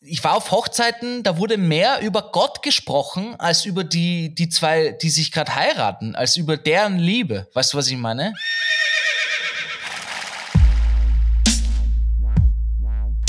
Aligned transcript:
ich 0.00 0.22
war 0.22 0.34
auf 0.34 0.50
Hochzeiten, 0.50 1.22
da 1.22 1.38
wurde 1.38 1.56
mehr 1.56 2.00
über 2.00 2.30
Gott 2.30 2.62
gesprochen, 2.62 3.34
als 3.38 3.64
über 3.64 3.84
die, 3.84 4.34
die 4.34 4.48
zwei, 4.48 4.90
die 4.90 5.10
sich 5.10 5.32
gerade 5.32 5.54
heiraten, 5.54 6.14
als 6.14 6.36
über 6.36 6.56
deren 6.56 6.98
Liebe. 6.98 7.48
Weißt 7.54 7.72
du, 7.72 7.78
was 7.78 7.88
ich 7.88 7.96
meine? 7.96 8.32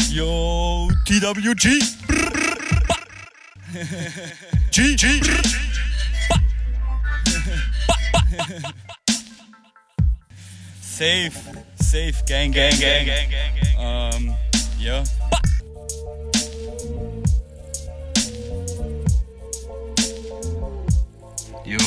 Yo, 0.10 0.90
TWG. 1.06 1.80
G, 4.72 4.96
G. 4.96 5.22
Safe, 10.82 11.32
safe, 11.80 12.14
gang, 12.28 12.52
gang, 12.52 12.72
gang, 12.80 13.06
gang, 13.06 13.30
gang, 13.30 13.56
gang. 13.62 13.78
Um, 13.78 14.38
yeah. 14.80 15.04
Jo, 21.68 21.78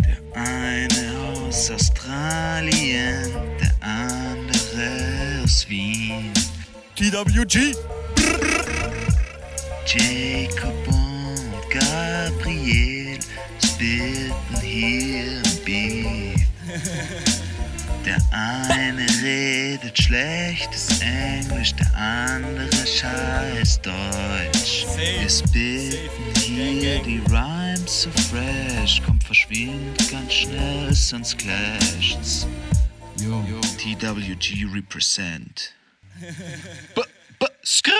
der 0.00 0.42
eine 0.42 1.18
aus 1.18 1.70
Australien, 1.70 3.30
der 3.60 3.74
andere 3.82 5.42
aus 5.44 5.68
Wien. 5.68 6.32
TWG. 6.94 7.74
Jacob 9.86 10.88
und 10.88 11.70
Gabriel 11.70 13.18
spitten 13.62 14.60
hier 14.62 15.42
im 15.44 15.64
Beat. 15.66 16.46
Der 18.06 18.22
eine 18.30 19.04
redet 19.20 20.00
schlechtes 20.00 21.00
Englisch, 21.00 21.74
der 21.74 21.92
andere 21.96 22.86
scheiß 22.86 23.80
Deutsch. 23.82 24.86
Wir 24.96 25.28
spitten 25.28 26.30
hier 26.32 27.02
die 27.02 27.20
Rhymes 27.28 28.02
so 28.02 28.10
fresh, 28.12 29.02
kommt 29.04 29.24
verschwindet 29.24 30.08
ganz 30.08 30.32
schnell, 30.32 30.94
sonst 30.94 31.36
clasht's. 31.36 32.46
Yo. 33.20 33.42
TWG 33.76 34.72
represent. 34.72 35.74
B 36.94 37.00
-b 37.40 37.48
skr 37.64 37.90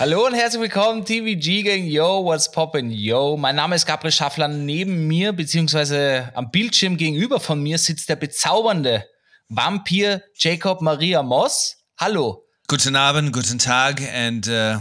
Hallo 0.00 0.26
und 0.26 0.34
herzlich 0.34 0.62
willkommen, 0.62 1.04
TVG 1.04 1.62
Gang. 1.62 1.84
Yo, 1.84 2.24
what's 2.24 2.52
poppin'? 2.52 2.90
Yo, 2.90 3.36
mein 3.36 3.54
Name 3.54 3.76
ist 3.76 3.86
Gabriel 3.86 4.10
Schaffler. 4.10 4.48
Neben 4.48 5.06
mir, 5.06 5.32
beziehungsweise 5.32 6.32
am 6.34 6.50
Bildschirm 6.50 6.96
gegenüber 6.96 7.38
von 7.38 7.62
mir, 7.62 7.78
sitzt 7.78 8.08
der 8.08 8.16
bezaubernde 8.16 9.06
Vampir 9.52 10.22
Jacob 10.38 10.80
Maria 10.80 11.22
Moss. 11.22 11.76
Hallo. 12.00 12.42
Guten 12.68 12.96
Abend, 12.96 13.32
guten 13.32 13.58
Tag, 13.58 14.00
and 14.00 14.48
uh, 14.48 14.78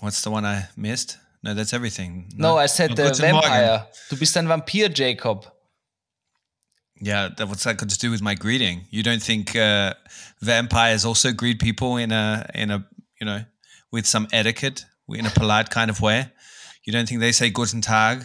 what's 0.00 0.22
the 0.22 0.30
one 0.30 0.46
I 0.46 0.66
missed? 0.76 1.18
No, 1.42 1.52
that's 1.52 1.74
everything. 1.74 2.30
No, 2.36 2.56
I 2.56 2.66
said 2.66 2.92
Oh, 2.92 2.94
the 2.94 3.02
guten 3.10 3.32
Morgen. 3.32 3.50
Vampire. 3.50 3.86
Du 4.08 4.16
bist 4.16 4.36
ein 4.36 4.46
Vampir, 4.48 4.88
Jacob. 4.88 5.44
Yeah, 7.00 7.28
that, 7.36 7.48
what's 7.48 7.64
that 7.64 7.76
got 7.76 7.90
to 7.90 7.98
do 7.98 8.10
with 8.10 8.22
my 8.22 8.34
greeting? 8.34 8.86
You 8.90 9.02
don't 9.02 9.22
think 9.22 9.54
uh, 9.54 9.92
vampires 10.40 11.04
also 11.04 11.32
greet 11.32 11.60
people 11.60 11.98
in 11.98 12.12
a 12.12 12.48
in 12.54 12.70
a 12.70 12.86
you 13.20 13.26
know 13.26 13.44
with 13.92 14.06
some 14.06 14.26
etiquette, 14.32 14.86
in 15.08 15.26
a 15.26 15.30
polite 15.30 15.68
kind 15.68 15.90
of 15.90 16.00
way? 16.00 16.30
You 16.86 16.92
don't 16.94 17.06
think 17.06 17.20
they 17.20 17.32
say 17.32 17.50
guten 17.50 17.82
Tag, 17.82 18.24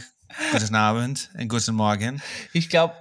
guten 0.53 0.75
Abend, 0.75 1.27
and 1.37 1.49
guten 1.49 1.75
Morgen? 1.75 2.21
Ich 2.53 2.69
glaube, 2.69 2.93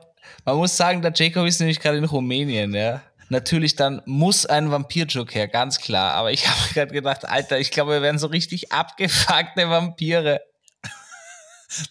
man 0.44 0.56
muss 0.56 0.76
sagen, 0.76 1.02
der 1.02 1.12
Jacob 1.14 1.46
ist 1.46 1.60
nämlich 1.60 1.80
gerade 1.80 1.98
in 1.98 2.04
Rumänien, 2.04 2.74
ja. 2.74 3.02
Natürlich, 3.30 3.76
dann 3.76 4.00
muss 4.06 4.46
ein 4.46 4.70
Vampir-Joke 4.70 5.34
her, 5.34 5.48
ganz 5.48 5.78
klar. 5.78 6.14
Aber 6.14 6.32
ich 6.32 6.48
habe 6.48 6.74
gerade 6.74 6.92
gedacht, 6.92 7.28
Alter, 7.28 7.58
ich 7.58 7.70
glaube, 7.70 7.92
wir 7.92 8.02
werden 8.02 8.18
so 8.18 8.28
richtig 8.28 8.72
abgefuckte 8.72 9.68
Vampire. 9.68 10.40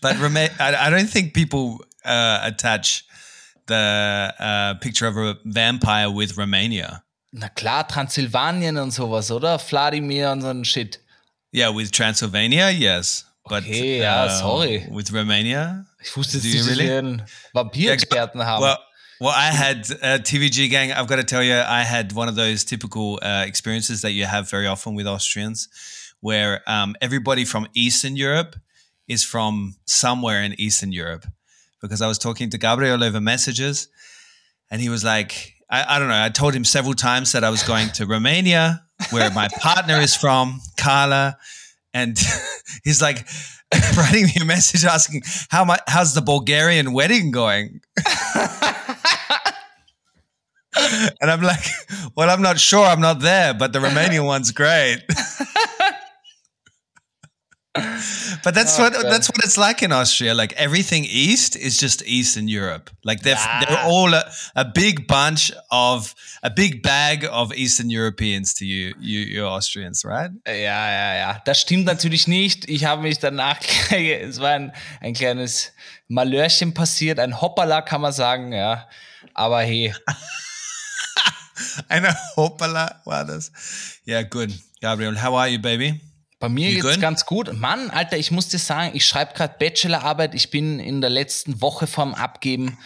But 0.01 0.13
I 0.13 0.89
don't 0.89 1.11
think 1.11 1.33
people 1.33 1.85
uh, 2.03 2.39
attach 2.41 3.03
the 3.67 4.33
uh, 4.39 4.73
picture 4.79 5.07
of 5.07 5.17
a 5.17 5.37
vampire 5.45 6.09
with 6.09 6.35
Romania. 6.35 7.03
Na 7.31 7.49
klar, 7.49 7.87
Transsilvanien 7.87 8.77
und 8.77 8.91
sowas, 8.91 9.29
oder? 9.29 9.59
Vladimir 9.59 10.31
und 10.31 10.41
so 10.41 10.47
ein 10.47 10.65
Shit. 10.65 10.99
Yeah, 11.53 11.69
with 11.69 11.91
Transylvania, 11.91 12.69
yes. 12.69 13.26
But 13.49 13.63
Okay, 13.63 13.99
ja, 14.01 14.25
uh, 14.25 14.29
sorry. 14.39 14.87
With 14.91 15.11
Romania, 15.13 15.85
Ich 16.01 16.15
wusste 16.15 16.37
jetzt 16.37 16.43
Do 16.45 16.49
nicht, 16.49 16.57
you 16.57 16.69
dass 16.69 16.77
really? 16.77 16.91
einen 16.97 17.23
Vampir-Experten 17.53 18.43
haben. 18.45 18.61
well, 18.63 18.77
well, 19.19 19.33
I 19.35 19.51
had 19.51 19.89
uh, 20.03 20.19
TVG 20.23 20.69
gang. 20.69 20.91
I've 20.91 21.07
got 21.07 21.15
to 21.17 21.23
tell 21.23 21.41
you, 21.43 21.55
I 21.55 21.83
had 21.83 22.13
one 22.13 22.27
of 22.29 22.35
those 22.35 22.63
typical 22.63 23.19
uh, 23.23 23.43
experiences 23.47 24.01
that 24.01 24.11
you 24.11 24.25
have 24.25 24.49
very 24.49 24.67
often 24.67 24.95
with 24.95 25.07
Austrians, 25.07 25.67
where 26.21 26.61
um, 26.67 26.95
everybody 27.01 27.43
from 27.45 27.67
Eastern 27.73 28.15
Europe 28.15 28.55
is 29.07 29.23
from 29.23 29.75
somewhere 29.85 30.43
in 30.43 30.53
Eastern 30.59 30.91
Europe. 30.91 31.25
Because 31.81 32.01
I 32.01 32.07
was 32.07 32.17
talking 32.19 32.49
to 32.51 32.57
Gabriel 32.57 33.03
over 33.03 33.19
messages, 33.21 33.87
and 34.69 34.81
he 34.81 34.89
was 34.89 35.03
like, 35.03 35.53
I, 35.69 35.95
I 35.95 35.99
don't 35.99 36.09
know. 36.09 36.23
I 36.23 36.29
told 36.29 36.53
him 36.53 36.63
several 36.65 36.93
times 36.95 37.31
that 37.31 37.43
I 37.43 37.49
was 37.49 37.63
going 37.63 37.89
to 37.93 38.05
Romania, 38.05 38.83
where 39.11 39.31
my 39.31 39.47
partner 39.61 39.99
is 39.99 40.15
from, 40.15 40.59
Carla, 40.77 41.37
and 41.93 42.17
he's 42.83 43.01
like 43.01 43.27
writing 43.97 44.25
me 44.25 44.33
a 44.41 44.45
message 44.45 44.85
asking 44.85 45.21
how 45.49 45.65
my 45.65 45.77
how's 45.87 46.13
the 46.13 46.21
Bulgarian 46.21 46.93
wedding 46.93 47.31
going. 47.31 47.81
and 51.21 51.31
I'm 51.31 51.41
like, 51.41 51.65
well, 52.15 52.29
I'm 52.29 52.41
not 52.41 52.59
sure. 52.59 52.85
I'm 52.85 53.01
not 53.01 53.19
there, 53.19 53.53
but 53.53 53.73
the 53.73 53.79
Romanian 53.79 54.25
one's 54.25 54.51
great. 54.51 55.03
but 58.43 58.53
that's 58.55 58.77
Oh, 58.79 58.83
what 58.83 58.93
God. 58.93 59.05
that's 59.11 59.27
what 59.29 59.43
it's 59.43 59.57
like 59.57 59.81
in 59.83 59.91
Austria. 59.91 60.33
Like 60.33 60.53
everything 60.57 61.05
east 61.05 61.55
is 61.55 61.77
just 61.77 62.01
Eastern 62.05 62.47
Europe. 62.47 62.89
Like 63.03 63.21
they're 63.23 63.39
they're 63.67 63.77
Ah. 63.79 63.87
all 63.89 64.13
a, 64.13 64.23
a 64.55 64.65
big 64.65 65.07
bunch 65.07 65.51
of 65.71 66.13
a 66.43 66.49
big 66.49 66.81
bag 66.81 67.25
of 67.31 67.51
Eastern 67.53 67.89
Europeans 67.89 68.53
to 68.55 68.65
you, 68.65 68.93
you 68.99 69.19
you 69.21 69.45
Austrians, 69.45 70.03
right? 70.05 70.31
Ja, 70.47 70.53
ja, 70.53 71.15
ja. 71.15 71.41
Das 71.45 71.59
stimmt 71.61 71.85
natürlich 71.85 72.27
nicht. 72.27 72.69
Ich 72.69 72.85
habe 72.85 73.01
mich 73.01 73.19
danach, 73.19 73.59
es 73.91 74.39
war 74.39 74.51
ein, 74.51 74.71
ein 75.01 75.13
kleines 75.13 75.71
Malörchen 76.09 76.73
passiert, 76.73 77.19
ein 77.19 77.39
Hoppala 77.41 77.81
kann 77.81 78.01
man 78.01 78.13
sagen, 78.13 78.53
ja. 78.53 78.87
Aber 79.33 79.61
hey, 79.61 79.93
I 81.89 81.99
know. 81.99 82.13
Hoppala. 82.35 83.01
Wow, 83.05 83.25
that's 83.27 83.51
yeah, 84.05 84.23
good. 84.23 84.53
Gabriel, 84.81 85.15
how 85.15 85.35
are 85.35 85.47
you, 85.49 85.59
baby? 85.59 85.99
Bei 86.39 86.49
mir 86.49 86.69
You 86.69 86.81
geht's 86.81 86.99
ganz 86.99 87.25
gut. 87.25 87.53
Mann, 87.53 87.89
Alter, 87.89 88.17
ich 88.17 88.31
muss 88.31 88.47
dir 88.47 88.59
sagen, 88.59 88.91
ich 88.93 89.05
schreibe 89.05 89.33
gerade 89.33 89.55
Bachelorarbeit. 89.57 90.35
Ich 90.35 90.51
bin 90.51 90.79
in 90.79 91.01
der 91.01 91.09
letzten 91.09 91.61
Woche 91.61 91.87
vorm 91.87 92.13
Abgeben. 92.13 92.77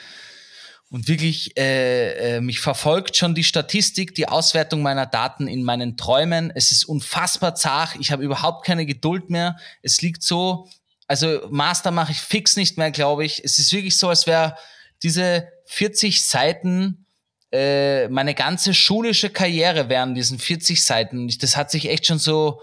Und 0.90 1.08
wirklich, 1.08 1.58
äh, 1.58 2.36
äh, 2.36 2.42
mich 2.42 2.60
verfolgt 2.60 3.16
schon 3.16 3.34
die 3.34 3.46
Statistik, 3.46 4.14
die 4.16 4.28
Auswertung 4.28 4.82
meiner 4.82 5.06
Daten 5.06 5.48
in 5.48 5.64
meinen 5.64 5.96
Träumen. 5.96 6.52
Es 6.54 6.72
ist 6.72 6.84
unfassbar 6.84 7.56
zart. 7.56 7.96
Ich 8.00 8.12
habe 8.12 8.24
überhaupt 8.24 8.66
keine 8.66 8.86
Geduld 8.86 9.30
mehr. 9.30 9.58
Es 9.82 10.02
liegt 10.02 10.24
so, 10.24 10.70
also 11.08 11.42
Master 11.50 11.92
mache 11.92 12.12
ich 12.12 12.20
fix 12.20 12.58
nicht 12.58 12.78
mehr, 12.78 12.92
glaube 12.92 13.26
ich. 13.26 13.44
Es 13.44 13.58
ist 13.58 13.72
wirklich 13.72 13.98
so, 13.98 14.10
als 14.10 14.28
wäre 14.28 14.58
diese 15.04 15.48
40 15.66 16.24
Seiten 16.24 17.06
äh, 17.52 18.08
meine 18.08 18.34
ganze 18.34 18.74
schulische 18.74 19.30
Karriere 19.30 19.90
wären 19.90 20.16
diesen 20.16 20.40
40 20.40 20.84
Seiten. 20.84 21.30
Das 21.40 21.58
hat 21.58 21.70
sich 21.70 21.90
echt 21.90 22.06
schon 22.06 22.20
so 22.20 22.62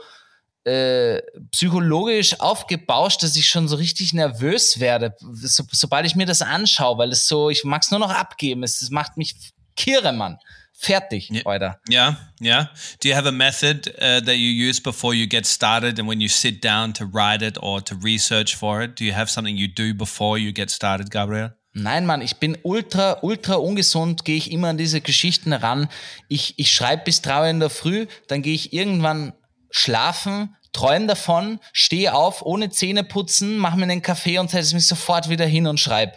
äh, 0.69 1.23
psychologisch 1.51 2.39
aufgebauscht, 2.41 3.23
dass 3.23 3.37
ich 3.37 3.47
schon 3.49 3.69
so 3.69 3.77
richtig 3.77 4.13
nervös 4.13 4.81
werde, 4.81 5.15
so, 5.43 5.65
sobald 5.71 6.07
ich 6.07 6.15
mir 6.15 6.27
das 6.27 6.43
anschaue, 6.43 6.99
weil 6.99 7.13
es 7.13 7.27
so, 7.27 7.51
ich 7.51 7.65
mag's 7.65 7.91
nur 7.91 8.01
noch 8.01 8.11
abgeben. 8.11 8.63
Es, 8.63 8.83
es 8.83 8.91
macht 8.91 9.17
mich 9.17 9.35
kirre, 9.77 10.13
Mann. 10.13 10.39
Fertig, 10.81 11.29
Ja. 11.31 11.43
Alter. 11.45 11.81
Yeah, 11.91 12.17
yeah. 12.41 12.71
Do 13.03 13.09
you 13.09 13.17
have 13.17 13.27
a 13.27 13.33
method 13.33 13.89
uh, 13.97 14.21
that 14.21 14.37
you 14.37 14.69
use 14.69 14.81
before 14.81 15.13
you 15.13 15.27
get 15.27 15.45
started, 15.45 15.99
and 15.99 16.09
when 16.09 16.21
you 16.21 16.29
sit 16.29 16.63
down 16.63 16.93
to 16.95 17.05
write 17.05 17.45
it 17.45 17.61
or 17.61 17.83
to 17.85 17.97
research 17.97 18.55
for 18.55 18.81
it? 18.83 19.01
Do 19.01 19.05
you 19.05 19.13
have 19.13 19.29
something 19.29 19.57
you 19.57 19.67
do 19.67 19.93
before 19.93 20.39
you 20.39 20.53
get 20.53 20.71
started, 20.71 21.11
Gabriel? 21.11 21.51
Nein, 21.73 22.07
Mann, 22.07 22.23
ich 22.23 22.37
bin 22.37 22.57
ultra, 22.63 23.19
ultra 23.23 23.55
ungesund, 23.55 24.25
gehe 24.25 24.37
ich 24.37 24.53
immer 24.53 24.69
an 24.69 24.79
diese 24.79 25.01
Geschichten 25.01 25.53
ran. 25.53 25.89
Ich, 26.29 26.55
ich 26.59 26.73
schreibe 26.73 27.05
bis 27.05 27.23
drei 27.23 27.41
Uhr 27.41 27.49
in 27.49 27.61
der 27.61 27.71
Früh, 27.71 28.07
dann 28.29 28.43
gehe 28.43 28.55
ich 28.55 28.73
irgendwann 28.73 29.33
schlafen, 29.71 30.57
träume 30.73 31.07
davon, 31.07 31.61
stehe 31.73 32.15
auf, 32.15 32.43
ohne 32.43 32.71
Zähne 32.71 33.05
putzen, 33.05 33.57
mache 33.59 33.77
mir 33.77 33.85
einen 33.85 34.03
Kaffee 34.03 34.39
und 34.39 34.51
setze 34.51 34.75
mich 34.75 34.87
sofort 34.87 35.29
wieder 35.29 35.47
hin 35.47 35.67
und 35.67 35.79
schreibe. 35.81 36.15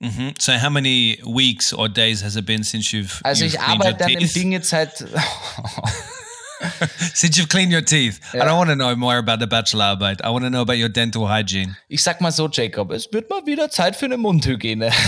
hmm 0.00 0.30
So, 0.38 0.52
how 0.60 0.70
many 0.70 1.18
weeks 1.24 1.72
or 1.72 1.88
days 1.88 2.22
has 2.22 2.36
it 2.36 2.46
been 2.46 2.62
since 2.62 2.94
you've 2.96 3.20
Also 3.24 3.44
you've 3.44 3.54
ich 3.54 3.60
arbeite 3.60 4.04
an 4.04 4.12
dem? 4.14 4.32
Ding 4.32 4.52
jetzt 4.52 4.68
seit, 4.70 5.04
Since 7.14 7.38
you've 7.38 7.48
cleaned 7.48 7.72
your 7.72 7.84
teeth, 7.84 8.18
I 8.34 8.38
Ja. 8.38 8.44
don't 8.46 8.58
want 8.58 8.68
to 8.68 8.74
know 8.74 8.94
more 8.96 9.16
about 9.16 9.38
the 9.38 9.46
bachelorarbeit. 9.46 10.20
I 10.24 10.28
want 10.30 10.44
to 10.44 10.50
know 10.50 10.60
about 10.62 10.74
your 10.76 10.88
dental 10.88 11.28
hygiene. 11.28 11.76
ich 11.88 12.02
sag 12.02 12.20
mal 12.20 12.32
so, 12.32 12.48
Jacob, 12.48 12.90
es 12.90 13.08
wird 13.12 13.30
mal 13.30 13.46
wieder 13.46 13.70
Zeit 13.70 13.94
für 13.94 14.06
eine 14.06 14.16
Mundhygiene. 14.16 14.90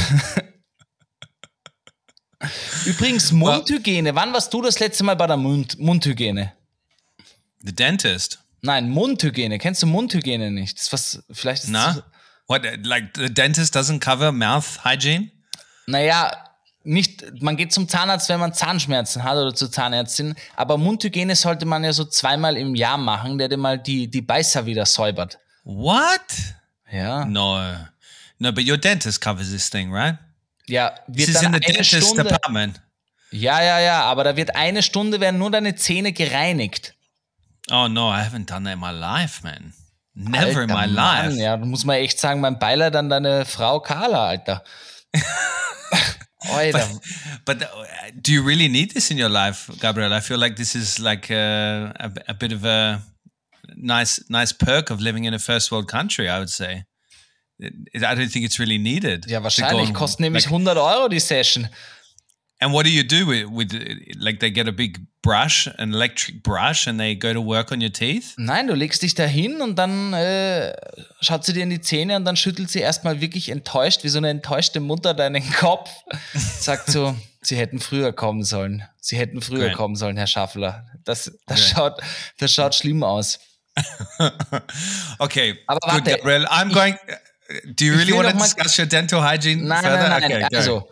Übrigens, 2.86 3.32
Mundhygiene, 3.32 4.14
wann 4.14 4.32
warst 4.32 4.54
du 4.54 4.62
das 4.62 4.78
letzte 4.78 5.04
Mal 5.04 5.14
bei 5.16 5.26
der 5.26 5.36
Mund 5.36 5.78
Mundhygiene? 5.78 6.52
The 7.62 7.74
dentist. 7.74 8.38
Nein, 8.62 8.90
Mundhygiene. 8.90 9.58
Kennst 9.58 9.82
du 9.82 9.86
Mundhygiene 9.86 10.50
nicht? 10.50 10.76
Das 10.78 10.86
ist 10.86 10.92
was, 10.92 11.24
vielleicht 11.30 11.64
ist 11.64 11.70
Na? 11.70 11.94
das, 11.94 12.02
What? 12.46 12.62
Like 12.84 13.16
the 13.16 13.32
dentist 13.32 13.76
doesn't 13.76 14.00
cover 14.00 14.32
mouth 14.32 14.84
hygiene? 14.84 15.30
Naja, 15.86 16.32
nicht, 16.82 17.40
man 17.42 17.56
geht 17.56 17.72
zum 17.72 17.88
Zahnarzt, 17.88 18.28
wenn 18.28 18.40
man 18.40 18.52
Zahnschmerzen 18.54 19.22
hat 19.22 19.36
oder 19.36 19.54
zur 19.54 19.70
Zahnärztin, 19.70 20.34
aber 20.56 20.76
Mundhygiene 20.76 21.36
sollte 21.36 21.64
man 21.66 21.84
ja 21.84 21.92
so 21.92 22.04
zweimal 22.04 22.56
im 22.56 22.74
Jahr 22.74 22.98
machen, 22.98 23.38
der 23.38 23.48
dir 23.48 23.56
mal 23.56 23.78
die, 23.78 24.08
die 24.10 24.22
Beißer 24.22 24.66
wieder 24.66 24.84
säubert. 24.86 25.38
What? 25.64 26.20
Ja. 26.90 27.24
No. 27.24 27.60
No, 28.38 28.50
but 28.52 28.68
your 28.68 28.78
dentist 28.78 29.20
covers 29.20 29.50
this 29.50 29.70
thing, 29.70 29.92
right? 29.92 30.18
Ja, 30.66 30.94
This 31.06 31.18
wird 31.18 31.28
is 31.28 31.34
dann 31.34 31.46
in 31.46 31.52
the 31.54 31.60
dentist 31.60 32.06
Stunde, 32.06 32.24
department. 32.24 32.80
Ja, 33.30 33.62
ja, 33.62 33.78
ja, 33.78 34.02
aber 34.02 34.24
da 34.24 34.36
wird 34.36 34.56
eine 34.56 34.82
Stunde 34.82 35.20
werden 35.20 35.38
nur 35.38 35.50
deine 35.50 35.76
Zähne 35.76 36.12
gereinigt. 36.12 36.94
Oh 37.70 37.86
no, 37.88 38.08
I 38.08 38.22
haven't 38.22 38.48
done 38.48 38.64
that 38.64 38.72
in 38.74 38.78
my 38.80 38.90
life, 38.92 39.42
man. 39.44 39.72
Never 40.14 40.62
in 40.62 40.70
Alter, 40.70 40.74
my 40.74 40.86
Mann, 40.86 40.94
life. 41.30 41.36
Ja, 41.40 41.56
muss 41.56 41.84
man 41.84 41.96
echt 41.96 42.18
sagen, 42.18 42.40
mein 42.40 42.58
Beileid 42.58 42.96
an 42.96 43.08
deine 43.08 43.44
Frau 43.44 43.80
Carla, 43.80 44.28
Alter. 44.30 44.62
Alter. 46.50 46.88
But 47.44 47.62
uh, 47.62 47.66
do 48.20 48.32
you 48.32 48.42
really 48.42 48.68
need 48.68 48.92
this 48.92 49.10
in 49.10 49.18
your 49.18 49.28
life, 49.28 49.70
Gabriel? 49.80 50.12
I 50.12 50.20
feel 50.20 50.38
like 50.38 50.56
this 50.56 50.74
is 50.74 50.98
like 50.98 51.30
a, 51.30 51.92
a, 52.00 52.10
a 52.28 52.34
bit 52.34 52.52
of 52.52 52.64
a 52.64 53.02
nice 53.76 54.24
nice 54.28 54.52
perk 54.52 54.90
of 54.90 55.00
living 55.00 55.24
in 55.24 55.34
a 55.34 55.38
first 55.38 55.70
world 55.70 55.86
country. 55.88 56.28
I 56.28 56.38
would 56.38 56.50
say. 56.50 56.84
I 57.62 58.14
don't 58.14 58.30
think 58.32 58.46
it's 58.46 58.58
really 58.58 58.78
needed. 58.78 59.26
Ja, 59.28 59.42
wahrscheinlich. 59.42 59.92
Kostet 59.92 60.20
nämlich 60.20 60.44
like- 60.46 60.52
100 60.52 60.78
Euro 60.78 61.08
die 61.08 61.20
Session. 61.20 61.68
And 62.60 62.72
what 62.72 62.84
do 62.84 62.90
you 62.90 63.02
do 63.02 63.26
with, 63.26 63.46
with 63.50 63.72
like 64.18 64.40
they 64.40 64.50
get 64.50 64.68
a 64.68 64.72
big 64.72 65.00
brush, 65.22 65.66
an 65.78 65.94
electric 65.94 66.42
brush, 66.42 66.86
and 66.86 67.00
they 67.00 67.14
go 67.14 67.32
to 67.32 67.40
work 67.40 67.72
on 67.72 67.80
your 67.80 67.92
teeth? 67.92 68.34
Nein, 68.36 68.66
du 68.68 68.74
legst 68.74 69.02
dich 69.02 69.14
da 69.14 69.24
hin 69.24 69.62
und 69.62 69.76
dann 69.78 70.12
äh, 70.12 70.74
schaut 71.20 71.44
sie 71.44 71.54
dir 71.54 71.62
in 71.62 71.70
die 71.70 71.80
Zähne 71.80 72.16
und 72.16 72.24
dann 72.24 72.36
schüttelt 72.36 72.70
sie 72.70 72.80
erstmal 72.80 73.20
wirklich 73.20 73.48
enttäuscht, 73.48 74.04
wie 74.04 74.08
so 74.08 74.18
eine 74.18 74.28
enttäuschte 74.28 74.80
Mutter 74.80 75.14
deinen 75.14 75.42
Kopf. 75.54 75.90
Sagt 76.34 76.90
so, 76.90 77.16
sie 77.40 77.56
hätten 77.56 77.80
früher 77.80 78.12
kommen 78.12 78.44
sollen. 78.44 78.84
Sie 79.00 79.16
hätten 79.16 79.40
früher 79.40 79.66
Great. 79.68 79.76
kommen 79.76 79.96
sollen, 79.96 80.18
Herr 80.18 80.26
Schaffler. 80.26 80.86
Das, 81.04 81.32
das, 81.46 81.60
Great. 81.60 81.74
schaut, 81.74 82.02
das 82.38 82.52
schaut 82.52 82.74
schlimm 82.74 83.02
aus. 83.02 83.40
okay, 85.18 85.58
Aber 85.66 85.80
good, 85.80 85.92
warte, 85.92 86.10
Gabriel. 86.18 86.46
I'm 86.46 86.72
going. 86.72 86.96
Do 87.74 87.84
you 87.84 87.94
really 87.94 88.12
want 88.12 88.28
to 88.28 88.36
discuss 88.36 88.78
your 88.78 88.86
dental 88.86 89.22
hygiene 89.22 89.66
Nein, 89.66 89.82
further? 89.82 90.08
nein, 90.08 90.20
nein, 90.20 90.32
okay, 90.32 90.46
go, 90.50 90.56
also-. 90.56 90.88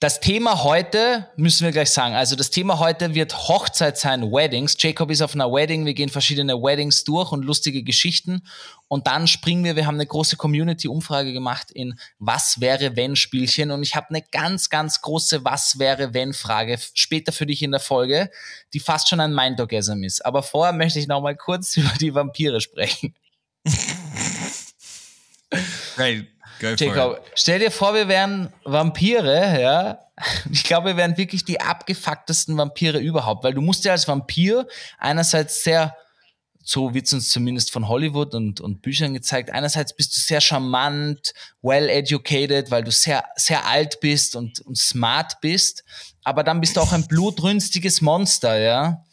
Das 0.00 0.18
Thema 0.18 0.64
heute 0.64 1.28
müssen 1.36 1.66
wir 1.66 1.72
gleich 1.72 1.90
sagen. 1.90 2.14
Also 2.14 2.34
das 2.34 2.48
Thema 2.48 2.78
heute 2.78 3.14
wird 3.14 3.36
Hochzeit 3.36 3.98
sein, 3.98 4.32
Weddings. 4.32 4.74
Jacob 4.78 5.10
ist 5.10 5.20
auf 5.20 5.34
einer 5.34 5.52
Wedding. 5.52 5.84
Wir 5.84 5.92
gehen 5.92 6.08
verschiedene 6.08 6.54
Weddings 6.54 7.04
durch 7.04 7.32
und 7.32 7.44
lustige 7.44 7.82
Geschichten. 7.82 8.40
Und 8.88 9.06
dann 9.06 9.26
springen 9.26 9.62
wir. 9.62 9.76
Wir 9.76 9.86
haben 9.86 9.96
eine 9.96 10.06
große 10.06 10.38
Community-Umfrage 10.38 11.34
gemacht 11.34 11.70
in 11.70 12.00
Was 12.18 12.62
wäre 12.62 12.96
wenn 12.96 13.14
Spielchen. 13.14 13.70
Und 13.70 13.82
ich 13.82 13.94
habe 13.94 14.06
eine 14.08 14.22
ganz, 14.22 14.70
ganz 14.70 15.02
große 15.02 15.44
Was 15.44 15.78
wäre 15.78 16.14
wenn 16.14 16.32
Frage 16.32 16.78
später 16.94 17.30
für 17.30 17.44
dich 17.44 17.62
in 17.62 17.72
der 17.72 17.80
Folge, 17.80 18.30
die 18.72 18.80
fast 18.80 19.10
schon 19.10 19.20
ein 19.20 19.34
Mind-Orgasm 19.34 20.02
ist. 20.02 20.24
Aber 20.24 20.42
vorher 20.42 20.72
möchte 20.72 20.98
ich 20.98 21.08
noch 21.08 21.20
mal 21.20 21.36
kurz 21.36 21.76
über 21.76 21.92
die 22.00 22.14
Vampire 22.14 22.62
sprechen. 22.62 23.14
Great, 25.94 26.26
it. 26.62 26.80
Jacob, 26.80 27.24
stell 27.34 27.58
dir 27.58 27.70
vor, 27.70 27.94
wir 27.94 28.08
wären 28.08 28.52
Vampire, 28.64 29.60
ja. 29.60 29.98
Ich 30.52 30.64
glaube, 30.64 30.88
wir 30.88 30.96
wären 30.96 31.16
wirklich 31.16 31.44
die 31.44 31.60
abgefucktesten 31.60 32.56
Vampire 32.56 32.98
überhaupt, 32.98 33.42
weil 33.42 33.54
du 33.54 33.62
musst 33.62 33.84
ja 33.84 33.92
als 33.92 34.06
Vampir 34.06 34.66
einerseits 34.98 35.64
sehr, 35.64 35.96
so 36.62 36.92
wird's 36.92 37.12
uns 37.14 37.30
zumindest 37.30 37.72
von 37.72 37.88
Hollywood 37.88 38.34
und, 38.34 38.60
und 38.60 38.82
Büchern 38.82 39.14
gezeigt, 39.14 39.50
einerseits 39.50 39.96
bist 39.96 40.14
du 40.14 40.20
sehr 40.20 40.42
charmant, 40.42 41.32
well 41.62 41.88
educated, 41.88 42.70
weil 42.70 42.84
du 42.84 42.90
sehr, 42.90 43.24
sehr 43.36 43.66
alt 43.66 44.00
bist 44.00 44.36
und, 44.36 44.60
und 44.60 44.76
smart 44.76 45.40
bist, 45.40 45.84
aber 46.22 46.44
dann 46.44 46.60
bist 46.60 46.76
du 46.76 46.80
auch 46.80 46.92
ein 46.92 47.06
blutrünstiges 47.06 48.02
Monster, 48.02 48.58
ja. 48.58 49.04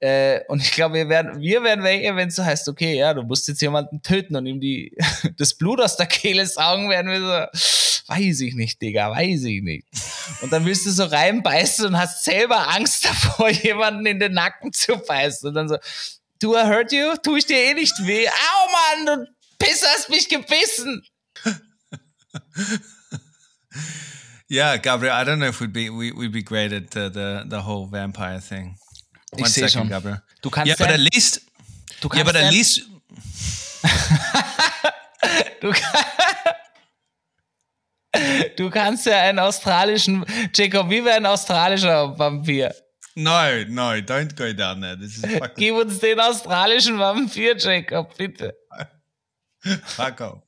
Äh, 0.00 0.40
und 0.48 0.62
ich 0.62 0.72
glaube, 0.72 0.94
wir 0.94 1.08
werden, 1.08 1.40
wir 1.40 1.62
werden 1.62 1.84
welche, 1.84 2.14
wenn 2.16 2.28
es 2.28 2.36
so 2.36 2.44
heißt, 2.44 2.68
okay, 2.68 2.96
ja, 2.96 3.14
du 3.14 3.22
musst 3.22 3.48
jetzt 3.48 3.60
jemanden 3.60 4.02
töten 4.02 4.36
und 4.36 4.46
ihm 4.46 4.60
die, 4.60 4.96
das 5.38 5.54
Blut 5.54 5.80
aus 5.80 5.96
der 5.96 6.06
Kehle 6.06 6.46
saugen, 6.46 6.88
werden 6.90 7.10
wir 7.10 7.20
so, 7.20 8.12
weiß 8.12 8.40
ich 8.40 8.54
nicht, 8.54 8.80
Digga, 8.80 9.10
weiß 9.10 9.44
ich 9.44 9.62
nicht. 9.62 9.86
Und 10.42 10.52
dann 10.52 10.64
willst 10.64 10.86
du 10.86 10.90
so 10.90 11.04
reinbeißen 11.04 11.86
und 11.86 11.98
hast 11.98 12.24
selber 12.24 12.68
Angst 12.68 13.04
davor, 13.08 13.50
jemanden 13.50 14.06
in 14.06 14.18
den 14.18 14.32
Nacken 14.32 14.72
zu 14.72 14.96
beißen. 14.96 15.48
Und 15.48 15.54
dann 15.54 15.68
so, 15.68 15.76
do 16.40 16.56
I 16.56 16.66
hurt 16.66 16.92
you? 16.92 17.14
Tu 17.22 17.36
ich 17.36 17.46
dir 17.46 17.56
eh 17.56 17.74
nicht 17.74 17.94
weh? 18.02 18.28
Au, 18.28 19.04
Mann, 19.04 19.06
du 19.06 19.26
Piss 19.58 19.84
hast 19.86 20.08
mich 20.08 20.28
gebissen. 20.28 21.04
Yeah, 24.50 24.78
Gabriel. 24.78 25.12
I 25.12 25.24
don't 25.24 25.40
know 25.40 25.48
if 25.48 25.60
we'd 25.60 25.74
be 25.74 25.90
we, 25.90 26.10
we'd 26.10 26.32
be 26.32 26.42
great 26.42 26.72
at 26.72 26.96
uh, 26.96 27.10
the 27.10 27.44
the 27.46 27.60
whole 27.60 27.86
vampire 27.86 28.40
thing. 28.40 28.76
Ich 29.36 29.40
One 29.40 29.48
seh 29.48 29.60
second, 29.60 29.70
schon. 29.72 29.88
Gabriel. 29.88 30.22
Du 30.40 30.50
kannst 30.50 30.78
ja- 30.78 30.86
at 30.86 30.98
least. 31.00 31.42
Du 32.00 32.08
Yeah, 32.14 32.24
kannst 32.24 32.24
but 32.26 32.36
at 32.36 32.42
ja- 32.44 32.50
least. 32.50 32.82
Du, 35.60 35.72
kann- 35.72 36.04
du 38.56 38.70
kannst 38.70 39.06
ja 39.06 39.20
einen 39.22 39.38
australischen, 39.38 40.24
Jacob, 40.54 40.88
wie 40.90 41.04
wäre 41.04 41.16
ein 41.16 41.26
australischer 41.26 42.18
Vampir? 42.18 42.74
No, 43.14 43.64
no, 43.68 43.90
don't 44.00 44.36
go 44.36 44.52
down 44.52 44.80
there. 44.80 44.96
This 44.96 45.16
is 45.18 45.22
fucking 45.38 45.54
Gib 45.56 45.74
uns 45.74 45.98
den 45.98 46.20
australischen 46.20 46.98
Vampir, 46.98 47.56
Jacob, 47.58 48.16
bitte. 48.16 48.54
fuck 49.84 50.20
off. 50.20 50.42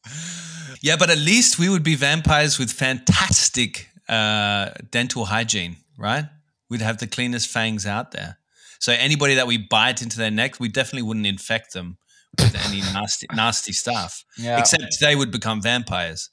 Yeah, 0.80 0.96
but 0.96 1.10
at 1.10 1.18
least 1.18 1.58
we 1.58 1.68
would 1.68 1.82
be 1.82 1.96
vampires 1.96 2.58
with 2.58 2.72
fantastic 2.72 3.88
uh, 4.08 4.70
dental 4.92 5.26
hygiene, 5.26 5.76
right? 5.98 6.26
We'd 6.70 6.80
have 6.82 6.98
the 6.98 7.06
cleanest 7.08 7.48
fangs 7.50 7.84
out 7.86 8.12
there. 8.12 8.36
So 8.80 8.92
anybody 8.92 9.34
that 9.34 9.46
we 9.46 9.58
bite 9.58 10.02
into 10.02 10.16
their 10.16 10.30
neck, 10.30 10.58
we 10.58 10.68
definitely 10.68 11.02
wouldn't 11.02 11.26
infect 11.26 11.74
them 11.74 11.98
with 12.38 12.54
any 12.66 12.80
nasty, 12.92 13.26
nasty 13.32 13.72
stuff. 13.72 14.24
Yeah. 14.36 14.58
Except 14.58 14.98
they 15.00 15.14
would 15.14 15.30
become 15.30 15.60
vampires, 15.60 16.30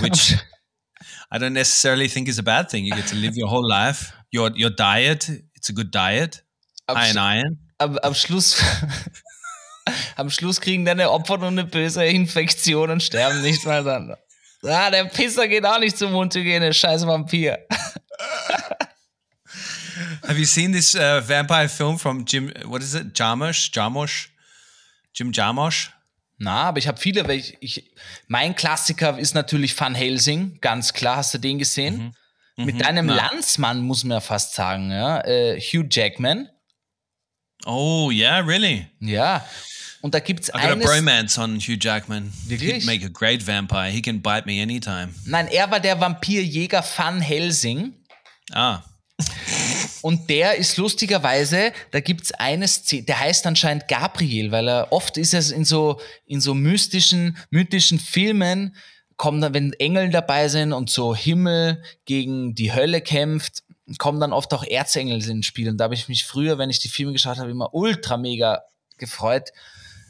which 0.00 0.34
I 1.30 1.38
don't 1.38 1.52
necessarily 1.52 2.08
think 2.08 2.28
is 2.28 2.38
a 2.38 2.42
bad 2.42 2.70
thing. 2.70 2.84
You 2.84 2.94
get 2.94 3.06
to 3.08 3.16
live 3.16 3.36
your 3.36 3.48
whole 3.48 3.68
life. 3.68 4.12
Your 4.30 4.50
your 4.54 4.70
diet, 4.70 5.28
it's 5.54 5.68
a 5.68 5.74
good 5.74 5.90
diet, 5.90 6.42
high 6.88 7.10
in 7.10 7.18
iron. 7.18 7.58
Am, 7.78 7.98
am 8.02 8.14
Schluss. 8.14 8.60
Am 10.16 10.30
Schluss 10.30 10.60
kriegen 10.60 10.84
deine 10.84 11.10
Opfer 11.10 11.38
nur 11.38 11.48
eine 11.48 11.64
böse 11.64 12.04
Infektion 12.04 12.90
und 12.90 13.02
sterben 13.02 13.42
nicht 13.42 13.66
mal 13.66 13.82
dann. 13.82 14.14
Ah, 14.64 14.90
der 14.90 15.06
Pisser 15.06 15.48
geht 15.48 15.66
auch 15.66 15.80
nicht 15.80 15.98
zum 15.98 16.12
Mundhygiene, 16.12 16.72
scheiß 16.72 17.04
Vampir. 17.04 17.58
Have 20.24 20.38
you 20.38 20.44
seen 20.44 20.72
this 20.72 20.94
uh, 20.94 21.20
vampire 21.20 21.68
film 21.68 21.98
from 21.98 22.24
Jim? 22.24 22.52
What 22.64 22.82
is 22.82 22.94
it? 22.94 23.12
Jarmusch? 23.14 23.70
Jarmusch? 23.72 24.28
Jim 25.14 25.32
Jarmusch? 25.32 25.90
Na, 26.38 26.64
aber 26.64 26.78
ich 26.78 26.88
habe 26.88 26.98
viele, 26.98 27.26
weil 27.28 27.38
ich, 27.38 27.56
ich, 27.60 27.84
mein 28.26 28.54
Klassiker 28.54 29.18
ist 29.18 29.34
natürlich 29.34 29.78
Van 29.78 29.94
Helsing, 29.94 30.58
ganz 30.60 30.92
klar. 30.92 31.16
Hast 31.16 31.34
du 31.34 31.38
den 31.38 31.58
gesehen? 31.58 32.14
Mit 32.56 32.84
deinem 32.84 33.06
na. 33.06 33.14
Landsmann, 33.14 33.80
muss 33.80 34.04
man 34.04 34.16
ja 34.16 34.20
fast 34.20 34.54
sagen, 34.54 34.90
ja. 34.90 35.20
Äh, 35.24 35.60
Hugh 35.60 35.86
Jackman. 35.88 36.48
Oh 37.64 38.10
yeah, 38.10 38.40
really? 38.40 38.86
Ja. 39.00 39.46
Und 40.02 40.14
da 40.14 40.18
gibt's 40.18 40.48
I 40.48 40.52
got 40.52 40.70
a 40.70 40.74
bromance 40.74 41.40
on 41.40 41.60
Hugh 41.60 41.78
Jackman. 41.80 42.32
Wirklich? 42.46 42.84
He'd 42.84 42.86
make 42.86 43.04
a 43.04 43.08
great 43.08 43.46
vampire. 43.46 43.90
He 43.90 44.02
can 44.02 44.20
bite 44.20 44.46
me 44.46 44.60
anytime. 44.60 45.14
Nein, 45.24 45.46
er 45.46 45.70
war 45.70 45.78
der 45.78 46.00
Vampirjäger 46.00 46.84
Van 46.96 47.20
Helsing. 47.20 47.94
Ah, 48.52 48.82
Und 50.02 50.28
der 50.28 50.56
ist 50.56 50.76
lustigerweise, 50.76 51.72
da 51.92 52.00
gibt's 52.00 52.32
eine 52.32 52.68
Szene, 52.68 53.04
der 53.04 53.20
heißt 53.20 53.46
anscheinend 53.46 53.88
Gabriel, 53.88 54.50
weil 54.50 54.68
er 54.68 54.92
oft 54.92 55.16
ist 55.16 55.32
es 55.32 55.50
in 55.50 55.64
so, 55.64 56.00
in 56.26 56.40
so 56.40 56.54
mystischen, 56.54 57.36
mythischen 57.50 57.98
Filmen, 57.98 58.76
kommen 59.16 59.40
dann, 59.40 59.54
wenn 59.54 59.72
Engel 59.74 60.10
dabei 60.10 60.48
sind 60.48 60.72
und 60.72 60.90
so 60.90 61.14
Himmel 61.14 61.82
gegen 62.04 62.54
die 62.54 62.72
Hölle 62.72 63.00
kämpft, 63.00 63.62
kommen 63.98 64.20
dann 64.20 64.32
oft 64.32 64.52
auch 64.54 64.64
Erzengel 64.64 65.22
ins 65.22 65.46
Spiel. 65.46 65.68
Und 65.68 65.78
da 65.78 65.84
habe 65.84 65.94
ich 65.94 66.08
mich 66.08 66.24
früher, 66.24 66.58
wenn 66.58 66.70
ich 66.70 66.80
die 66.80 66.88
Filme 66.88 67.12
geschaut 67.12 67.38
habe, 67.38 67.50
immer 67.50 67.72
ultra 67.74 68.16
mega 68.16 68.62
gefreut, 68.98 69.50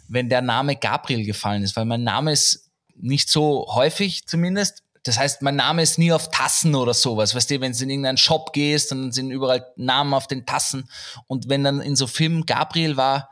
wenn 0.09 0.29
der 0.29 0.41
Name 0.43 0.77
Gabriel 0.77 1.25
gefallen 1.25 1.63
ist, 1.63 1.77
weil 1.77 1.85
mein 1.85 2.05
Name 2.05 2.33
ist 2.33 2.71
nicht 2.95 3.29
so 3.29 3.67
häufig 3.75 4.27
zumindest. 4.27 4.83
Das 5.05 5.19
heißt, 5.19 5.43
mein 5.43 5.57
Name 5.57 5.83
ist 5.83 5.99
nie 5.99 6.13
auf 6.13 6.31
Tassen 6.31 6.75
oder 6.75 6.95
sowas. 6.95 7.35
Weißt 7.35 7.51
du, 7.51 7.61
wenn 7.61 7.73
du 7.73 7.83
in 7.83 7.91
irgendeinen 7.91 8.19
Shop 8.19 8.53
gehst, 8.53 8.93
dann 8.93 9.11
sind 9.11 9.31
überall 9.31 9.67
Namen 9.77 10.15
auf 10.15 10.29
den 10.29 10.47
Tassen. 10.47 10.89
Und 11.27 11.49
wenn 11.49 11.65
dann 11.65 11.81
in 11.81 11.97
so 11.97 12.07
Filmen 12.07 12.47
Gabriel 12.47 12.97
war, 12.97 13.31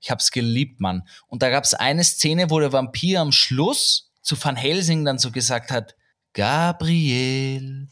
ich 0.00 0.10
hab's 0.10 0.30
geliebt, 0.30 0.80
Mann. 0.80 1.06
Und 1.28 1.42
da 1.42 1.50
gab's 1.50 1.72
eine 1.72 2.04
Szene, 2.04 2.50
wo 2.50 2.58
der 2.58 2.72
Vampir 2.72 3.20
am 3.20 3.32
Schluss 3.32 4.10
zu 4.22 4.42
Van 4.42 4.56
Helsing 4.56 5.04
dann 5.04 5.18
so 5.18 5.30
gesagt 5.30 5.70
hat, 5.70 5.94
Gabriel, 6.32 7.88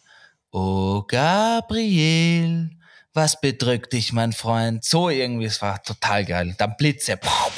oh 0.51 1.03
Gabriel, 1.03 2.71
was 3.15 3.41
bedrückt 3.41 3.93
dich, 3.93 4.13
mein 4.13 4.33
Freund? 4.33 4.85
So 4.85 5.09
irgendwie, 5.09 5.47
es 5.47 5.63
war 5.63 5.83
total 5.83 6.25
geil. 6.25 6.55
Dann 6.59 6.77
Blitze. 6.77 7.17
Pow. 7.17 7.53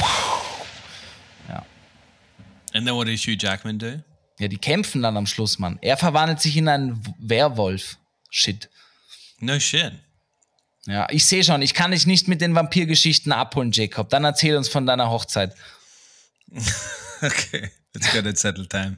And 2.75 2.85
then 2.85 2.97
what 2.97 3.07
did 3.07 3.21
Hugh 3.21 3.37
Jackman 3.37 3.79
do? 3.79 4.03
Ja, 4.39 4.49
die 4.49 4.59
kämpfen 4.59 5.03
dann 5.03 5.17
am 5.17 5.27
Schluss, 5.27 5.59
Mann. 5.59 5.79
Er 5.81 5.97
verwandelt 5.97 6.41
sich 6.41 6.57
in 6.57 6.69
einen 6.69 7.03
Werwolf. 7.19 7.99
Shit. 8.31 8.69
No 9.39 9.59
shit. 9.61 9.93
Ja, 10.87 11.07
ich 11.11 11.25
sehe 11.25 11.45
schon, 11.45 11.63
ich 11.63 11.73
kann 11.73 11.93
dich 11.93 12.07
nicht 12.07 12.29
mit 12.29 12.41
den 12.41 12.55
Vampirgeschichten 12.55 13.33
abholen, 13.33 13.71
Jacob. 13.73 14.11
Dann 14.11 14.25
erzähl 14.25 14.57
uns 14.57 14.69
von 14.69 14.87
deiner 14.87 15.11
Hochzeit. 15.11 15.55
Okay, 17.23 17.71
let's 17.95 18.13
go 18.13 18.21
to 18.21 18.37
settle 18.37 18.67
time. 18.67 18.97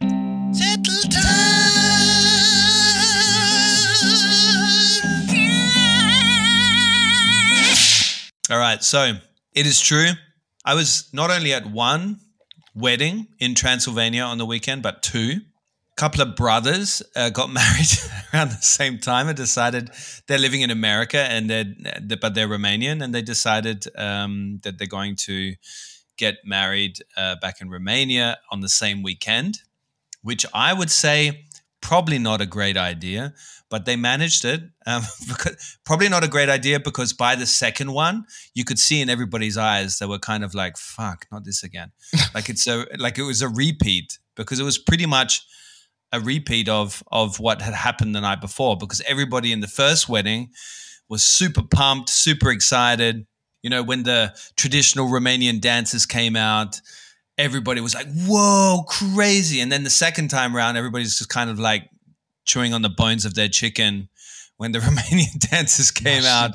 Settle 0.53 0.97
All 8.49 8.59
right, 8.59 8.83
so 8.83 9.15
it 9.55 9.67
is 9.67 9.81
true. 9.81 10.13
I 10.65 10.75
was 10.75 11.09
not 11.13 11.31
only 11.31 11.53
at 11.53 11.67
one 11.67 12.21
wedding 12.77 13.27
in 13.39 13.55
Transylvania 13.55 14.23
on 14.23 14.39
the 14.39 14.47
weekend, 14.47 14.83
but 14.83 15.03
two. 15.03 15.41
couple 15.97 16.21
of 16.21 16.37
brothers 16.37 17.03
uh, 17.17 17.31
got 17.31 17.51
married 17.63 17.89
around 18.33 18.51
the 18.51 18.61
same 18.61 18.99
time 18.99 19.29
and 19.29 19.37
decided 19.37 19.91
they're 20.29 20.39
living 20.39 20.61
in 20.61 20.71
America 20.71 21.19
and 21.19 21.49
they're 21.49 21.65
but 22.21 22.35
they're 22.35 22.47
Romanian 22.47 23.03
and 23.03 23.15
they 23.15 23.23
decided 23.23 23.87
um, 23.97 24.61
that 24.63 24.77
they're 24.77 24.87
going 24.87 25.17
to 25.17 25.55
get 26.19 26.37
married 26.45 26.99
uh, 27.17 27.37
back 27.41 27.63
in 27.63 27.71
Romania 27.71 28.39
on 28.51 28.61
the 28.61 28.69
same 28.69 29.03
weekend, 29.03 29.61
which 30.23 30.45
I 30.53 30.75
would 30.75 30.91
say 30.91 31.46
probably 31.87 32.19
not 32.19 32.41
a 32.41 32.47
great 32.47 32.77
idea. 32.77 33.33
But 33.71 33.85
they 33.85 33.97
managed 33.97 34.45
it. 34.45 34.61
Um, 34.87 35.03
because, 35.29 35.79
probably 35.85 36.09
not 36.09 36.25
a 36.25 36.29
great 36.29 36.49
idea 36.49 36.81
because 36.81 37.13
by 37.13 37.37
the 37.37 37.47
second 37.47 37.93
one, 37.93 38.25
you 38.55 38.65
could 38.65 38.79
see 38.79 39.01
in 39.01 39.09
everybody's 39.09 39.57
eyes 39.57 39.99
they 39.99 40.07
were 40.07 40.19
kind 40.19 40.45
of 40.45 40.55
like, 40.55 40.77
"Fuck, 40.77 41.27
not 41.33 41.45
this 41.45 41.63
again." 41.63 41.93
like 42.35 42.49
it's 42.49 42.67
a 42.67 42.87
like 42.99 43.19
it 43.19 43.23
was 43.23 43.43
a 43.43 43.49
repeat 43.49 44.19
because 44.35 44.61
it 44.61 44.65
was 44.65 44.79
pretty 44.79 45.07
much 45.07 45.45
a 46.13 46.21
repeat 46.21 46.69
of 46.69 47.03
of 47.11 47.41
what 47.41 47.63
had 47.63 47.75
happened 47.75 48.15
the 48.15 48.21
night 48.21 48.41
before 48.41 48.77
because 48.77 49.01
everybody 49.03 49.53
in 49.53 49.61
the 49.61 49.69
first 49.69 50.09
wedding 50.09 50.51
was 51.09 51.25
super 51.25 51.63
pumped, 51.63 52.09
super 52.09 52.51
excited. 52.51 53.27
You 53.63 53.71
know, 53.71 53.83
when 53.83 54.05
the 54.05 54.33
traditional 54.57 55.09
Romanian 55.09 55.61
dances 55.61 56.07
came 56.07 56.37
out, 56.37 56.81
everybody 57.39 57.81
was 57.81 57.95
like, 57.95 58.09
"Whoa, 58.09 58.85
crazy!" 58.89 59.61
And 59.61 59.71
then 59.71 59.85
the 59.85 59.91
second 59.91 60.29
time 60.29 60.57
around, 60.57 60.77
everybody's 60.77 61.19
just 61.19 61.31
kind 61.31 61.51
of 61.51 61.59
like 61.59 61.89
chewing 62.45 62.75
on 62.75 62.83
the 62.83 62.89
bones 62.89 63.25
of 63.25 63.35
their 63.35 63.49
chicken 63.49 64.09
when 64.57 64.73
the 64.73 64.79
Romanian 64.87 65.39
dancers 65.51 65.91
came 65.91 66.25
out 66.25 66.53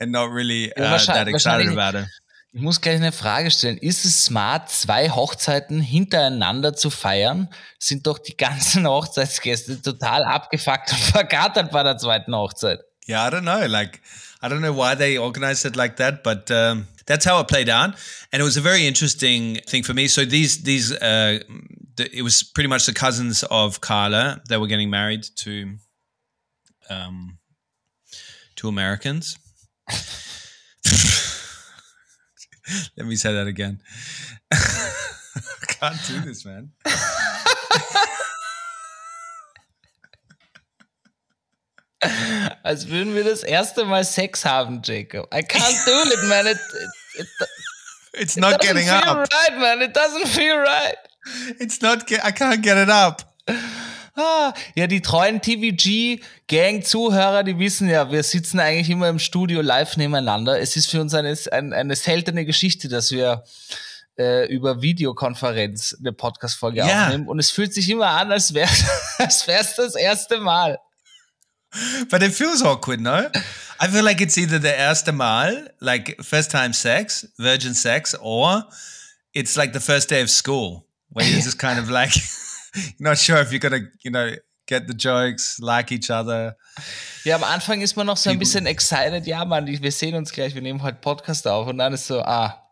and 0.00 0.12
not 0.12 0.30
really 0.30 0.72
uh, 0.76 0.98
that 1.06 1.28
excited 1.28 1.72
about 1.72 1.94
it. 1.94 2.06
Ich 2.54 2.62
muss 2.62 2.80
gleich 2.80 2.96
eine 2.96 3.12
Frage 3.12 3.50
stellen. 3.50 3.76
Ist 3.76 4.06
es 4.06 4.24
smart, 4.24 4.70
zwei 4.70 5.10
Hochzeiten 5.10 5.80
hintereinander 5.80 6.74
zu 6.74 6.88
feiern? 6.88 7.48
Sind 7.78 8.06
doch 8.06 8.18
die 8.18 8.36
ganzen 8.36 8.86
Hochzeitsgäste 8.88 9.82
total 9.82 10.24
abgefuckt 10.24 10.90
und 10.90 10.98
vergatert 11.12 11.70
bei 11.70 11.82
der 11.82 11.98
zweiten 11.98 12.34
Hochzeit. 12.34 12.80
Yeah, 13.06 13.26
I 13.26 13.30
don't 13.30 13.42
know. 13.42 13.66
Like, 13.66 14.00
I 14.42 14.46
don't 14.48 14.60
know 14.60 14.74
why 14.74 14.96
they 14.96 15.18
organized 15.18 15.66
it 15.66 15.76
like 15.76 15.96
that, 15.96 16.22
but 16.22 16.50
um, 16.50 16.86
that's 17.08 17.24
how 17.24 17.40
it 17.40 17.48
played 17.48 17.68
out, 17.68 17.96
and 18.32 18.40
it 18.40 18.44
was 18.44 18.56
a 18.56 18.60
very 18.60 18.86
interesting 18.86 19.56
thing 19.66 19.82
for 19.82 19.94
me. 19.94 20.06
So 20.06 20.24
these 20.24 20.62
these 20.62 20.92
uh, 20.92 21.40
the, 21.96 22.16
it 22.16 22.22
was 22.22 22.42
pretty 22.44 22.68
much 22.68 22.86
the 22.86 22.92
cousins 22.92 23.42
of 23.50 23.80
Carla 23.80 24.40
that 24.48 24.60
were 24.60 24.68
getting 24.68 24.90
married 24.90 25.24
to 25.36 25.76
um, 26.90 27.38
to 28.56 28.68
Americans. 28.68 29.36
Let 32.96 33.06
me 33.06 33.16
say 33.16 33.32
that 33.32 33.46
again. 33.46 33.80
I 34.52 34.58
can't 35.68 35.96
do 36.06 36.20
this, 36.20 36.44
man. 36.44 36.72
Als 42.62 42.88
würden 42.88 43.14
wir 43.14 43.24
das 43.24 43.42
erste 43.42 43.84
Mal 43.84 44.04
Sex 44.04 44.44
haben, 44.44 44.80
Jacob. 44.84 45.32
I 45.34 45.38
can't 45.38 45.86
do 45.86 46.12
it, 46.12 46.22
man. 46.28 46.46
It, 46.46 46.58
it, 47.18 47.20
it, 47.20 47.26
It's 48.20 48.36
it 48.36 48.40
not 48.40 48.54
doesn't 48.54 48.74
getting 48.74 48.88
feel 48.88 49.08
up. 49.08 49.28
right, 49.32 49.58
man. 49.58 49.82
It 49.82 49.96
doesn't 49.96 50.26
feel 50.28 50.56
right. 50.56 50.96
It's 51.58 51.80
not. 51.82 52.06
Get, 52.06 52.20
I 52.24 52.32
can't 52.32 52.62
get 52.62 52.76
it 52.76 52.88
up. 52.88 53.24
Ah, 54.16 54.52
ja, 54.74 54.86
die 54.88 55.00
treuen 55.00 55.40
TVG-Gang-Zuhörer, 55.40 57.44
die 57.44 57.56
wissen 57.58 57.88
ja, 57.88 58.10
wir 58.10 58.22
sitzen 58.24 58.58
eigentlich 58.58 58.90
immer 58.90 59.08
im 59.08 59.20
Studio 59.20 59.60
live 59.60 59.96
nebeneinander. 59.96 60.58
Es 60.60 60.74
ist 60.76 60.90
für 60.90 61.00
uns 61.00 61.14
eine, 61.14 61.36
eine, 61.52 61.76
eine 61.76 61.94
seltene 61.96 62.44
Geschichte, 62.44 62.88
dass 62.88 63.12
wir 63.12 63.44
äh, 64.18 64.46
über 64.52 64.82
Videokonferenz 64.82 65.96
eine 66.00 66.12
Podcast-Folge 66.12 66.78
Ja. 66.78 67.04
aufnehmen. 67.06 67.28
Und 67.28 67.38
es 67.38 67.50
fühlt 67.52 67.72
sich 67.72 67.88
immer 67.90 68.08
an, 68.08 68.32
als 68.32 68.54
wäre 68.54 68.68
wär's 69.18 69.76
das 69.76 69.94
erste 69.94 70.38
Mal. 70.38 70.78
But 72.10 72.22
it 72.22 72.32
feels 72.32 72.62
awkward, 72.62 73.00
no? 73.00 73.30
I 73.80 73.86
feel 73.88 74.04
like 74.04 74.20
it's 74.20 74.38
either 74.38 74.58
the 74.58 74.72
erste 74.72 75.12
Mal, 75.12 75.68
like 75.80 76.20
first 76.22 76.50
time 76.50 76.72
sex, 76.72 77.26
virgin 77.38 77.74
sex, 77.74 78.14
or 78.20 78.64
it's 79.34 79.56
like 79.56 79.72
the 79.72 79.80
first 79.80 80.08
day 80.08 80.22
of 80.22 80.30
school, 80.30 80.86
where 81.10 81.26
you're 81.26 81.40
just 81.40 81.58
kind 81.58 81.78
of 81.78 81.90
like, 81.90 82.12
not 82.98 83.18
sure 83.18 83.36
if 83.38 83.52
you're 83.52 83.60
gonna, 83.60 83.80
you 84.02 84.10
know, 84.10 84.32
get 84.66 84.86
the 84.86 84.94
jokes, 84.94 85.58
like 85.60 85.92
each 85.92 86.10
other. 86.10 86.56
Ja, 87.24 87.36
am 87.36 87.44
Anfang 87.44 87.82
ist 87.82 87.96
man 87.96 88.06
noch 88.06 88.16
so 88.16 88.30
ein 88.30 88.38
bisschen 88.38 88.66
excited. 88.66 89.26
Ja, 89.26 89.44
Mann, 89.44 89.66
wir 89.66 89.92
sehen 89.92 90.14
uns 90.14 90.32
gleich, 90.32 90.54
wir 90.54 90.62
nehmen 90.62 90.82
heute 90.82 90.98
Podcast 90.98 91.46
auf. 91.46 91.66
Und 91.66 91.78
dann 91.78 91.92
ist 91.92 92.06
so, 92.06 92.22
ah, 92.22 92.70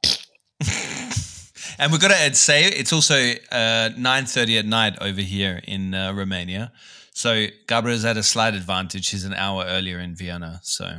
And 1.79 1.93
we've 1.93 2.01
got 2.01 2.09
to 2.09 2.35
say 2.35 2.65
it's 2.65 2.93
also 2.93 3.15
uh, 3.53 3.91
9.30 3.91 4.59
at 4.61 4.65
night 4.65 4.97
over 5.03 5.21
here 5.21 5.61
in 5.65 5.95
uh, 5.95 6.13
Romania. 6.13 6.73
So 7.17 7.47
Gabriel's 7.67 8.05
at 8.05 8.19
a 8.19 8.23
slight 8.23 8.53
advantage. 8.55 9.09
He's 9.09 9.25
an 9.25 9.33
hour 9.33 9.65
earlier 9.67 9.99
in 9.99 10.15
Vienna. 10.15 10.61
So, 10.63 10.99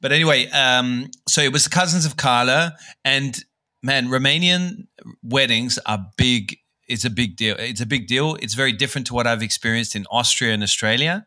but 0.00 0.12
anyway, 0.12 0.48
um, 0.50 1.10
so 1.26 1.40
it 1.42 1.52
was 1.52 1.64
the 1.64 1.70
cousins 1.70 2.04
of 2.06 2.16
Carla, 2.16 2.76
and 3.04 3.36
man, 3.82 4.06
Romanian 4.06 4.86
weddings 5.20 5.76
are 5.86 6.06
big. 6.16 6.56
It's 6.86 7.04
a 7.04 7.10
big 7.10 7.34
deal. 7.34 7.56
It's 7.58 7.80
a 7.80 7.86
big 7.86 8.06
deal. 8.06 8.36
It's 8.36 8.54
very 8.54 8.72
different 8.72 9.08
to 9.08 9.14
what 9.14 9.26
I've 9.26 9.42
experienced 9.42 9.96
in 9.96 10.06
Austria 10.08 10.54
and 10.54 10.62
Australia. 10.62 11.26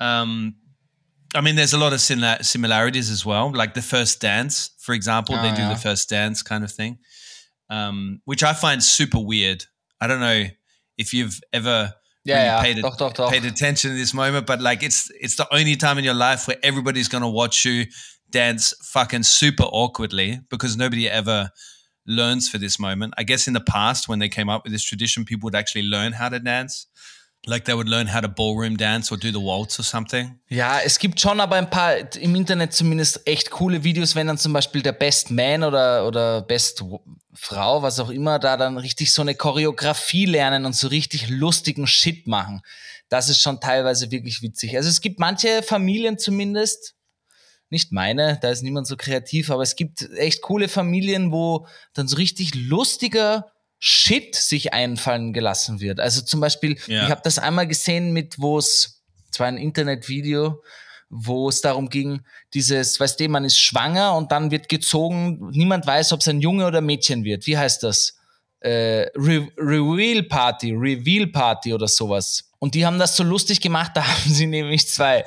Um, 0.00 0.54
I 1.34 1.42
mean, 1.42 1.54
there's 1.56 1.74
a 1.74 1.78
lot 1.78 1.92
of 1.92 1.98
simila- 1.98 2.42
similarities 2.42 3.10
as 3.10 3.26
well. 3.26 3.52
Like 3.52 3.74
the 3.74 3.82
first 3.82 4.22
dance, 4.22 4.70
for 4.80 4.94
example, 4.94 5.34
they 5.36 5.50
Oh, 5.50 5.54
do 5.54 5.62
yeah. 5.62 5.68
the 5.74 5.78
first 5.78 6.08
dance 6.08 6.40
kind 6.42 6.64
of 6.64 6.72
thing, 6.72 6.96
um, 7.68 8.22
which 8.24 8.42
I 8.42 8.54
find 8.54 8.82
super 8.82 9.18
weird. 9.18 9.64
I 10.00 10.06
don't 10.06 10.20
know 10.20 10.46
if 10.96 11.12
you've 11.12 11.38
ever 11.52 11.92
really 12.24 12.44
ja, 12.44 12.60
paid, 12.60 12.82
doch, 12.82 12.96
doch, 12.96 13.12
doch. 13.12 13.30
paid 13.30 13.44
attention 13.44 13.90
to 13.90 13.96
this 13.96 14.14
moment, 14.14 14.46
but 14.46 14.60
like 14.60 14.82
it's 14.82 15.10
it's 15.20 15.36
the 15.36 15.46
only 15.52 15.76
time 15.76 15.98
in 15.98 16.04
your 16.04 16.14
life 16.14 16.46
where 16.46 16.58
everybody's 16.62 17.08
gonna 17.08 17.28
watch 17.28 17.64
you 17.64 17.86
dance 18.30 18.74
fucking 18.82 19.22
super 19.22 19.64
awkwardly 19.64 20.40
because 20.48 20.76
nobody 20.76 21.08
ever 21.08 21.50
learns 22.06 22.48
for 22.48 22.58
this 22.58 22.78
moment. 22.78 23.14
I 23.18 23.22
guess 23.22 23.46
in 23.46 23.54
the 23.54 23.60
past 23.60 24.08
when 24.08 24.18
they 24.18 24.28
came 24.28 24.48
up 24.48 24.64
with 24.64 24.72
this 24.72 24.84
tradition, 24.84 25.24
people 25.24 25.46
would 25.46 25.54
actually 25.54 25.82
learn 25.82 26.12
how 26.12 26.28
to 26.28 26.38
dance. 26.38 26.86
Like 27.44 27.64
they 27.64 27.74
would 27.74 27.88
learn 27.88 28.12
how 28.14 28.20
to 28.20 28.28
ballroom 28.28 28.76
dance 28.76 29.12
or 29.12 29.18
do 29.18 29.28
the 29.32 29.40
waltz 29.40 29.78
or 29.78 29.82
something. 29.82 30.38
Ja, 30.48 30.78
es 30.78 31.00
gibt 31.00 31.20
schon 31.20 31.40
aber 31.40 31.56
ein 31.56 31.68
paar 31.68 32.14
im 32.14 32.36
Internet 32.36 32.72
zumindest 32.72 33.26
echt 33.26 33.50
coole 33.50 33.82
Videos, 33.82 34.14
wenn 34.14 34.28
dann 34.28 34.38
zum 34.38 34.52
Beispiel 34.52 34.80
der 34.80 34.92
Best 34.92 35.32
Man 35.32 35.64
oder, 35.64 36.06
oder 36.06 36.42
Best 36.42 36.84
Frau, 37.34 37.82
was 37.82 37.98
auch 37.98 38.10
immer, 38.10 38.38
da 38.38 38.56
dann 38.56 38.78
richtig 38.78 39.12
so 39.12 39.22
eine 39.22 39.34
Choreografie 39.34 40.26
lernen 40.26 40.66
und 40.66 40.76
so 40.76 40.86
richtig 40.86 41.30
lustigen 41.30 41.86
Shit 41.88 42.28
machen. 42.28 42.62
Das 43.08 43.28
ist 43.28 43.40
schon 43.40 43.60
teilweise 43.60 44.10
wirklich 44.10 44.40
witzig. 44.42 44.76
Also 44.76 44.88
es 44.88 45.00
gibt 45.00 45.18
manche 45.18 45.62
Familien 45.62 46.18
zumindest, 46.18 46.94
nicht 47.70 47.90
meine, 47.90 48.38
da 48.40 48.50
ist 48.50 48.62
niemand 48.62 48.86
so 48.86 48.96
kreativ, 48.96 49.50
aber 49.50 49.62
es 49.62 49.76
gibt 49.76 50.02
echt 50.16 50.42
coole 50.42 50.68
Familien, 50.68 51.32
wo 51.32 51.66
dann 51.94 52.06
so 52.06 52.16
richtig 52.16 52.54
lustiger 52.54 53.51
Shit 53.84 54.36
sich 54.36 54.72
einfallen 54.72 55.32
gelassen 55.32 55.80
wird. 55.80 55.98
Also 55.98 56.20
zum 56.22 56.38
Beispiel, 56.40 56.78
Ja. 56.86 57.04
ich 57.04 57.10
habe 57.10 57.20
das 57.24 57.40
einmal 57.40 57.66
gesehen 57.66 58.12
mit, 58.12 58.38
wo 58.38 58.56
es, 58.58 59.02
zwar 59.32 59.48
ein 59.48 59.56
Internetvideo, 59.56 60.62
wo 61.10 61.48
es 61.48 61.62
darum 61.62 61.88
ging, 61.88 62.20
dieses, 62.54 63.00
weißt 63.00 63.18
du, 63.18 63.28
man 63.28 63.44
ist 63.44 63.58
schwanger 63.58 64.14
und 64.14 64.30
dann 64.30 64.52
wird 64.52 64.68
gezogen, 64.68 65.50
niemand 65.50 65.84
weiß, 65.84 66.12
ob 66.12 66.20
es 66.20 66.28
ein 66.28 66.40
Junge 66.40 66.64
oder 66.64 66.80
Mädchen 66.80 67.24
wird. 67.24 67.44
Wie 67.48 67.58
heißt 67.58 67.82
das? 67.82 68.18
Äh, 68.60 69.08
Re 69.16 69.48
Reveal 69.58 70.22
Party, 70.22 70.70
Reveal 70.70 71.26
Party 71.26 71.74
oder 71.74 71.88
sowas. 71.88 72.50
Und 72.60 72.76
die 72.76 72.86
haben 72.86 73.00
das 73.00 73.16
so 73.16 73.24
lustig 73.24 73.60
gemacht, 73.60 73.90
da 73.94 74.06
haben 74.06 74.32
sie 74.32 74.46
nämlich 74.46 74.86
zwei, 74.88 75.24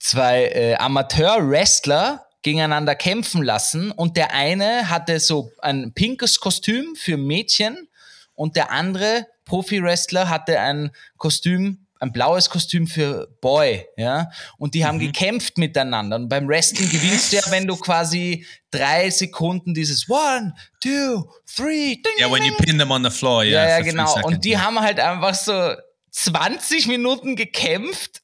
zwei 0.00 0.46
äh, 0.46 0.74
Amateur-Wrestler 0.74 2.23
gegeneinander 2.44 2.94
kämpfen 2.94 3.42
lassen 3.42 3.90
und 3.90 4.16
der 4.16 4.32
eine 4.32 4.88
hatte 4.88 5.18
so 5.18 5.50
ein 5.60 5.92
pinkes 5.94 6.38
Kostüm 6.38 6.94
für 6.94 7.16
Mädchen 7.16 7.88
und 8.34 8.54
der 8.54 8.70
andere 8.70 9.26
Profi-Wrestler 9.46 10.28
hatte 10.28 10.60
ein 10.60 10.90
Kostüm, 11.16 11.86
ein 12.00 12.12
blaues 12.12 12.50
Kostüm 12.50 12.86
für 12.86 13.28
Boy, 13.40 13.86
ja. 13.96 14.30
Und 14.58 14.74
die 14.74 14.84
haben 14.84 14.98
gekämpft 14.98 15.56
miteinander. 15.58 16.16
Und 16.16 16.28
beim 16.28 16.46
Wrestling 16.46 16.90
gewinnst 16.90 17.32
du 17.32 17.36
ja, 17.36 17.42
wenn 17.50 17.66
du 17.66 17.76
quasi 17.76 18.46
drei 18.70 19.08
Sekunden 19.10 19.72
dieses 19.72 20.08
One, 20.08 20.54
two, 20.80 21.30
three, 21.46 21.96
ding, 21.96 22.12
Yeah, 22.18 22.30
when 22.30 22.42
you 22.44 22.54
ding. 22.56 22.66
pin 22.66 22.78
them 22.78 22.90
on 22.90 23.04
the 23.04 23.10
floor, 23.10 23.42
yeah. 23.42 23.68
Ja, 23.68 23.78
ja, 23.78 23.80
genau. 23.80 24.14
Und 24.22 24.44
die 24.44 24.58
haben 24.58 24.78
halt 24.80 25.00
einfach 25.00 25.34
so 25.34 25.74
20 26.10 26.88
Minuten 26.88 27.36
gekämpft. 27.36 28.20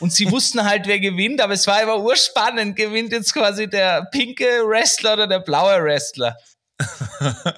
Und 0.00 0.12
sie 0.12 0.30
wussten 0.30 0.64
halt, 0.64 0.86
wer 0.86 0.98
gewinnt, 0.98 1.40
aber 1.40 1.54
es 1.54 1.66
war 1.66 1.82
immer 1.82 1.98
urspannend. 1.98 2.76
Gewinnt 2.76 3.12
jetzt 3.12 3.32
quasi 3.34 3.68
der 3.68 4.04
pinke 4.06 4.44
Wrestler 4.66 5.14
oder 5.14 5.26
der 5.26 5.40
blaue 5.40 5.82
Wrestler? 5.82 6.36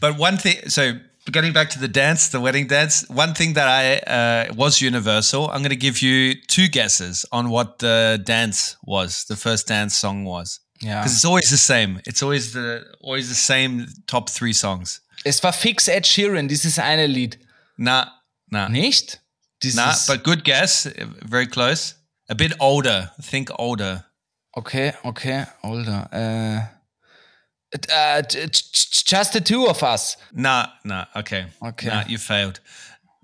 But 0.00 0.18
one 0.18 0.38
thing, 0.38 0.68
so 0.68 0.92
getting 1.30 1.52
back 1.52 1.70
to 1.70 1.78
the 1.78 1.88
dance, 1.88 2.28
the 2.28 2.40
wedding 2.40 2.66
dance, 2.66 3.06
one 3.08 3.34
thing 3.34 3.54
that 3.54 3.68
I 3.68 3.98
uh, 4.10 4.54
was 4.54 4.80
universal. 4.80 5.48
I'm 5.50 5.62
going 5.62 5.70
to 5.70 5.76
give 5.76 6.02
you 6.02 6.34
two 6.48 6.68
guesses 6.68 7.24
on 7.32 7.48
what 7.48 7.78
the 7.78 8.20
dance 8.24 8.76
was, 8.84 9.24
the 9.26 9.36
first 9.36 9.68
dance 9.68 9.96
song 9.96 10.24
was, 10.24 10.60
Ja. 10.80 11.00
because 11.00 11.14
it's 11.14 11.24
always 11.24 11.50
the 11.50 11.56
same. 11.56 12.00
It's 12.06 12.22
always 12.22 12.52
the 12.52 12.84
always 13.00 13.28
the 13.28 13.34
same 13.34 13.86
top 14.06 14.28
three 14.28 14.52
songs. 14.52 15.00
Es 15.24 15.42
war 15.42 15.52
fix 15.52 15.88
Ed 15.88 16.04
Sheeran, 16.06 16.48
dieses 16.48 16.78
eine 16.78 17.06
Lied. 17.06 17.38
Nah, 17.76 18.06
nah, 18.50 18.68
Nicht? 18.68 19.20
Dieses, 19.64 20.06
nah. 20.08 20.14
But 20.14 20.24
good 20.24 20.44
guess, 20.44 20.88
very 21.22 21.46
close. 21.46 21.94
A 22.28 22.34
bit 22.34 22.52
older. 22.60 23.10
Think 23.22 23.50
older. 23.58 24.04
okay, 24.56 24.92
okay, 25.04 25.44
older. 25.62 26.06
Uh, 26.12 26.60
t- 27.72 27.78
t- 27.78 27.92
uh, 27.92 28.22
just 29.06 29.32
the 29.32 29.40
two 29.40 29.66
of 29.66 29.82
us. 29.82 30.16
Nah, 30.32 30.66
nah. 30.84 31.06
Okay. 31.16 31.46
Okay. 31.62 31.88
Nah, 31.88 32.04
you 32.06 32.18
failed. 32.18 32.60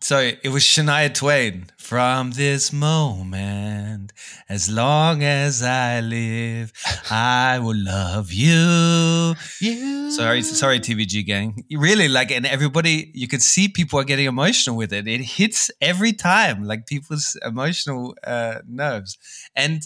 So 0.02 0.18
it 0.18 0.48
was 0.48 0.62
Shania 0.62 1.12
Twain. 1.12 1.66
From 1.76 2.30
this 2.30 2.72
moment, 2.72 4.12
as 4.48 4.70
long 4.70 5.22
as 5.24 5.62
I 5.62 6.00
live, 6.00 6.72
I 7.10 7.58
will 7.58 7.76
love 7.76 8.32
you. 8.32 9.34
You. 9.60 10.10
Sorry, 10.12 10.42
sorry, 10.42 10.78
TVG 10.78 11.26
gang. 11.26 11.64
Really, 11.70 12.08
like, 12.08 12.30
and 12.30 12.46
everybody, 12.46 13.10
you 13.12 13.26
could 13.26 13.42
see 13.42 13.68
people 13.68 13.98
are 13.98 14.04
getting 14.04 14.26
emotional 14.26 14.76
with 14.76 14.92
it. 14.92 15.08
It 15.08 15.20
hits 15.20 15.70
every 15.80 16.12
time, 16.12 16.64
like 16.64 16.86
people's 16.86 17.36
emotional 17.44 18.14
uh, 18.24 18.60
nerves. 18.68 19.18
And 19.56 19.82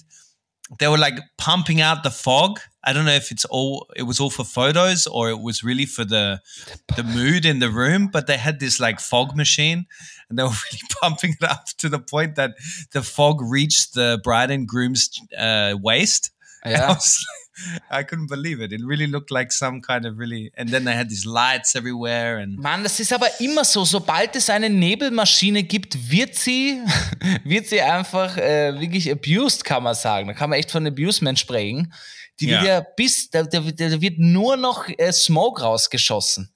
they 0.79 0.89
were 0.89 0.99
like 0.99 1.19
pumping 1.39 1.81
out 1.81 2.03
the 2.03 2.11
fog. 2.11 2.61
I 2.87 2.93
don't 2.93 3.05
know 3.07 3.13
if 3.15 3.31
it's 3.31 3.45
all 3.47 3.87
it 3.97 4.03
was 4.03 4.21
all 4.21 4.31
for 4.31 4.45
photos 4.45 5.07
or 5.07 5.31
it 5.31 5.41
was 5.41 5.63
really 5.65 5.87
for 5.87 6.05
the 6.05 6.41
the 6.97 7.03
mood 7.03 7.45
in 7.47 7.59
the 7.59 7.71
room, 7.71 8.09
but 8.13 8.27
they 8.27 8.37
had 8.37 8.61
this 8.61 8.79
like 8.81 9.01
fog 9.01 9.37
machine 9.37 9.87
and 10.29 10.39
they 10.39 10.43
were 10.43 10.49
really 10.73 10.81
pumping 11.01 11.35
it 11.41 11.49
up 11.49 11.65
to 11.79 11.89
the 11.89 11.99
point 11.99 12.35
that 12.37 12.53
the 12.93 13.03
fog 13.03 13.41
reached 13.41 13.95
the 13.95 14.21
bride 14.23 14.51
and 14.51 14.69
groom's 14.69 15.09
uh, 15.39 15.75
waist. 15.81 16.31
I, 16.65 16.71
Ja. 16.73 16.89
was 16.89 17.25
like- 17.27 17.44
I 17.91 18.03
couldn't 18.03 18.29
believe 18.29 18.61
it. 18.61 18.73
It 18.73 18.81
really 18.85 19.07
looked 19.07 19.31
like 19.31 19.53
some 19.53 19.81
kind 19.81 20.05
of 20.07 20.19
really 20.19 20.51
and 20.57 20.71
then 20.71 20.85
they 20.85 20.95
had 20.95 21.09
these 21.09 21.25
lights 21.25 21.75
everywhere 21.75 22.39
and 22.39 22.59
Mann, 22.59 22.83
das 22.83 22.99
ist 23.01 23.13
aber 23.13 23.29
immer 23.41 23.65
so. 23.65 23.85
Sobald 23.85 24.35
es 24.37 24.51
eine 24.51 24.69
Nebelmaschine 24.71 25.63
gibt, 25.63 26.11
wird 26.11 26.35
sie, 26.35 26.81
wird 27.45 27.67
sie 27.69 27.81
einfach 27.81 28.37
äh, 28.37 28.79
wirklich 28.81 29.11
abused, 29.11 29.65
kann 29.65 29.83
man 29.85 29.95
sagen. 29.95 30.27
Da 30.29 30.35
kann 30.35 30.51
man 30.51 30.59
echt 30.59 30.71
von 30.71 30.87
Abusement 30.87 31.39
sprechen. 31.39 31.93
Die 32.41 32.49
wird 32.49 32.65
Ja. 32.65 32.81
bis, 32.81 33.31
da, 33.31 33.45
da, 33.45 33.65
wird- 33.65 33.79
da 33.81 34.01
wird 34.01 34.19
nur 34.19 34.57
noch 34.57 34.89
äh, 34.99 35.13
Smoke 35.13 35.63
rausgeschossen. 35.63 36.51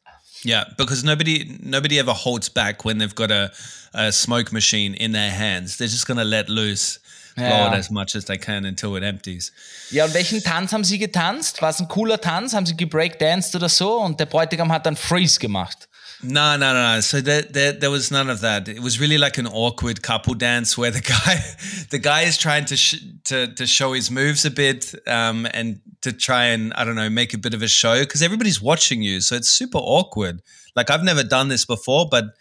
Yeah, 0.45 0.67
because 0.77 1.05
nobody 1.05 1.59
nobody 1.63 1.99
ever 1.99 2.15
holds 2.15 2.49
back 2.49 2.85
when 2.85 2.99
they've 2.99 3.15
got 3.15 3.31
a, 3.33 3.51
a 3.93 4.13
smoke 4.13 4.53
machine 4.53 4.95
in 4.95 5.13
their 5.13 5.33
hands. 5.33 5.77
They're 5.79 5.89
just 5.89 6.07
gonna 6.07 6.23
let 6.23 6.49
loose, 6.49 7.01
blow 7.39 7.73
it 7.73 7.79
as 7.79 7.91
much 7.91 8.15
as 8.15 8.25
they 8.27 8.39
can 8.39 8.65
until 8.65 8.97
it 8.97 9.03
empties. 9.03 9.53
Ja, 9.91 10.05
und 10.05 10.15
welchen 10.15 10.43
Tanz 10.43 10.73
haben 10.73 10.85
sie 10.85 10.99
getanzt? 10.99 11.63
War 11.63 11.71
es 11.71 11.81
ein 11.81 11.89
cooler 11.89 12.21
Tanz? 12.21 12.55
Haben 12.55 12.67
sie 12.67 12.77
gebreakdanced 12.77 13.55
oder 13.57 13.69
so? 13.69 14.01
Und 14.01 14.21
der 14.21 14.27
Bräutigam 14.27 14.71
hat 14.73 14.87
dann 14.87 14.97
Freeze 14.97 15.39
gemacht. 15.39 15.89
No, 16.21 16.57
no, 16.57 16.73
no, 16.73 16.95
no. 16.95 17.01
So 17.01 17.21
there, 17.21 17.43
there, 17.43 17.73
there 17.73 17.91
was 17.91 18.11
none 18.11 18.29
of 18.29 18.41
that. 18.41 18.69
It 18.69 18.83
was 18.83 18.99
really 18.99 19.19
like 19.19 19.39
an 19.39 19.47
awkward 19.47 20.03
couple 20.03 20.35
dance 20.35 20.77
where 20.77 20.91
the 20.91 21.01
guy, 21.27 21.41
the 21.91 21.99
guy 22.01 22.23
is 22.23 22.37
trying 22.37 22.65
to 22.67 22.77
sh- 22.77 23.05
to 23.25 23.47
to 23.55 23.67
show 23.67 23.93
his 23.93 24.11
moves 24.11 24.45
a 24.45 24.51
bit, 24.51 24.95
um, 25.07 25.47
and 25.55 25.81
to 26.03 26.13
try 26.13 26.47
and 26.47 26.73
I 26.75 26.85
don't 26.85 26.97
know 26.97 27.09
make 27.09 27.35
a 27.35 27.39
bit 27.39 27.55
of 27.55 27.63
a 27.63 27.69
show 27.69 28.01
because 28.01 28.21
everybody's 28.21 28.61
watching 28.61 29.01
you, 29.01 29.21
so 29.21 29.37
it's 29.37 29.49
super 29.49 29.79
awkward. 29.79 30.43
Like 30.75 30.91
I've 30.91 31.05
never 31.05 31.23
done 31.23 31.49
this 31.49 31.65
before, 31.65 32.09
but 32.11 32.35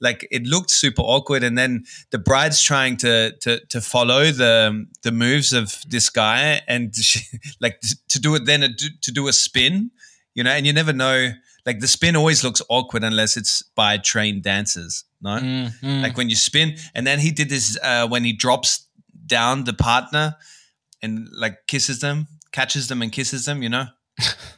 like 0.00 0.26
it 0.30 0.44
looked 0.44 0.70
super 0.70 1.02
awkward 1.02 1.42
and 1.42 1.56
then 1.56 1.84
the 2.10 2.18
bride's 2.18 2.62
trying 2.62 2.96
to 2.96 3.32
to 3.40 3.64
to 3.66 3.80
follow 3.80 4.30
the 4.30 4.86
the 5.02 5.12
moves 5.12 5.52
of 5.52 5.82
this 5.88 6.10
guy 6.10 6.60
and 6.68 6.94
she, 7.08 7.20
like 7.60 7.80
to 8.08 8.18
do 8.20 8.34
it 8.34 8.44
then 8.44 8.62
a, 8.62 8.68
to 9.00 9.10
do 9.12 9.28
a 9.28 9.32
spin 9.32 9.90
you 10.34 10.44
know 10.44 10.50
and 10.50 10.66
you 10.66 10.72
never 10.72 10.92
know. 10.92 11.30
Like 11.64 11.80
the 11.80 11.88
spin 11.88 12.14
always 12.14 12.44
looks 12.44 12.62
awkward 12.68 13.02
unless 13.02 13.36
it's 13.36 13.60
by 13.74 13.98
trained 13.98 14.44
dancers 14.44 15.04
no? 15.20 15.38
Like 16.02 16.16
when 16.16 16.28
you 16.28 16.36
spin 16.36 16.76
and 16.94 17.06
then 17.06 17.18
he 17.18 17.30
did 17.30 17.48
this 17.48 17.76
uh, 17.82 18.06
when 18.06 18.24
he 18.24 18.32
drops 18.32 18.86
down 19.26 19.64
the 19.64 19.72
partner 19.72 20.36
and 21.02 21.28
like 21.32 21.66
kisses 21.66 22.00
them 22.00 22.28
catches 22.52 22.88
them 22.88 23.02
and 23.02 23.10
kisses 23.10 23.44
them 23.44 23.62
you 23.62 23.68
know 23.68 23.86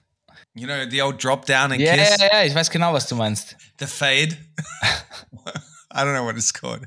you 0.59 0.67
know 0.67 0.85
the 0.89 1.01
old 1.03 1.19
drop 1.19 1.47
down 1.47 1.73
and 1.73 1.81
Ja, 1.81 1.95
kiss 1.97 2.17
ja, 2.19 2.27
ja, 2.33 2.45
ich 2.45 2.55
weiß 2.55 2.71
genau, 2.71 2.93
was 2.93 3.07
du 3.07 3.15
meinst. 3.17 3.57
the 3.79 3.87
fade. 3.87 4.37
I 5.91 6.05
don't 6.05 6.15
know 6.15 6.25
what 6.25 6.37
it's 6.37 6.53
called. 6.53 6.85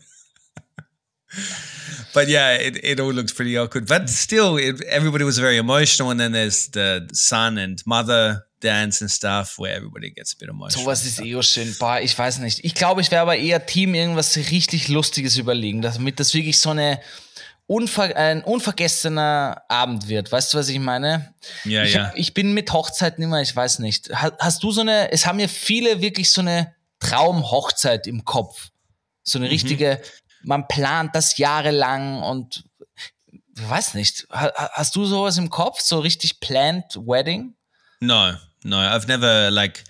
but 2.13 2.27
yeah, 2.27 2.55
it, 2.55 2.77
it 2.83 2.99
all 2.99 3.11
looks 3.13 3.33
pretty 3.33 3.57
awkward. 3.57 3.87
But 3.87 4.09
still, 4.09 4.57
it, 4.57 4.81
everybody 4.83 5.23
was 5.23 5.37
very 5.37 5.57
emotional. 5.57 6.11
And 6.11 6.19
then 6.19 6.31
there's 6.33 6.67
the 6.67 7.07
son 7.13 7.57
and 7.57 7.81
mother 7.85 8.45
dance 8.59 9.01
and 9.01 9.09
stuff 9.09 9.57
where 9.57 9.73
everybody 9.75 10.11
gets 10.11 10.33
a 10.33 10.37
bit 10.37 10.49
emotional. 10.49 10.85
Sowas 10.85 11.05
ist 11.05 11.19
eh 11.19 11.41
schön. 11.41 11.75
Boah, 11.79 11.99
ich 11.99 12.17
weiß 12.17 12.39
nicht. 12.39 12.63
Ich 12.63 12.75
glaube, 12.75 13.01
ich 13.01 13.11
wäre 13.11 13.21
aber 13.21 13.37
eher 13.37 13.65
Team 13.65 13.95
irgendwas 13.95 14.35
richtig 14.37 14.87
Lustiges 14.87 15.37
überlegen, 15.37 15.81
damit 15.81 16.19
das 16.19 16.33
wirklich 16.33 16.59
so 16.59 16.69
eine 16.69 16.99
unver 17.71 18.15
ein 18.17 18.43
unvergessener 18.43 19.63
Abend 19.69 20.09
wird. 20.09 20.29
Weißt 20.31 20.53
du, 20.53 20.57
was 20.57 20.67
ich 20.67 20.77
meine? 20.79 21.33
Ja, 21.63 21.83
ich, 21.83 21.93
ja. 21.93 22.07
hab- 22.07 22.17
ich 22.17 22.33
bin 22.33 22.53
mit 22.53 22.73
Hochzeiten 22.73 23.23
immer, 23.23 23.41
ich 23.41 23.55
weiß 23.55 23.79
nicht. 23.79 24.09
Ha- 24.09 24.33
Hast 24.39 24.61
du 24.63 24.71
so 24.71 24.81
eine, 24.81 25.09
es 25.11 25.25
haben 25.25 25.39
ja 25.39 25.47
viele 25.47 26.01
wirklich 26.01 26.31
so 26.31 26.41
eine 26.41 26.75
Traumhochzeit 26.99 28.07
im 28.07 28.25
Kopf. 28.25 28.69
So 29.23 29.39
Mhm. 29.39 29.45
eine 29.45 29.53
richtige, 29.53 30.01
man 30.43 30.67
plant 30.67 31.15
das 31.15 31.37
jahrelang 31.37 32.21
und 32.23 32.63
ich 33.57 33.69
weiß 33.69 33.93
nicht. 33.93 34.27
Ha- 34.31 34.51
ha- 34.55 34.69
Hast 34.73 34.95
du 34.95 35.05
sowas 35.05 35.37
im 35.37 35.49
Kopf? 35.49 35.79
So 35.81 35.99
richtig 35.99 36.39
planned 36.41 36.95
Wedding? 36.95 37.55
No, 37.99 38.33
no, 38.63 38.77
I've 38.77 39.07
never 39.07 39.49
like 39.51 39.83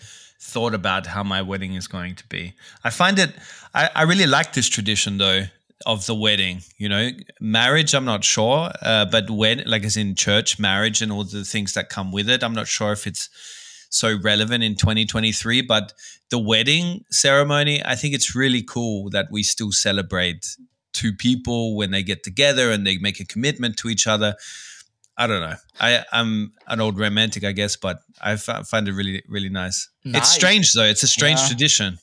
thought 0.54 0.74
about 0.74 1.16
how 1.16 1.24
my 1.24 1.42
wedding 1.48 1.76
is 1.76 1.90
going 1.90 2.16
to 2.16 2.24
be. 2.30 2.54
I 2.84 2.92
find 2.92 3.18
it, 3.18 3.34
I, 3.74 3.88
I 3.96 4.04
really 4.04 4.26
like 4.26 4.52
this 4.54 4.70
tradition 4.70 5.18
though 5.18 5.48
of 5.86 6.06
the 6.06 6.16
wedding. 6.16 6.62
You 6.78 6.90
know, 6.90 7.10
marriage, 7.40 7.94
I'm 7.94 8.06
not 8.06 8.24
sure, 8.24 8.72
uh, 8.82 9.06
but 9.06 9.30
when, 9.30 9.64
like, 9.66 9.84
as 9.84 9.98
in 9.98 10.16
church, 10.16 10.60
marriage, 10.60 11.02
and 11.02 11.12
all 11.12 11.24
the 11.24 11.44
things 11.44 11.74
that 11.74 11.90
come 11.90 12.12
with 12.12 12.30
it, 12.30 12.44
I'm 12.44 12.54
not 12.54 12.68
sure 12.68 12.92
if 12.92 13.06
it's 13.08 13.30
so 13.90 14.18
relevant 14.24 14.64
in 14.64 14.76
2023. 14.76 15.62
But 15.62 15.94
the 16.30 16.40
wedding 16.40 17.04
ceremony, 17.12 17.84
I 17.86 17.96
think 17.96 18.14
it's 18.14 18.36
really 18.36 18.62
cool 18.64 19.10
that 19.12 19.28
we 19.32 19.44
still 19.44 19.72
celebrate 19.72 20.56
two 20.94 21.14
people 21.14 21.76
when 21.76 21.92
they 21.92 22.04
get 22.04 22.24
together 22.24 22.72
and 22.72 22.86
they 22.86 22.98
make 22.98 23.20
a 23.20 23.26
commitment 23.26 23.78
to 23.78 23.90
each 23.90 24.08
other. 24.08 24.36
I 25.18 25.28
don't 25.28 25.42
know. 25.42 25.56
I, 25.80 26.04
I'm 26.12 26.54
an 26.68 26.80
old 26.82 26.98
romantic, 26.98 27.44
I 27.44 27.52
guess, 27.52 27.76
but 27.76 28.00
I 28.22 28.38
find 28.38 28.88
it 28.88 28.94
really, 28.94 29.22
really 29.28 29.50
nice. 29.50 29.90
Nice. 30.04 30.22
It's 30.24 30.32
strange 30.32 30.74
though. 30.74 30.86
It's 30.86 31.04
a 31.04 31.08
strange 31.08 31.40
Yeah. 31.42 31.48
tradition. 31.48 32.00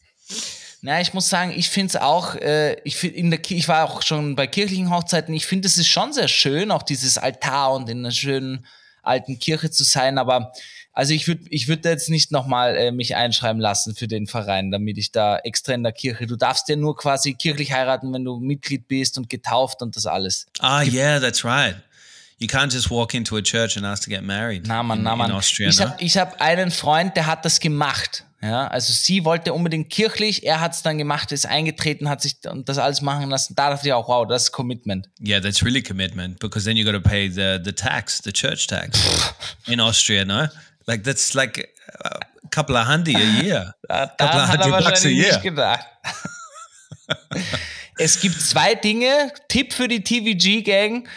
Na, 0.81 1.01
ich 1.01 1.13
muss 1.13 1.29
sagen, 1.29 1.53
ich 1.57 1.69
finde 1.71 1.89
es 1.89 1.97
auch, 1.97 2.37
äh, 2.37 2.81
ich, 2.85 2.97
find 2.97 3.15
in 3.15 3.31
der, 3.31 3.41
ich 3.49 3.67
war 3.69 3.85
auch 3.85 4.03
schon 4.03 4.37
bei 4.37 4.47
kirchlichen 4.47 4.91
Hochzeiten, 4.91 5.35
ich 5.35 5.47
finde 5.47 5.67
es 5.67 5.77
ist 5.77 5.89
schon 5.89 6.13
sehr 6.13 6.29
schön, 6.29 6.71
auch 6.71 6.83
dieses 6.85 7.19
Altar 7.19 7.73
und 7.73 7.89
in 7.89 7.99
einer 7.99 8.13
schönen 8.13 8.65
alten 9.03 9.39
Kirche 9.39 9.71
zu 9.71 9.85
sein, 9.85 10.19
aber 10.19 10.53
also 10.93 11.15
ich 11.15 11.29
würde 11.29 11.45
ich 11.51 11.69
würd 11.69 11.85
jetzt 11.85 12.11
nicht 12.11 12.33
nochmal 12.33 12.77
äh, 12.77 12.93
mich 12.93 13.17
einschreiben 13.17 13.61
lassen 13.61 13.95
für 13.95 14.09
den 14.09 14.27
Verein, 14.27 14.71
damit 14.71 14.99
ich 14.99 15.13
da 15.13 15.39
extra 15.39 15.73
in 15.73 15.83
der 15.83 15.93
Kirche, 15.93 16.27
du 16.27 16.37
darfst 16.37 16.69
ja 16.69 16.77
nur 16.77 16.97
quasi 16.97 17.35
kirchlich 17.35 17.73
heiraten, 17.73 18.13
wenn 18.13 18.25
du 18.25 18.39
Mitglied 18.39 18.89
bist 18.89 19.17
und 19.19 19.29
getauft 19.29 19.81
und 19.83 19.97
das 19.97 20.07
alles. 20.07 20.47
Ah, 20.59 20.83
yeah, 20.83 21.21
that's 21.21 21.45
right. 21.45 21.77
You 22.39 22.47
can't 22.47 22.73
just 22.73 22.91
walk 22.91 23.15
into 23.15 23.37
a 23.37 23.43
church 23.43 23.77
and 23.77 23.85
ask 23.85 24.05
to 24.05 24.11
get 24.11 24.23
married. 24.23 24.67
Na 24.67 24.83
man, 24.83 24.99
in, 24.99 25.05
na 25.05 25.17
man. 25.17 25.33
Austria, 25.33 25.69
ich 25.69 25.79
no? 25.79 25.87
habe 25.87 26.05
hab 26.05 26.41
einen 26.41 26.71
Freund, 26.71 27.17
der 27.17 27.27
hat 27.27 27.45
das 27.45 27.59
gemacht. 27.59 28.25
Ja, 28.41 28.69
also 28.69 28.93
sie 28.93 29.25
wollte 29.25 29.53
unbedingt 29.53 29.91
kirchlich, 29.91 30.47
er 30.47 30.61
hat 30.61 30.73
es 30.73 30.83
dann 30.83 30.97
gemacht, 30.97 31.33
ist 31.33 31.47
eingetreten, 31.47 32.09
hat 32.09 32.23
sich 32.23 32.37
und 32.49 32.69
das 32.69 32.79
alles 32.79 33.01
machen 33.01 33.29
lassen. 33.29 33.57
Da 33.57 33.71
dachte 33.71 33.89
ich 33.89 33.93
auch, 33.93 34.07
wow, 34.07 34.25
das 34.29 34.45
ist 34.45 34.53
Commitment. 34.53 35.09
Yeah, 35.21 35.41
that's 35.41 35.65
really 35.65 35.83
commitment 35.83 36.39
because 36.39 36.65
then 36.65 36.77
you 36.77 36.85
got 36.85 36.93
to 36.93 37.01
pay 37.01 37.29
the 37.29 37.59
the 37.63 37.73
tax, 37.73 38.21
the 38.23 38.33
church 38.33 38.69
tax 38.69 39.01
in 39.67 39.81
Austria, 39.81 40.25
no? 40.25 40.47
Like 40.87 41.03
that's 41.03 41.35
like 41.35 41.69
a 42.05 42.21
couple 42.53 42.77
of 42.77 42.87
hundred 42.87 43.17
a 43.17 43.43
year. 43.43 43.75
Da, 43.89 44.07
Couple 44.07 44.41
of 44.41 44.49
hat 44.49 44.61
er 44.61 44.65
hundred 44.65 44.71
bucks 44.71 44.87
a 44.87 44.91
wahrscheinlich 44.91 45.19
year. 45.19 45.33
nicht 45.33 45.43
gedacht. 45.43 45.87
Es 48.01 48.21
gibt 48.21 48.41
zwei 48.41 48.77
Dinge, 48.77 49.33
Tipp 49.49 49.73
für 49.73 49.89
die 49.89 50.05
TVG-Gang. 50.05 51.05
Äh, 51.05 51.09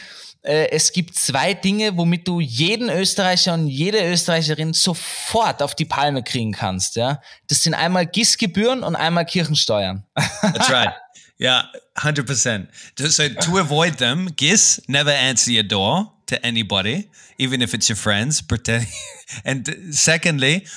es 0.44 0.92
gibt 0.92 1.16
zwei 1.16 1.54
Dinge, 1.54 1.96
womit 1.98 2.28
du 2.28 2.40
jeden 2.40 2.90
Österreicher 2.90 3.54
und 3.54 3.68
jede 3.68 4.04
Österreicherin 4.12 4.74
sofort 4.74 5.62
auf 5.62 5.76
die 5.76 5.86
Palme 5.86 6.24
kriegen 6.24 6.52
kannst. 6.52 6.96
Ja, 6.96 7.22
das 7.48 7.62
sind 7.64 7.74
einmal 7.74 8.08
GIS-Gebühren 8.08 8.84
und 8.84 8.96
einmal 8.96 9.26
Kirchensteuern. 9.26 10.04
That's 10.42 10.70
right. 10.72 10.94
Yeah, 11.40 11.66
100%. 11.96 12.68
So 13.10 13.28
to 13.28 13.58
avoid 13.58 13.98
them, 13.98 14.30
GIS, 14.36 14.82
never 14.88 15.12
answer 15.12 15.52
your 15.52 15.64
door 15.64 16.12
to 16.28 16.44
anybody, 16.44 17.10
even 17.38 17.62
if 17.62 17.74
it's 17.74 17.90
your 17.90 17.98
friends, 17.98 18.42
pretend. 18.42 18.88
And 19.44 19.68
secondly, 19.92 20.68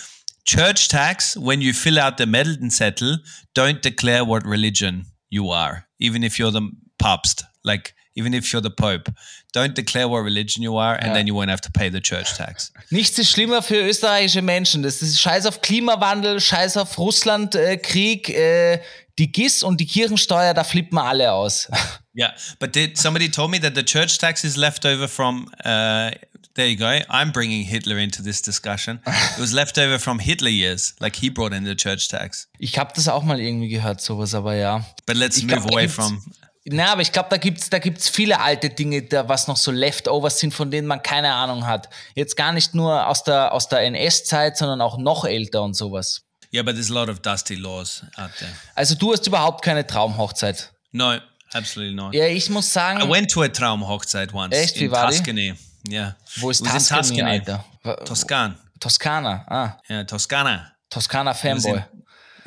church 0.45 0.89
tax, 0.89 1.37
when 1.37 1.61
you 1.61 1.73
fill 1.73 1.99
out 1.99 2.17
the 2.17 2.25
Meldenzettel, 2.25 3.19
don't 3.55 3.83
declare 3.83 4.25
what 4.25 4.47
religion 4.47 5.07
you 5.29 5.51
are, 5.51 5.87
even 5.99 6.23
if 6.23 6.39
you're 6.39 6.51
the 6.51 6.71
Papst, 6.99 7.45
like 7.63 7.95
even 8.15 8.33
if 8.33 8.53
you're 8.53 8.63
the 8.63 8.71
Pope. 8.71 9.11
Don't 9.55 9.75
declare 9.75 10.09
what 10.09 10.25
religion 10.25 10.63
you 10.63 10.77
are, 10.79 10.97
and 10.97 11.09
Ja. 11.09 11.15
then 11.15 11.27
you 11.27 11.35
won't 11.35 11.51
have 11.51 11.61
to 11.61 11.71
pay 11.71 11.91
the 11.91 12.01
church 12.01 12.35
tax. 12.37 12.73
Nichts 12.91 13.19
ist 13.19 13.31
schlimmer 13.31 13.63
für 13.63 13.77
österreichische 13.77 14.43
Menschen. 14.43 14.83
Das 14.83 15.01
ist 15.01 15.21
Scheiß 15.21 15.47
auf 15.47 15.61
Klimawandel, 15.61 16.41
Scheiß 16.41 16.77
auf 16.77 16.99
Russland-Krieg, 16.99 18.29
äh, 18.31 18.81
die 19.19 19.31
GIS 19.31 19.63
und 19.63 19.81
die 19.81 19.87
Kirchensteuer, 19.87 20.55
da 20.55 20.65
flippen 20.65 20.97
wir 20.97 21.05
alle 21.05 21.33
aus. 21.33 21.69
Yeah, 22.17 22.33
but 22.61 22.77
did 22.77 22.97
somebody 22.97 23.29
told 23.29 23.51
me 23.51 23.59
that 23.61 23.75
the 23.75 23.83
church 23.83 24.19
tax 24.19 24.45
is 24.45 24.57
left 24.57 24.87
over 24.87 25.09
from? 25.09 25.49
Uh, 25.65 26.13
there 26.55 26.69
you 26.69 26.77
go. 26.77 27.01
I'm 27.11 27.33
bringing 27.33 27.65
Hitler 27.65 27.99
into 27.99 28.23
this 28.23 28.41
discussion. 28.41 29.01
It 29.05 29.41
was 29.41 29.53
left 29.53 29.79
over 29.79 29.99
from 29.99 30.21
Hitler 30.21 30.49
years, 30.51 30.95
like 31.01 31.17
he 31.17 31.29
brought 31.29 31.53
in 31.53 31.65
the 31.65 31.75
church 31.75 32.07
tax. 32.07 32.47
Ich 32.61 32.79
habe 32.79 32.93
das 32.95 33.09
auch 33.09 33.25
mal 33.25 33.41
irgendwie 33.41 33.69
gehört, 33.69 34.01
sowas, 34.01 34.33
aber 34.33 34.55
ja. 34.55 34.85
But 35.07 35.17
let's 35.17 35.39
Ich 35.39 35.43
move 35.43 35.57
glaub, 35.63 35.73
away 35.73 35.89
from. 35.89 36.23
Na, 36.67 36.93
aber 36.93 37.03
ich 37.03 37.13
glaube, 37.13 37.29
da 37.29 37.37
gibt's 37.37 37.69
da 37.69 37.79
gibt's 37.79 38.09
viele 38.09 38.41
alte 38.41 38.71
Dinge, 38.71 39.03
da, 39.03 39.29
was 39.29 39.49
noch 39.49 39.57
so 39.57 39.71
Leftovers 39.71 40.39
sind, 40.39 40.55
von 40.55 40.71
denen 40.71 40.87
man 40.87 41.03
keine 41.03 41.33
Ahnung 41.35 41.67
hat. 41.67 41.91
Jetzt 42.15 42.37
gar 42.37 42.53
nicht 42.53 42.75
nur 42.75 43.07
aus 43.07 43.23
der, 43.23 43.53
aus 43.53 43.69
der 43.69 43.81
NS-Zeit, 43.81 44.57
sondern 44.57 44.81
auch 44.81 44.97
noch 44.97 45.25
älter 45.27 45.63
und 45.63 45.75
sowas. 45.75 46.23
Yeah, 46.55 46.63
but 46.63 46.75
there's 46.75 46.91
a 46.91 46.95
lot 46.95 47.09
of 47.09 47.21
dusty 47.21 47.57
laws 47.57 48.03
out 48.17 48.31
there. 48.39 48.53
Also 48.75 48.95
du 48.95 49.13
hast 49.13 49.27
überhaupt 49.27 49.63
keine 49.63 49.87
Traumhochzeit. 49.87 50.73
No, 50.93 51.19
absolutely 51.53 51.95
not. 51.95 52.15
Ja, 52.15 52.27
ich 52.27 52.49
muss 52.49 52.73
sagen, 52.73 53.03
I 53.03 53.11
went 53.11 53.31
to 53.31 53.43
a 53.43 53.49
Traumhochzeit 53.49 54.33
once 54.33 54.57
Echt? 54.57 54.77
Wie 54.81 54.85
in 54.85 54.91
war 54.91 55.11
die? 55.11 55.17
Tuscany. 55.17 55.55
Yeah. 55.91 56.17
wo 56.37 56.51
ist 56.51 56.61
in 56.61 56.69
Tuscany, 56.69 57.23
Alter? 57.23 57.65
Toscan. 58.07 58.57
Toskana, 58.81 59.45
ah, 59.49 59.79
Yeah, 59.89 60.05
Toscana. 60.05 60.73
Toskana 60.91 61.31
was 61.31 61.41
Fanboy. 61.41 61.85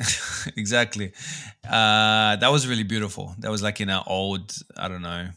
exactly. 0.56 1.12
Uh, 1.64 2.36
that 2.36 2.50
was 2.50 2.66
really 2.66 2.84
beautiful. 2.84 3.34
That 3.38 3.50
was 3.50 3.62
like 3.62 3.80
in 3.80 3.88
an 3.88 4.02
old, 4.06 4.54
I 4.76 4.88
don't 4.88 5.02
know, 5.02 5.28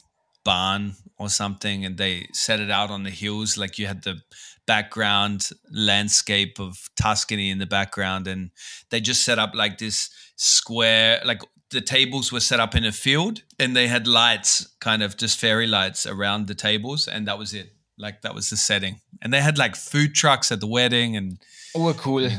barn 0.43 0.95
or 1.17 1.29
something, 1.29 1.85
and 1.85 1.97
they 1.97 2.27
set 2.33 2.59
it 2.59 2.71
out 2.71 2.89
on 2.89 3.03
the 3.03 3.09
hills. 3.09 3.57
Like 3.57 3.77
you 3.79 3.87
had 3.87 4.03
the 4.03 4.21
background 4.65 5.49
landscape 5.71 6.59
of 6.59 6.89
Tuscany 6.95 7.49
in 7.49 7.59
the 7.59 7.65
background, 7.65 8.27
and 8.27 8.51
they 8.89 9.01
just 9.01 9.23
set 9.23 9.39
up 9.39 9.53
like 9.55 9.77
this 9.77 10.09
square, 10.35 11.21
like 11.25 11.41
the 11.71 11.81
tables 11.81 12.31
were 12.31 12.39
set 12.39 12.59
up 12.59 12.75
in 12.75 12.85
a 12.85 12.91
field, 12.91 13.41
and 13.59 13.75
they 13.75 13.87
had 13.87 14.07
lights, 14.07 14.67
kind 14.79 15.01
of 15.01 15.17
just 15.17 15.39
fairy 15.39 15.67
lights 15.67 16.05
around 16.05 16.47
the 16.47 16.55
tables, 16.55 17.07
and 17.07 17.27
that 17.27 17.37
was 17.37 17.53
it. 17.53 17.73
Like 17.97 18.21
that 18.21 18.33
was 18.33 18.49
the 18.49 18.57
setting, 18.57 18.99
and 19.21 19.33
they 19.33 19.41
had 19.41 19.57
like 19.57 19.75
food 19.75 20.15
trucks 20.15 20.51
at 20.51 20.59
the 20.59 20.67
wedding, 20.67 21.15
and 21.15 21.37
Urcool. 21.75 22.31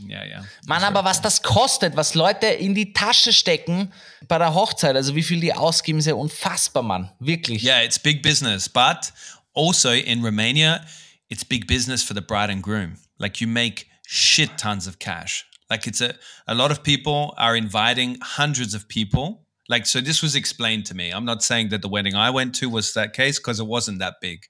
Yeah, 0.00 0.24
yeah. 0.24 0.44
Mann, 0.66 0.82
aber 0.82 1.04
was 1.04 1.20
das 1.20 1.42
kostet, 1.42 1.96
was 1.96 2.14
Leute 2.14 2.46
in 2.46 2.74
die 2.74 2.92
Tasche 2.92 3.32
stecken 3.32 3.92
bei 4.28 4.38
der 4.38 4.54
Hochzeit, 4.54 4.96
also 4.96 5.14
wie 5.14 5.22
viel 5.22 5.40
die 5.40 5.52
ausgeben, 5.52 5.98
ist 5.98 6.06
ja 6.06 6.14
unfassbar, 6.14 6.82
Mann. 6.82 7.10
Wirklich. 7.18 7.62
Yeah, 7.62 7.82
it's 7.82 7.98
big 7.98 8.22
business, 8.22 8.68
but 8.68 9.12
also 9.54 9.90
in 9.90 10.22
Romania, 10.22 10.84
it's 11.28 11.44
big 11.44 11.66
business 11.66 12.02
for 12.02 12.14
the 12.14 12.22
bride 12.22 12.50
and 12.50 12.62
groom. 12.62 12.98
Like 13.18 13.40
you 13.40 13.48
make 13.48 13.86
shit 14.06 14.56
tons 14.58 14.86
of 14.86 14.98
cash. 14.98 15.46
Like 15.70 15.86
it's 15.86 16.00
a 16.00 16.14
a 16.46 16.54
lot 16.54 16.70
of 16.70 16.82
people 16.82 17.34
are 17.36 17.56
inviting 17.56 18.18
hundreds 18.20 18.74
of 18.74 18.86
people. 18.88 19.43
Like 19.68 19.86
so, 19.86 20.00
this 20.00 20.22
was 20.22 20.34
explained 20.34 20.86
to 20.86 20.94
me. 20.94 21.10
I'm 21.10 21.24
not 21.24 21.42
saying 21.42 21.70
that 21.70 21.80
the 21.80 21.88
wedding 21.88 22.14
I 22.14 22.30
went 22.30 22.54
to 22.56 22.68
was 22.68 22.92
that 22.94 23.14
case 23.14 23.38
because 23.38 23.60
it 23.60 23.66
wasn't 23.66 23.98
that 24.00 24.16
big. 24.20 24.46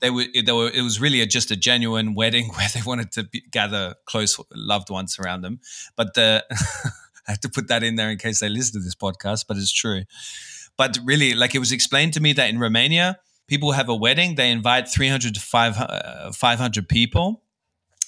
They 0.00 0.10
were, 0.10 0.24
they 0.32 0.52
were. 0.52 0.70
It 0.70 0.82
was 0.82 1.00
really 1.00 1.20
a, 1.20 1.26
just 1.26 1.50
a 1.50 1.56
genuine 1.56 2.14
wedding 2.14 2.48
where 2.54 2.68
they 2.72 2.82
wanted 2.82 3.12
to 3.12 3.24
be, 3.24 3.42
gather 3.50 3.94
close 4.04 4.38
loved 4.54 4.90
ones 4.90 5.18
around 5.18 5.42
them. 5.42 5.60
But 5.96 6.14
the 6.14 6.44
I 7.26 7.32
have 7.32 7.40
to 7.40 7.48
put 7.48 7.68
that 7.68 7.82
in 7.82 7.96
there 7.96 8.10
in 8.10 8.18
case 8.18 8.40
they 8.40 8.48
listen 8.48 8.80
to 8.80 8.84
this 8.84 8.94
podcast. 8.94 9.44
But 9.48 9.56
it's 9.56 9.72
true 9.72 10.04
but 10.78 10.98
really 11.04 11.34
like 11.34 11.54
it 11.54 11.58
was 11.58 11.72
explained 11.72 12.14
to 12.14 12.20
me 12.20 12.32
that 12.32 12.48
in 12.48 12.58
romania 12.58 13.18
people 13.46 13.72
have 13.72 13.90
a 13.90 13.94
wedding 13.94 14.36
they 14.36 14.50
invite 14.50 14.88
300 14.88 15.34
to 15.34 15.40
500, 15.40 15.84
uh, 15.90 16.32
500 16.32 16.88
people 16.88 17.42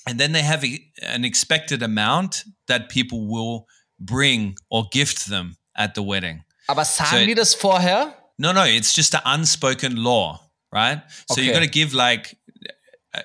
and 0.07 0.19
then 0.19 0.33
they 0.33 0.43
have 0.43 0.65
a, 0.65 0.83
an 1.03 1.27
expected 1.27 1.83
amount 1.83 2.45
that 2.69 2.89
people 2.89 3.27
will 3.27 3.67
bring 3.99 4.57
or 4.71 4.85
gift 4.91 5.27
them 5.27 5.57
at 5.81 5.95
the 5.95 6.03
wedding 6.03 6.43
Aber 6.69 6.85
sagen 6.85 7.21
So- 7.21 7.27
die 7.27 7.35
das 7.35 7.55
vorher? 7.55 8.15
no 8.39 8.53
no 8.53 8.65
it's 8.65 8.95
just 8.95 9.15
an 9.15 9.23
unspoken 9.25 9.97
law 9.97 10.39
right 10.73 11.03
so 11.29 11.41
you're 11.41 11.55
going 11.55 11.65
to 11.65 11.71
give 11.71 11.95
like 11.95 12.37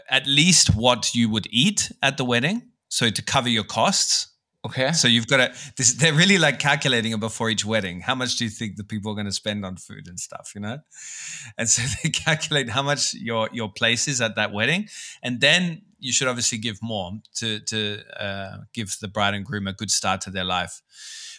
at 0.10 0.26
least 0.26 0.76
what 0.76 1.14
you 1.14 1.30
would 1.30 1.48
eat 1.52 1.94
at 2.02 2.18
the 2.18 2.24
wedding 2.26 2.62
so 2.90 3.10
to 3.10 3.22
cover 3.22 3.50
your 3.50 3.66
costs 3.66 4.32
Okay. 4.66 4.94
so 4.94 5.08
you've 5.08 5.28
got 5.28 5.38
to. 5.38 5.54
This, 5.78 5.94
they're 5.94 6.12
really 6.18 6.40
like 6.40 6.58
calculating 6.58 7.12
it 7.12 7.20
before 7.20 7.52
each 7.52 7.64
wedding. 7.64 8.02
How 8.02 8.16
much 8.16 8.36
do 8.36 8.44
you 8.46 8.50
think 8.50 8.78
the 8.78 8.84
people 8.84 9.12
are 9.12 9.14
going 9.14 9.28
to 9.28 9.32
spend 9.32 9.64
on 9.64 9.78
food 9.78 10.08
and 10.08 10.20
stuff? 10.20 10.54
You 10.56 10.62
know, 10.62 10.80
and 11.56 11.70
so 11.70 11.84
they 12.04 12.10
calculate 12.10 12.72
how 12.72 12.82
much 12.82 13.14
your 13.14 13.48
your 13.54 13.72
place 13.72 14.08
is 14.08 14.22
at 14.22 14.36
that 14.38 14.52
wedding, 14.54 14.88
and 15.22 15.40
then 15.40 15.84
you 16.00 16.12
should 16.12 16.28
obviously 16.28 16.58
give 16.58 16.80
more 16.82 17.12
to 17.36 17.60
to 17.60 18.02
uh, 18.20 18.58
give 18.74 18.98
the 19.02 19.08
bride 19.08 19.36
and 19.36 19.46
groom 19.46 19.68
a 19.68 19.74
good 19.74 19.92
start 19.92 20.22
to 20.22 20.32
their 20.32 20.44
life. 20.46 20.82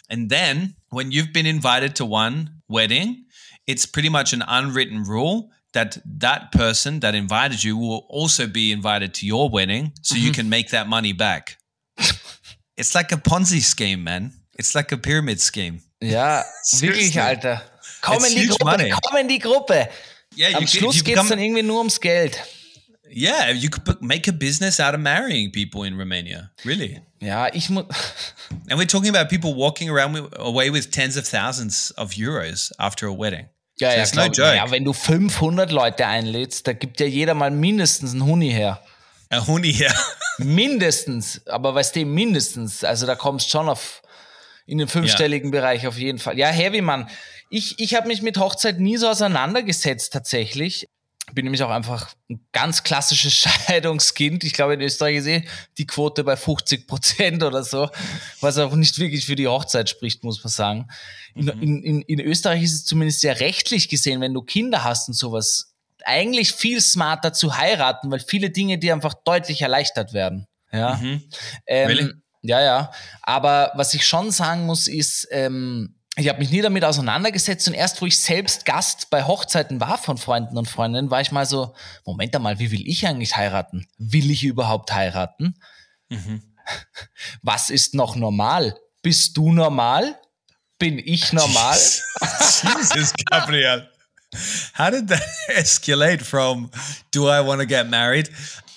And 0.09 0.29
then 0.29 0.75
when 0.89 1.11
you've 1.11 1.33
been 1.33 1.45
invited 1.45 1.95
to 1.97 2.05
one 2.05 2.61
wedding, 2.67 3.25
it's 3.65 3.85
pretty 3.85 4.09
much 4.09 4.33
an 4.33 4.43
unwritten 4.47 5.03
rule 5.03 5.51
that 5.73 5.97
that 6.05 6.51
person 6.51 7.01
that 7.01 7.13
invited 7.13 7.63
you 7.63 7.77
will 7.77 8.05
also 8.09 8.47
be 8.47 8.71
invited 8.71 9.13
to 9.15 9.25
your 9.25 9.49
wedding, 9.49 9.91
so 10.01 10.15
you 10.15 10.31
mm-hmm. 10.31 10.33
can 10.33 10.49
make 10.49 10.69
that 10.69 10.87
money 10.87 11.13
back. 11.13 11.57
It's 12.77 12.93
like 12.93 13.11
a 13.11 13.17
Ponzi 13.17 13.59
scheme, 13.59 14.03
man. 14.03 14.33
It's 14.53 14.75
like 14.75 14.91
a 14.91 14.97
pyramid 14.97 15.41
scheme. 15.41 15.81
Ja, 15.99 16.43
wirklich, 16.79 17.19
Alter. 17.19 17.59
Komm 18.01 18.23
in 18.23 18.35
die 18.35 18.45
Gruppe, 18.45 18.91
komm 19.01 19.17
in 19.17 19.27
die 19.27 19.39
Gruppe. 19.39 19.89
Yeah, 20.35 20.55
Am 20.55 20.67
Schluss 20.67 21.03
geht's 21.03 21.27
dann 21.27 21.39
irgendwie 21.39 21.63
nur 21.63 21.79
ums 21.79 21.99
Geld. 21.99 22.39
Yeah, 23.11 23.51
you 23.51 23.69
could 23.69 24.01
make 24.01 24.27
a 24.29 24.33
business 24.33 24.79
out 24.79 24.93
of 24.93 24.99
marrying 24.99 25.51
people 25.51 25.83
in 25.83 25.97
Romania, 25.97 26.51
really. 26.65 27.01
Ja, 27.19 27.47
ich 27.53 27.69
muss. 27.69 27.85
And 28.69 28.79
we're 28.79 28.85
talking 28.87 29.15
about 29.15 29.29
people 29.29 29.55
walking 29.55 29.89
around 29.89 30.13
with, 30.13 30.31
away 30.37 30.69
with 30.71 30.91
tens 30.91 31.17
of 31.17 31.25
thousands 31.27 31.91
of 31.97 32.11
euros 32.17 32.71
after 32.77 33.07
a 33.07 33.13
wedding. 33.13 33.47
Ja, 33.79 33.91
So 34.05 34.19
ja, 34.19 34.25
no 34.27 34.31
joke. 34.33 34.55
ja, 34.55 34.71
wenn 34.71 34.83
du 34.83 34.93
500 34.93 35.71
Leute 35.71 36.05
einlädst, 36.07 36.65
da 36.67 36.73
gibt 36.73 36.99
ja 36.99 37.05
jeder 37.05 37.33
mal 37.33 37.51
mindestens 37.51 38.11
einen 38.13 38.25
Huni 38.25 38.51
her. 38.51 38.81
A 39.29 39.45
honey 39.45 39.73
here. 39.73 39.93
Mindestens, 40.39 41.45
aber 41.47 41.75
weißt 41.75 41.95
du, 41.95 42.05
mindestens. 42.05 42.83
Also 42.83 43.05
da 43.05 43.15
kommst 43.15 43.49
schon 43.49 43.67
auf 43.69 44.01
in 44.65 44.77
den 44.79 44.87
fünfstelligen 44.87 45.51
Bereich 45.51 45.87
auf 45.87 45.97
jeden 45.97 46.19
Fall. 46.19 46.37
Ja, 46.37 46.47
Heavy 46.47 46.81
Mann. 46.81 47.09
Ich, 47.49 47.79
ich 47.79 47.95
habe 47.95 48.07
mich 48.07 48.21
mit 48.21 48.37
Hochzeit 48.37 48.79
nie 48.79 48.97
so 48.97 49.07
auseinandergesetzt 49.09 50.11
tatsächlich. 50.13 50.87
Bin 51.33 51.43
nämlich 51.43 51.61
auch 51.63 51.69
einfach 51.69 52.13
ein 52.29 52.45
ganz 52.51 52.83
klassisches 52.83 53.33
Scheidungskind. 53.67 54.43
Ich 54.43 54.53
glaube, 54.53 54.75
in 54.75 54.81
Österreich 54.81 55.17
ist 55.17 55.27
eh 55.27 55.43
die 55.77 55.85
Quote 55.85 56.23
bei 56.23 56.37
50 56.37 56.87
Prozent 56.87 57.43
oder 57.43 57.63
so, 57.63 57.89
was 58.41 58.57
auch 58.57 58.73
nicht 58.75 58.97
wirklich 58.97 59.25
für 59.25 59.35
die 59.35 59.47
Hochzeit 59.47 59.89
spricht, 59.89 60.23
muss 60.23 60.43
man 60.43 60.51
sagen. 60.51 60.87
In, 61.35 61.47
in, 61.47 61.83
in, 61.83 62.01
in 62.01 62.19
Österreich 62.21 62.63
ist 62.63 62.73
es 62.73 62.85
zumindest 62.85 63.21
sehr 63.21 63.39
rechtlich 63.39 63.89
gesehen, 63.89 64.21
wenn 64.21 64.33
du 64.33 64.41
Kinder 64.41 64.83
hast 64.83 65.09
und 65.09 65.13
sowas, 65.13 65.75
eigentlich 66.05 66.53
viel 66.53 66.81
smarter 66.81 67.33
zu 67.33 67.57
heiraten, 67.57 68.09
weil 68.09 68.21
viele 68.21 68.49
Dinge 68.49 68.77
dir 68.77 68.93
einfach 68.93 69.13
deutlich 69.13 69.61
erleichtert 69.61 70.13
werden. 70.13 70.47
Ja. 70.71 70.99
Ähm, 71.65 71.87
Really? 71.87 72.13
Ja, 72.41 72.61
ja. 72.61 72.91
Aber 73.21 73.71
was 73.75 73.93
ich 73.93 74.07
schon 74.07 74.31
sagen 74.31 74.65
muss, 74.65 74.87
ist, 74.87 75.27
ähm, 75.31 75.96
ich 76.17 76.27
habe 76.29 76.39
mich 76.39 76.49
nie 76.49 76.61
damit 76.61 76.83
auseinandergesetzt 76.83 77.67
und 77.67 77.75
erst, 77.75 78.01
wo 78.01 78.07
ich 78.07 78.19
selbst 78.19 78.65
Gast 78.65 79.09
bei 79.11 79.23
Hochzeiten 79.23 79.79
war 79.79 79.97
von 79.99 80.17
Freunden 80.17 80.57
und 80.57 80.67
Freundinnen, 80.67 81.11
war 81.11 81.21
ich 81.21 81.31
mal 81.31 81.45
so, 81.45 81.75
Moment 82.05 82.35
einmal, 82.35 82.57
wie 82.57 82.71
will 82.71 82.87
ich 82.87 83.05
eigentlich 83.05 83.35
heiraten? 83.35 83.87
Will 83.99 84.31
ich 84.31 84.43
überhaupt 84.43 84.91
heiraten? 84.91 85.55
Was 87.43 87.69
ist 87.69 87.93
noch 87.93 88.15
normal? 88.15 88.75
Bist 89.03 89.37
du 89.37 89.53
normal? 89.53 90.19
Bin 90.79 90.97
ich 90.97 91.31
normal? 91.33 91.77
Jesus, 91.77 93.13
Gabriel. 93.29 93.87
How 94.77 94.89
did 94.89 95.07
that 95.09 95.21
escalate 95.55 96.23
from 96.23 96.69
do 97.11 97.29
I 97.29 97.45
want 97.45 97.61
to 97.61 97.67
get 97.67 97.89
married? 97.89 98.29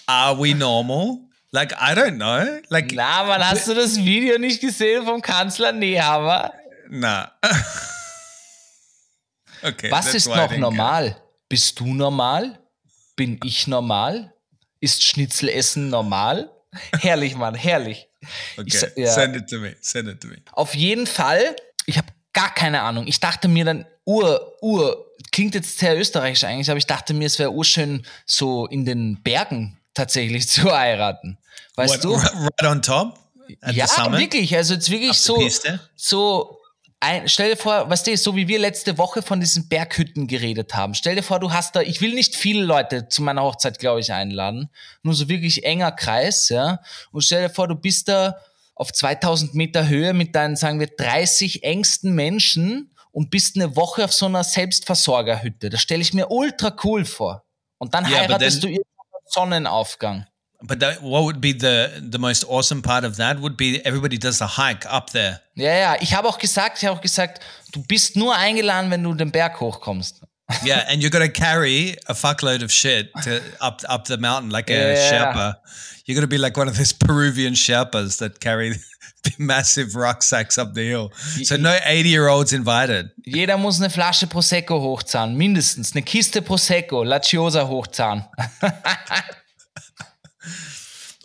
Are 0.06 0.38
we 0.38 0.54
normal? 0.54 1.20
Like, 1.52 1.72
I 1.72 1.94
don't 1.94 2.16
know. 2.16 2.60
Like, 2.68 2.92
Na, 2.92 3.24
man, 3.24 3.44
hast 3.44 3.66
du 3.66 3.74
das 3.74 3.96
Video 3.96 4.38
nicht 4.38 4.60
gesehen 4.60 5.04
vom 5.04 5.20
Kanzler 5.20 5.72
Nehammer? 5.72 6.52
Nah. 6.90 7.32
Okay, 9.62 9.90
Was 9.90 10.14
ist 10.14 10.26
noch 10.26 10.56
normal? 10.56 11.20
Bist 11.48 11.80
du 11.80 11.92
normal? 11.92 12.58
Bin 13.14 13.38
ich 13.44 13.66
normal? 13.66 14.32
Ist 14.80 15.04
Schnitzelessen 15.04 15.90
normal? 15.90 16.50
Herrlich, 16.98 17.34
Mann, 17.34 17.54
herrlich. 17.54 18.08
Okay, 18.56 18.92
Ich 18.94 19.04
ja. 19.04 19.12
send 19.12 19.36
it 19.36 19.48
to 19.48 19.58
me. 19.58 19.76
Send 19.80 20.08
it 20.08 20.20
to 20.20 20.28
me. 20.28 20.36
Auf 20.52 20.74
jeden 20.74 21.06
Fall, 21.06 21.56
ich 21.86 21.98
habe 21.98 22.08
gar 22.32 22.54
keine 22.54 22.82
Ahnung. 22.82 23.06
Ich 23.06 23.20
dachte 23.20 23.48
mir 23.48 23.64
dann, 23.64 23.86
ur, 24.04 24.56
ur, 24.62 25.06
klingt 25.32 25.54
jetzt 25.54 25.78
sehr 25.78 25.98
österreichisch 25.98 26.44
eigentlich, 26.44 26.70
aber 26.70 26.78
ich 26.78 26.86
dachte 26.86 27.12
mir, 27.12 27.26
es 27.26 27.38
wäre 27.38 27.50
urschön, 27.50 28.06
so 28.24 28.66
in 28.66 28.84
den 28.84 29.22
Bergen 29.22 29.78
tatsächlich 29.94 30.48
zu 30.48 30.74
heiraten. 30.74 31.38
Weißt 31.74 32.04
What, 32.04 32.04
du? 32.04 32.14
Right 32.60 32.64
on 32.64 32.82
top? 32.82 33.18
Ja, 33.72 34.12
wirklich. 34.12 34.54
Also 34.56 34.74
jetzt 34.74 34.90
wirklich 34.90 35.10
Auf 35.10 35.16
so, 35.16 35.48
so 35.96 36.59
ein, 37.00 37.28
stell 37.28 37.50
dir 37.50 37.56
vor, 37.56 37.88
weißt 37.88 38.06
du, 38.06 38.16
so 38.16 38.36
wie 38.36 38.46
wir 38.46 38.58
letzte 38.58 38.98
Woche 38.98 39.22
von 39.22 39.40
diesen 39.40 39.68
Berghütten 39.68 40.26
geredet 40.26 40.74
haben. 40.74 40.94
Stell 40.94 41.16
dir 41.16 41.22
vor, 41.22 41.40
du 41.40 41.52
hast 41.52 41.74
da, 41.74 41.80
ich 41.80 42.02
will 42.02 42.14
nicht 42.14 42.36
viele 42.36 42.62
Leute 42.62 43.08
zu 43.08 43.22
meiner 43.22 43.42
Hochzeit, 43.42 43.78
glaube 43.78 44.00
ich, 44.00 44.12
einladen. 44.12 44.68
Nur 45.02 45.14
so 45.14 45.28
wirklich 45.28 45.64
enger 45.64 45.92
Kreis, 45.92 46.50
ja. 46.50 46.80
Und 47.10 47.22
stell 47.22 47.48
dir 47.48 47.54
vor, 47.54 47.68
du 47.68 47.74
bist 47.74 48.08
da 48.08 48.36
auf 48.74 48.92
2000 48.92 49.54
Meter 49.54 49.88
Höhe 49.88 50.12
mit 50.12 50.34
deinen, 50.34 50.56
sagen 50.56 50.78
wir, 50.78 50.88
30 50.88 51.64
engsten 51.64 52.14
Menschen 52.14 52.94
und 53.12 53.30
bist 53.30 53.56
eine 53.56 53.76
Woche 53.76 54.04
auf 54.04 54.12
so 54.12 54.26
einer 54.26 54.44
Selbstversorgerhütte. 54.44 55.70
Das 55.70 55.80
stelle 55.80 56.02
ich 56.02 56.12
mir 56.12 56.30
ultra 56.30 56.76
cool 56.84 57.04
vor. 57.04 57.44
Und 57.78 57.94
dann 57.94 58.04
Ja, 58.10 58.18
heiratest 58.18 58.62
du 58.62 58.68
irgendwann 58.68 58.84
Sonnenaufgang. 59.26 60.26
But 60.62 60.80
that, 60.80 61.02
what 61.02 61.24
would 61.24 61.40
be 61.40 61.52
the 61.52 61.90
the 62.10 62.18
most 62.18 62.44
awesome 62.48 62.82
part 62.82 63.04
of 63.04 63.16
that 63.16 63.40
would 63.40 63.56
be 63.56 63.80
everybody 63.84 64.18
does 64.18 64.38
the 64.38 64.46
hike 64.46 64.84
up 64.86 65.10
there. 65.10 65.40
Ja, 65.54 65.72
ja, 65.74 65.96
ich 66.00 66.12
habe 66.14 66.28
auch 66.28 66.38
gesagt, 66.38 66.78
ich 66.78 66.84
habe 66.86 66.96
auch 66.98 67.00
gesagt, 67.02 67.40
du 67.72 67.82
bist 67.82 68.16
nur 68.16 68.34
eingeladen, 68.36 68.90
wenn 68.90 69.02
du 69.02 69.14
den 69.14 69.30
Berg 69.30 69.60
hochkommst. 69.60 70.20
Yeah, 70.64 70.84
and 70.90 71.00
you're 71.00 71.10
gonna 71.12 71.28
carry 71.28 71.96
a 72.08 72.12
fuckload 72.14 72.62
of 72.64 72.72
shit 72.72 73.10
to 73.22 73.40
up 73.60 73.82
up 73.88 74.06
the 74.06 74.16
mountain 74.16 74.50
like 74.50 74.68
a 74.68 74.74
Yeah. 74.74 75.10
Sherpa. 75.10 75.54
You're 76.06 76.16
gonna 76.16 76.26
be 76.26 76.38
like 76.38 76.56
one 76.58 76.68
of 76.68 76.76
those 76.76 76.92
Peruvian 76.92 77.54
Sherpas 77.54 78.18
that 78.18 78.40
carry 78.40 78.74
massive 79.38 79.94
rucksacks 79.94 80.58
up 80.58 80.74
the 80.74 80.82
hill. 80.82 81.12
So 81.44 81.56
no 81.56 81.78
80 81.84 82.08
year 82.08 82.26
olds 82.28 82.52
invited. 82.52 83.10
Jeder 83.24 83.58
muss 83.58 83.78
eine 83.80 83.90
Flasche 83.90 84.26
Prosecco 84.26 84.80
hochzahlen, 84.80 85.36
mindestens. 85.36 85.92
Eine 85.94 86.02
Kiste 86.02 86.42
Prosecco, 86.42 87.04
Laciosa 87.04 87.68
hochzahlen. 87.68 88.24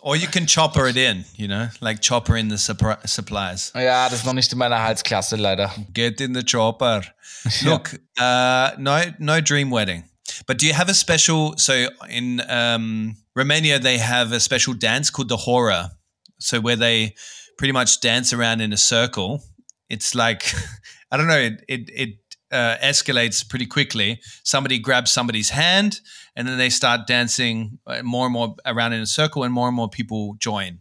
Or 0.06 0.14
you 0.14 0.28
can 0.28 0.46
chopper 0.46 0.86
it 0.86 0.96
in, 0.96 1.24
you 1.34 1.48
know, 1.48 1.68
like 1.80 2.00
chopper 2.00 2.36
in 2.36 2.46
the 2.46 2.54
suppri- 2.54 3.04
supplies. 3.08 3.72
ja, 3.74 4.08
das 4.08 4.20
ist 4.20 4.24
noch 4.24 4.34
nicht 4.34 4.52
in 4.52 4.58
meiner 4.58 4.80
Halsklasse, 4.80 5.34
leider. 5.34 5.74
Get 5.92 6.20
in 6.20 6.32
the 6.32 6.44
chopper. 6.44 7.02
Look, 7.64 7.92
uh, 8.16 8.70
no, 8.78 9.02
no 9.18 9.40
dream 9.40 9.72
wedding. 9.72 10.04
But 10.46 10.58
do 10.58 10.66
you 10.66 10.74
have 10.74 10.88
a 10.88 10.94
special? 10.94 11.54
So 11.58 11.88
in 12.08 12.40
um, 12.48 13.16
Romania, 13.34 13.80
they 13.80 13.98
have 13.98 14.30
a 14.30 14.38
special 14.38 14.74
dance 14.74 15.10
called 15.10 15.28
the 15.28 15.38
hora. 15.38 15.90
So 16.38 16.60
where 16.60 16.76
they 16.76 17.16
pretty 17.58 17.72
much 17.72 18.00
dance 18.00 18.32
around 18.32 18.60
in 18.60 18.72
a 18.72 18.76
circle. 18.76 19.42
It's 19.88 20.14
like 20.14 20.54
I 21.10 21.16
don't 21.16 21.26
know. 21.26 21.40
It 21.40 21.64
it, 21.66 21.90
it 21.92 22.10
uh, 22.52 22.76
escalates 22.82 23.48
pretty 23.48 23.66
quickly. 23.66 24.20
Somebody 24.44 24.78
grabs 24.78 25.10
somebody's 25.10 25.50
hand, 25.50 26.00
and 26.34 26.46
then 26.46 26.58
they 26.58 26.70
start 26.70 27.06
dancing 27.06 27.78
uh, 27.86 28.02
more 28.02 28.26
and 28.26 28.32
more 28.32 28.56
around 28.64 28.92
in 28.92 29.00
a 29.00 29.06
circle, 29.06 29.44
and 29.44 29.52
more 29.52 29.68
and 29.68 29.76
more 29.76 29.88
people 29.88 30.36
join. 30.38 30.80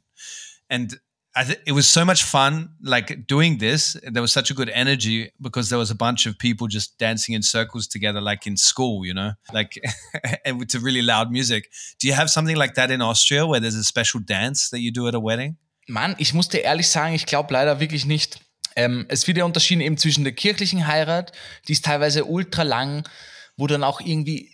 And 0.69 0.99
I 1.37 1.43
th- 1.43 1.59
it 1.65 1.73
was 1.73 1.85
so 1.85 2.05
much 2.05 2.23
fun, 2.23 2.69
like 2.81 3.27
doing 3.27 3.57
this. 3.57 3.97
There 4.09 4.21
was 4.21 4.31
such 4.31 4.51
a 4.51 4.53
good 4.53 4.69
energy 4.69 5.31
because 5.41 5.69
there 5.69 5.77
was 5.77 5.91
a 5.91 5.95
bunch 5.95 6.25
of 6.25 6.39
people 6.39 6.67
just 6.67 6.97
dancing 6.97 7.35
in 7.35 7.41
circles 7.41 7.87
together, 7.87 8.21
like 8.21 8.47
in 8.47 8.55
school, 8.55 9.05
you 9.05 9.13
know, 9.13 9.33
like 9.51 9.77
and 10.45 10.59
with 10.59 10.73
really 10.75 11.01
loud 11.01 11.31
music. 11.31 11.69
Do 11.99 12.07
you 12.07 12.13
have 12.13 12.29
something 12.29 12.55
like 12.55 12.75
that 12.75 12.89
in 12.89 13.01
Austria, 13.01 13.45
where 13.45 13.59
there's 13.59 13.75
a 13.75 13.83
special 13.83 14.21
dance 14.21 14.69
that 14.69 14.79
you 14.79 14.91
do 14.91 15.07
at 15.07 15.15
a 15.15 15.19
wedding? 15.19 15.57
Mann, 15.87 16.15
ich 16.17 16.33
muss 16.33 16.47
dir 16.47 16.63
ehrlich 16.63 16.87
sagen, 16.87 17.13
ich 17.13 17.25
glaube 17.25 17.53
leider 17.53 17.79
wirklich 17.79 18.05
nicht. 18.05 18.39
Ähm, 18.75 19.05
es 19.09 19.25
wird 19.27 19.37
ja 19.37 19.45
unterschieden 19.45 19.81
eben 19.81 19.97
zwischen 19.97 20.23
der 20.23 20.33
kirchlichen 20.33 20.87
Heirat, 20.87 21.31
die 21.67 21.73
ist 21.73 21.85
teilweise 21.85 22.25
ultra 22.25 22.63
lang, 22.63 23.07
wo 23.57 23.67
dann 23.67 23.83
auch 23.83 24.01
irgendwie. 24.01 24.51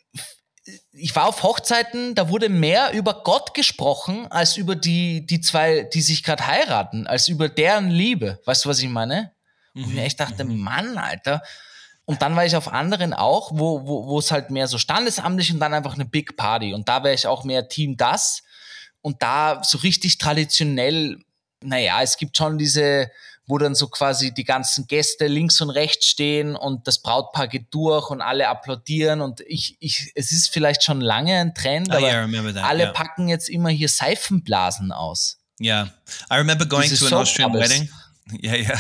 Ich 0.91 1.15
war 1.15 1.25
auf 1.27 1.41
Hochzeiten, 1.41 2.13
da 2.13 2.29
wurde 2.29 2.47
mehr 2.47 2.93
über 2.93 3.23
Gott 3.23 3.55
gesprochen, 3.55 4.27
als 4.31 4.57
über 4.57 4.75
die, 4.75 5.25
die 5.25 5.41
zwei, 5.41 5.81
die 5.81 6.01
sich 6.01 6.21
gerade 6.21 6.45
heiraten, 6.45 7.07
als 7.07 7.27
über 7.29 7.49
deren 7.49 7.89
Liebe. 7.89 8.39
Weißt 8.45 8.65
du, 8.65 8.69
was 8.69 8.79
ich 8.79 8.89
meine? 8.89 9.31
Und 9.73 9.81
ich 9.81 9.87
mir 9.87 10.03
echt 10.03 10.19
dachte, 10.19 10.43
Mann, 10.43 10.97
Alter. 10.99 11.41
Und 12.05 12.21
dann 12.21 12.35
war 12.35 12.45
ich 12.45 12.55
auf 12.55 12.71
anderen 12.71 13.13
auch, 13.13 13.51
wo, 13.53 13.87
wo, 13.87 14.07
wo 14.07 14.19
es 14.19 14.31
halt 14.31 14.51
mehr 14.51 14.67
so 14.67 14.77
standesamtlich 14.77 15.51
und 15.51 15.59
dann 15.59 15.73
einfach 15.73 15.95
eine 15.95 16.05
Big 16.05 16.35
Party. 16.35 16.73
Und 16.73 16.89
da 16.89 17.03
wäre 17.03 17.15
ich 17.15 17.25
auch 17.25 17.43
mehr 17.43 17.67
Team 17.69 17.97
das. 17.97 18.43
Und 19.01 19.23
da 19.23 19.63
so 19.63 19.79
richtig 19.79 20.17
traditionell, 20.17 21.19
naja, 21.63 22.01
es 22.01 22.17
gibt 22.17 22.37
schon 22.37 22.57
diese, 22.57 23.09
wo 23.51 23.57
dann 23.57 23.75
so 23.75 23.89
quasi 23.89 24.33
die 24.33 24.45
ganzen 24.45 24.87
Gäste 24.87 25.27
links 25.27 25.59
und 25.59 25.71
rechts 25.71 26.05
stehen 26.05 26.55
und 26.55 26.87
das 26.87 27.01
Brautpaar 27.01 27.49
geht 27.49 27.65
durch 27.71 28.09
und 28.09 28.21
alle 28.21 28.47
applaudieren 28.47 29.19
und 29.19 29.41
ich, 29.41 29.75
ich, 29.81 30.13
es 30.15 30.31
ist 30.31 30.51
vielleicht 30.53 30.83
schon 30.83 31.01
lange 31.01 31.35
ein 31.35 31.53
Trend, 31.53 31.89
Oh, 31.91 31.97
aber 31.97 32.07
yeah, 32.07 32.53
that, 32.53 32.63
alle 32.63 32.83
yeah. 32.83 32.91
packen 32.93 33.27
jetzt 33.27 33.49
immer 33.49 33.67
hier 33.67 33.89
Seifenblasen 33.89 34.93
aus. 34.93 35.37
Yeah, 35.59 35.89
I 36.31 36.35
remember 36.35 36.65
going 36.65 36.89
Diese 36.89 37.09
to 37.09 37.13
an 37.13 37.21
Austrian 37.21 37.53
wedding. 37.53 37.89
Yeah, 38.41 38.55
yeah. 38.55 38.79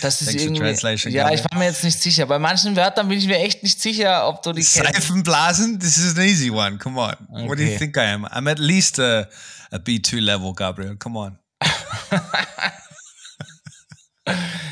Das 0.00 0.20
ist 0.20 0.34
irgendwie, 0.34 1.10
ja, 1.10 1.30
ich 1.30 1.44
war 1.44 1.56
mir 1.56 1.66
jetzt 1.66 1.84
nicht 1.84 2.00
sicher. 2.00 2.26
Bei 2.26 2.40
manchen 2.40 2.74
Wörtern 2.74 3.08
bin 3.08 3.18
ich 3.18 3.28
mir 3.28 3.38
echt 3.38 3.62
nicht 3.62 3.80
sicher, 3.80 4.26
ob 4.26 4.42
du 4.42 4.52
die 4.52 4.62
kennst. 4.62 4.74
Seifenblasen. 4.74 5.78
This 5.78 5.96
is 5.98 6.18
an 6.18 6.24
easy 6.24 6.50
one. 6.50 6.78
Come 6.78 7.00
on. 7.00 7.14
What 7.46 7.58
do 7.58 7.62
you 7.62 7.68
Okay. 7.68 7.78
think 7.78 7.96
I 7.96 8.06
am? 8.06 8.24
I'm 8.26 8.50
at 8.50 8.58
least 8.58 8.98
a, 8.98 9.28
a 9.70 9.76
B2 9.76 10.20
level, 10.20 10.52
Gabriel. 10.54 10.96
Come 10.96 11.16
on. 11.16 11.38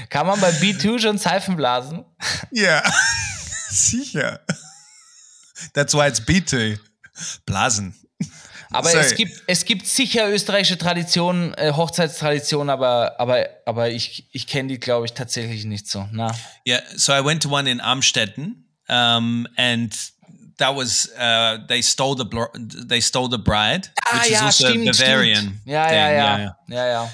Kann 0.09 0.27
man 0.27 0.41
bei 0.41 0.51
B2 0.51 0.99
schon 0.99 1.19
Seifenblasen? 1.19 2.05
Yeah. 2.53 2.83
Sicher. 3.71 4.41
That's 5.73 5.95
why 5.95 6.07
it's 6.09 6.21
B2. 6.21 6.79
Blasen. 7.45 7.95
Aber 8.71 8.91
Sorry. 8.91 9.05
es 9.05 9.15
gibt, 9.15 9.43
es 9.47 9.65
gibt 9.65 9.87
sicher 9.87 10.29
österreichische 10.29 10.77
Traditionen, 10.77 11.55
äh, 11.55 11.73
Hochzeitstraditionen, 11.73 12.71
aber, 12.71 13.19
aber, 13.19 13.47
aber 13.65 13.91
ich, 13.91 14.29
ich 14.33 14.47
kenne 14.47 14.69
die, 14.69 14.81
glaube 14.81 15.07
ich, 15.07 15.13
tatsächlich 15.13 15.65
nicht 15.65 15.89
so. 15.89 16.09
Na. 16.11 16.35
Yeah. 16.67 16.83
So 16.97 17.13
I 17.13 17.25
went 17.25 17.43
to 17.45 17.49
one 17.49 17.71
in 17.71 17.81
Amstetten, 17.81 18.67
um, 18.89 19.47
and 19.57 19.95
that 20.59 20.75
was 20.75 21.11
uh, 21.19 21.59
they 21.69 21.81
stole 21.81 22.17
the 22.17 22.27
they 22.87 23.01
stole 23.01 23.29
the 23.31 23.39
bride, 23.39 23.91
which 24.13 24.33
is 24.33 24.43
also 24.43 24.67
Bavarian. 24.67 25.37
stimmt. 25.37 25.61
Ja, 25.67 25.87
thing. 25.87 25.97
ja, 25.97 26.11
ja, 26.11 26.57
ja, 26.69 26.87
ja. 26.87 27.11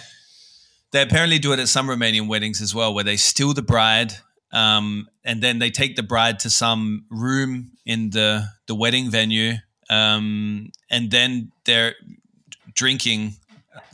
They 0.92 1.02
apparently 1.02 1.38
do 1.38 1.52
it 1.52 1.58
at 1.58 1.68
some 1.68 1.88
Romanian 1.88 2.28
weddings 2.28 2.60
as 2.60 2.74
well, 2.74 2.94
where 2.94 3.04
they 3.04 3.16
steal 3.16 3.54
the 3.54 3.62
bride, 3.62 4.12
um, 4.52 5.08
and 5.24 5.42
then 5.42 5.58
they 5.58 5.70
take 5.70 5.96
the 5.96 6.02
bride 6.02 6.38
to 6.40 6.50
some 6.50 7.06
room 7.10 7.72
in 7.84 8.10
the 8.10 8.48
the 8.66 8.74
wedding 8.74 9.10
venue, 9.10 9.54
um, 9.88 10.70
and 10.90 11.10
then 11.10 11.50
they're 11.64 11.94
drinking 12.74 13.36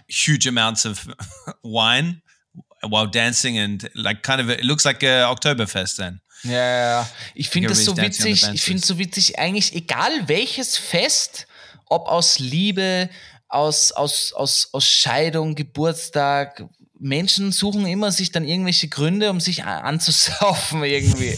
huge 0.09 0.47
amounts 0.47 0.85
of 0.85 1.07
wine 1.63 2.23
while 2.83 3.07
dancing 3.07 3.59
and 3.59 3.89
like 3.95 4.23
kind 4.23 4.41
of 4.41 4.51
it 4.51 4.65
looks 4.65 4.85
like 4.85 5.03
a 5.03 5.27
Oktoberfest 5.27 5.97
then. 5.97 6.21
Ja. 6.45 7.09
Ich 7.35 7.49
finde 7.49 7.69
das 7.69 7.85
so 7.85 7.93
Everybody's 7.93 8.19
dancing 8.19 8.33
on 8.33 8.37
the 8.37 8.43
witzig, 8.43 8.55
ich 8.55 8.63
finde 8.63 8.87
so 8.87 8.99
witzig, 8.99 9.39
eigentlich 9.39 9.75
egal 9.75 10.29
welches 10.29 10.77
Fest, 10.77 11.47
ob 11.89 12.07
aus 12.07 12.39
Liebe, 12.39 13.09
aus, 13.49 13.93
aus, 13.93 14.33
aus, 14.33 14.69
aus 14.73 14.87
Scheidung, 14.89 15.55
Geburtstag, 15.55 16.65
Menschen 17.01 17.53
suchen 17.53 17.87
immer 17.87 18.13
sich 18.13 18.31
dann 18.33 18.45
irgendwelche 18.45 18.89
Gründe, 18.89 19.31
um 19.31 19.41
sich 19.41 19.65
anzusaufen 19.65 20.83
irgendwie. 20.85 21.37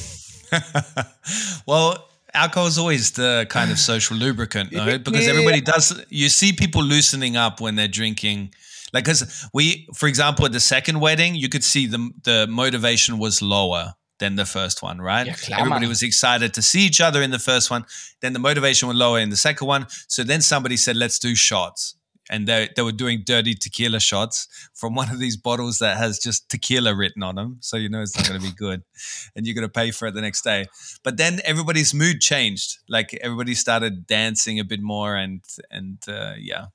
Well, 1.67 1.97
alcohol 2.35 2.69
is 2.69 2.79
always 2.79 3.13
the 3.13 3.47
kind 3.49 3.71
of 3.71 3.79
social 3.79 4.17
lubricant? 4.17 4.71
Because 4.71 5.29
everybody 5.29 5.61
does. 5.61 5.95
You 6.09 6.29
see 6.29 6.53
people 6.53 6.83
loosening 6.83 7.37
up 7.37 7.61
when 7.61 7.77
they're 7.77 7.89
drinking. 7.89 8.51
Like, 8.93 9.05
because 9.05 9.49
we, 9.53 9.87
for 9.95 10.09
example, 10.09 10.45
at 10.47 10.53
the 10.53 10.61
second 10.61 10.99
wedding, 11.01 11.37
you 11.37 11.49
could 11.49 11.63
see 11.63 11.87
the 11.87 12.11
the 12.25 12.47
motivation 12.49 13.19
was 13.19 13.41
lower 13.41 13.95
than 14.19 14.35
the 14.37 14.45
first 14.45 14.83
one, 14.83 15.01
right? 15.01 15.27
Ja, 15.27 15.35
klar, 15.35 15.61
Everybody 15.61 15.87
Mann. 15.87 15.89
was 15.91 16.03
excited 16.03 16.53
to 16.55 16.63
see 16.63 16.81
each 16.87 17.01
other 17.01 17.23
in 17.23 17.31
the 17.31 17.39
first 17.39 17.71
one. 17.71 17.85
Then 18.21 18.33
the 18.33 18.41
motivation 18.41 18.89
was 18.89 18.97
lower 18.97 19.21
in 19.21 19.31
the 19.31 19.37
second 19.37 19.69
one. 19.69 19.87
So 20.09 20.25
then 20.25 20.43
somebody 20.43 20.77
said, 20.77 20.97
"Let's 20.97 21.19
do 21.21 21.35
shots." 21.37 21.95
And 22.33 22.47
they, 22.47 22.69
they 22.77 22.83
were 22.83 22.93
doing 22.93 23.25
dirty 23.27 23.55
tequila 23.55 23.99
shots 23.99 24.47
from 24.73 24.95
one 24.95 25.11
of 25.11 25.19
these 25.19 25.37
bottles 25.37 25.81
that 25.81 25.97
has 25.97 26.21
just 26.21 26.49
tequila 26.49 26.95
written 26.95 27.25
on 27.25 27.35
them. 27.35 27.57
So 27.61 27.77
you 27.77 27.89
know 27.89 28.03
it's 28.03 28.17
not 28.17 28.29
going 28.29 28.41
to 28.41 28.47
be 28.47 28.55
good. 28.55 28.83
And 29.35 29.47
you're 29.47 29.55
going 29.55 29.67
to 29.67 29.73
pay 29.73 29.91
for 29.91 30.07
it 30.07 30.15
the 30.15 30.21
next 30.21 30.43
day. 30.43 30.67
But 31.03 31.17
then 31.17 31.41
everybody's 31.45 31.93
mood 31.93 32.21
changed. 32.21 32.79
Like 32.89 33.19
everybody 33.21 33.55
started 33.55 34.07
dancing 34.07 34.61
a 34.61 34.65
bit 34.65 34.81
more 34.81 35.17
and, 35.17 35.43
and 35.71 35.99
uh, 36.09 36.35
yeah. 36.39 36.67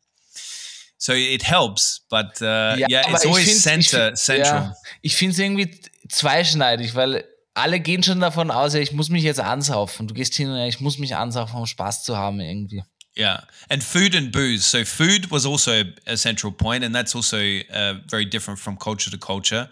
So 0.98 1.14
it 1.14 1.44
helps, 1.44 2.02
but 2.10 2.42
uh, 2.42 2.76
yeah, 2.90 3.04
it's 3.12 3.26
always 3.26 3.62
center, 3.62 3.80
ich, 3.80 3.90
find- 3.90 4.18
central. 4.18 4.62
Ja, 4.62 4.76
ich 5.02 5.16
finde 5.16 5.34
es 5.34 5.40
irgendwie 5.40 5.80
zweischneidig, 6.10 6.96
weil 6.96 7.24
alle 7.54 7.80
gehen 7.80 8.04
schon 8.04 8.20
davon 8.20 8.52
aus, 8.52 8.74
ja, 8.74 8.80
ich 8.80 8.92
muss 8.92 9.10
mich 9.10 9.24
jetzt 9.24 9.40
ansaufen. 9.40 10.08
Du 10.08 10.14
gehst 10.14 10.36
hin 10.36 10.50
und 10.50 10.58
ja, 10.58 10.68
ich 10.68 10.82
muss 10.82 10.98
mich 10.98 11.16
ansaufen, 11.16 11.60
um 11.60 11.66
Spaß 11.66 12.04
zu 12.04 12.18
haben 12.18 12.40
irgendwie. 12.40 12.84
Yeah, 13.16 13.42
and 13.70 13.82
food 13.82 14.14
and 14.14 14.32
booze. 14.32 14.66
So 14.66 14.84
food 14.84 15.32
was 15.32 15.46
also 15.46 15.84
a 16.06 16.18
central 16.18 16.52
point, 16.52 16.84
and 16.84 16.94
that's 16.94 17.16
also 17.16 17.60
uh, 17.74 17.96
very 18.10 18.26
different 18.26 18.60
from 18.60 18.76
culture 18.76 19.10
to 19.10 19.18
culture. 19.18 19.70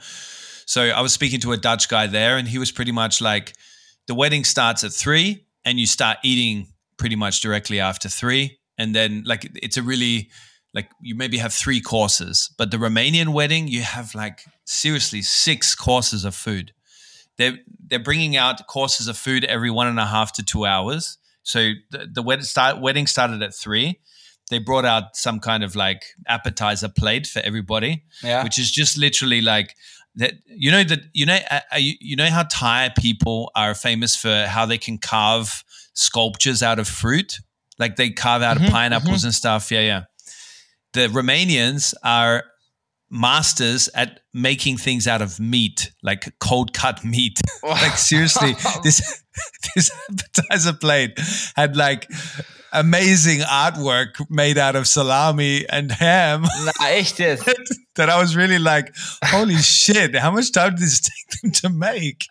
So 0.65 0.83
I 0.83 1.01
was 1.01 1.11
speaking 1.11 1.41
to 1.41 1.51
a 1.51 1.57
Dutch 1.57 1.89
guy 1.89 2.07
there, 2.07 2.37
and 2.37 2.47
he 2.47 2.57
was 2.57 2.71
pretty 2.71 2.93
much 2.93 3.19
like, 3.19 3.53
the 4.07 4.15
wedding 4.15 4.45
starts 4.45 4.83
at 4.85 4.93
three, 4.93 5.45
and 5.65 5.77
you 5.77 5.85
start 5.85 6.19
eating 6.23 6.67
pretty 6.97 7.17
much 7.17 7.41
directly 7.41 7.81
after 7.81 8.07
three, 8.07 8.59
and 8.77 8.95
then 8.95 9.23
like 9.25 9.49
it's 9.55 9.75
a 9.77 9.83
really 9.83 10.29
like 10.73 10.89
you 11.01 11.15
maybe 11.15 11.37
have 11.37 11.53
three 11.53 11.81
courses, 11.81 12.49
but 12.57 12.71
the 12.71 12.77
Romanian 12.77 13.33
wedding 13.33 13.67
you 13.67 13.81
have 13.81 14.15
like 14.15 14.45
seriously 14.65 15.21
six 15.21 15.75
courses 15.75 16.23
of 16.25 16.33
food. 16.33 16.73
They're 17.37 17.59
they're 17.87 17.99
bringing 17.99 18.37
out 18.37 18.67
courses 18.67 19.07
of 19.07 19.17
food 19.17 19.43
every 19.43 19.69
one 19.69 19.87
and 19.87 19.99
a 19.99 20.05
half 20.05 20.31
to 20.33 20.43
two 20.43 20.65
hours 20.65 21.17
so 21.43 21.71
the, 21.91 22.07
the 22.11 22.21
wedding, 22.23 22.43
start, 22.45 22.81
wedding 22.81 23.05
started 23.07 23.41
at 23.43 23.53
three. 23.53 23.99
They 24.49 24.59
brought 24.59 24.85
out 24.85 25.15
some 25.15 25.39
kind 25.39 25.63
of 25.63 25.75
like 25.75 26.03
appetizer 26.27 26.89
plate 26.89 27.27
for 27.27 27.39
everybody, 27.39 28.03
Yeah. 28.23 28.43
which 28.43 28.57
is 28.59 28.71
just 28.71 28.97
literally 28.97 29.41
like 29.41 29.75
that. 30.15 30.33
You 30.47 30.71
know 30.71 30.83
that 30.83 30.99
you 31.13 31.25
know 31.25 31.37
uh, 31.49 31.59
uh, 31.73 31.77
you, 31.77 31.93
you 31.99 32.15
know 32.15 32.27
how 32.29 32.43
Thai 32.43 32.91
people 32.97 33.51
are 33.55 33.73
famous 33.73 34.15
for 34.15 34.45
how 34.47 34.65
they 34.65 34.77
can 34.77 34.97
carve 34.97 35.63
sculptures 35.93 36.61
out 36.61 36.77
of 36.79 36.87
fruit, 36.87 37.39
like 37.79 37.95
they 37.95 38.09
carve 38.09 38.41
out 38.41 38.57
of 38.57 38.63
pineapples 38.69 39.23
and 39.23 39.33
stuff. 39.33 39.71
Yeah, 39.71 39.81
yeah. 39.81 40.03
The 40.93 41.07
Romanians 41.07 41.93
are 42.03 42.43
masters 43.13 43.89
at 43.93 44.21
making 44.33 44.77
things 44.77 45.07
out 45.07 45.21
of 45.21 45.39
meat, 45.39 45.91
like 46.01 46.33
cold 46.39 46.73
cut 46.73 47.03
meat. 47.13 47.39
like 47.63 47.97
seriously, 47.97 48.55
this 48.83 49.21
this 49.75 49.91
appetizer 50.09 50.73
plate 50.73 51.19
had 51.55 51.75
like 51.77 52.07
amazing 52.71 53.41
artwork 53.41 54.15
made 54.31 54.57
out 54.57 54.75
of 54.75 54.87
salami 54.87 55.63
and 55.69 55.91
ham 55.91 56.41
Na, 56.65 56.71
echt 56.89 57.19
jetzt? 57.19 57.45
that 57.95 58.09
I 58.09 58.19
was 58.19 58.35
really 58.35 58.57
like, 58.57 58.91
holy 59.25 59.57
shit, 59.57 60.15
how 60.15 60.31
much 60.31 60.51
time 60.51 60.71
did 60.71 60.79
this 60.79 60.99
take 61.01 61.41
them 61.41 61.51
to 61.61 61.69
make? 61.69 62.25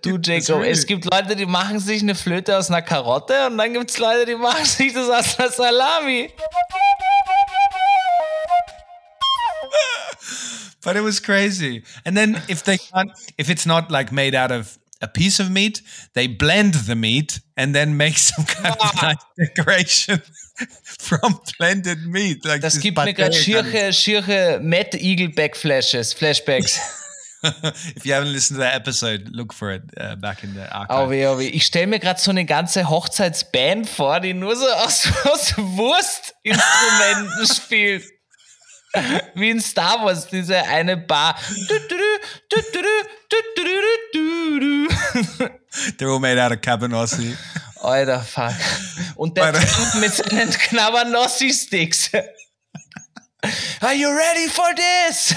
Du, 0.00 0.16
Jacob, 0.18 0.56
really- 0.60 0.70
es 0.70 0.86
gibt 0.86 1.04
Leute, 1.04 1.36
die 1.36 1.44
machen 1.44 1.78
sich 1.80 2.00
eine 2.00 2.14
Flöte 2.14 2.56
aus 2.56 2.70
einer 2.70 2.80
Karotte 2.80 3.46
und 3.48 3.58
dann 3.58 3.74
gibt 3.74 3.90
es 3.90 3.98
Leute, 3.98 4.24
die 4.24 4.36
machen 4.36 4.64
sich 4.64 4.94
das 4.94 5.10
aus 5.10 5.38
einer 5.38 5.50
Salami. 5.50 6.30
But 10.84 10.96
it 10.96 11.02
was 11.02 11.20
crazy. 11.20 11.82
And 12.04 12.16
then 12.16 12.42
if 12.48 12.62
they 12.62 12.78
can't, 12.78 13.10
if 13.38 13.48
it's 13.48 13.66
not 13.66 13.90
like 13.90 14.12
made 14.12 14.34
out 14.34 14.52
of 14.52 14.78
a 15.00 15.08
piece 15.08 15.40
of 15.40 15.50
meat, 15.50 15.82
they 16.14 16.26
blend 16.26 16.74
the 16.74 16.94
meat 16.94 17.40
and 17.56 17.74
then 17.74 17.96
make 17.96 18.18
some 18.30 18.44
kind 18.44 18.76
of 18.80 19.02
nice 19.02 19.16
decoration 19.36 20.22
from 20.82 21.40
blended 21.58 22.06
meat. 22.06 22.44
Like 22.44 22.60
Das 22.60 22.78
gibt 22.80 22.98
mir 22.98 23.14
gerade 23.14 23.34
schiere, 23.34 23.92
schiere 23.92 24.60
Matt 24.60 24.94
Eagle 24.94 25.28
Backflashes, 25.28 26.14
Flashbacks. 26.14 26.78
if 27.96 28.06
you 28.06 28.12
haven't 28.14 28.32
listened 28.32 28.56
to 28.56 28.60
that 28.60 28.74
episode, 28.74 29.28
look 29.32 29.52
for 29.52 29.70
it 29.70 29.82
uh, 29.98 30.16
back 30.16 30.44
in 30.44 30.54
the 30.54 30.72
archive. 30.72 30.96
Oh 30.98 31.10
weh, 31.10 31.26
oh 31.26 31.38
weh. 31.38 31.48
Ich 31.48 31.66
stelle 31.66 31.86
mir 31.86 31.98
gerade 31.98 32.20
so 32.20 32.30
eine 32.30 32.44
ganze 32.46 32.88
Hochzeitsband 32.88 33.88
vor, 33.88 34.20
die 34.20 34.32
nur 34.34 34.56
so 34.56 34.66
aus, 34.66 35.08
aus 35.24 35.54
Wurstinstrumenten 35.56 37.46
spielt. 37.46 38.04
Wie 39.34 39.50
in 39.50 39.60
Star 39.60 40.04
Wars, 40.04 40.26
diese 40.26 40.62
eine 40.62 40.96
Bar. 40.96 41.36
They're 45.98 46.12
all 46.12 46.20
made 46.20 46.38
out 46.38 46.52
of 46.52 46.60
Cabanossi. 46.60 47.36
Alter, 47.80 48.20
fuck. 48.20 48.54
Und 49.16 49.36
der 49.36 49.52
Typ 49.52 49.94
mit 50.00 50.14
seinen 50.14 50.50
Cabanossi-Sticks. 50.50 52.10
Are 53.80 53.94
you 53.94 54.08
ready 54.08 54.48
for 54.48 54.74
this? 54.74 55.34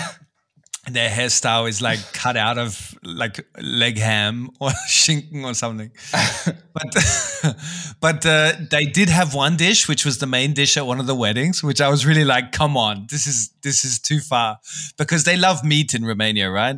Their 0.89 1.09
hairstyle 1.09 1.67
is 1.67 1.81
like 1.81 1.99
cut 2.13 2.37
out 2.37 2.57
of 2.57 2.97
like 3.03 3.45
leg 3.61 3.97
ham 3.97 4.49
or 4.59 4.69
schinken 4.89 5.43
or 5.43 5.53
something. 5.53 5.91
but 6.73 7.55
but 7.99 8.25
uh, 8.25 8.53
they 8.71 8.85
did 8.85 9.09
have 9.09 9.33
one 9.33 9.57
dish, 9.57 9.87
which 9.87 10.05
was 10.05 10.19
the 10.19 10.27
main 10.27 10.53
dish 10.53 10.77
at 10.77 10.85
one 10.85 10.99
of 10.99 11.07
the 11.07 11.15
weddings, 11.15 11.61
which 11.63 11.81
I 11.81 11.89
was 11.89 12.05
really 12.05 12.25
like, 12.25 12.51
come 12.51 12.77
on, 12.77 13.07
this 13.09 13.27
is 13.27 13.51
this 13.61 13.83
is 13.83 13.99
too 13.99 14.19
far 14.19 14.59
because 14.97 15.23
they 15.23 15.35
love 15.35 15.63
meat 15.63 15.93
in 15.93 16.05
Romania, 16.05 16.49
right? 16.49 16.77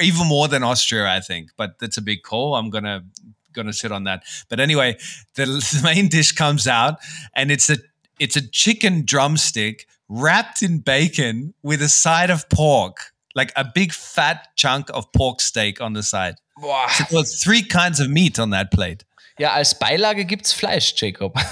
Even 0.00 0.26
more 0.26 0.48
than 0.48 0.62
Austria, 0.62 1.06
I 1.06 1.20
think. 1.20 1.50
But 1.56 1.78
that's 1.78 1.98
a 1.98 2.02
big 2.02 2.22
call. 2.22 2.54
I'm 2.54 2.70
gonna 2.70 3.04
gonna 3.52 3.72
sit 3.72 3.92
on 3.92 4.04
that. 4.04 4.24
But 4.48 4.60
anyway, 4.60 4.96
the, 5.34 5.46
the 5.46 5.80
main 5.82 6.08
dish 6.08 6.32
comes 6.32 6.66
out, 6.66 6.98
and 7.34 7.50
it's 7.50 7.68
a 7.70 7.76
it's 8.18 8.36
a 8.36 8.48
chicken 8.48 9.04
drumstick 9.04 9.86
wrapped 10.10 10.60
in 10.62 10.80
bacon 10.80 11.54
with 11.62 11.80
a 11.80 11.88
side 11.88 12.30
of 12.32 12.48
pork, 12.48 13.12
like 13.34 13.52
a 13.56 13.64
big 13.64 13.92
fat 13.92 14.48
chunk 14.56 14.90
of 14.92 15.10
pork 15.12 15.40
steak 15.40 15.80
on 15.80 15.94
the 15.94 16.02
side. 16.02 16.34
Boah. 16.60 16.88
So 16.90 17.04
there 17.08 17.18
were 17.20 17.24
three 17.24 17.62
kinds 17.62 18.00
of 18.00 18.10
meat 18.10 18.38
on 18.38 18.50
that 18.50 18.70
plate. 18.70 19.04
Ja, 19.38 19.52
als 19.54 19.78
Beilage 19.78 20.26
gibt's 20.26 20.52
Fleisch, 20.52 20.94
Jacob. 20.96 21.34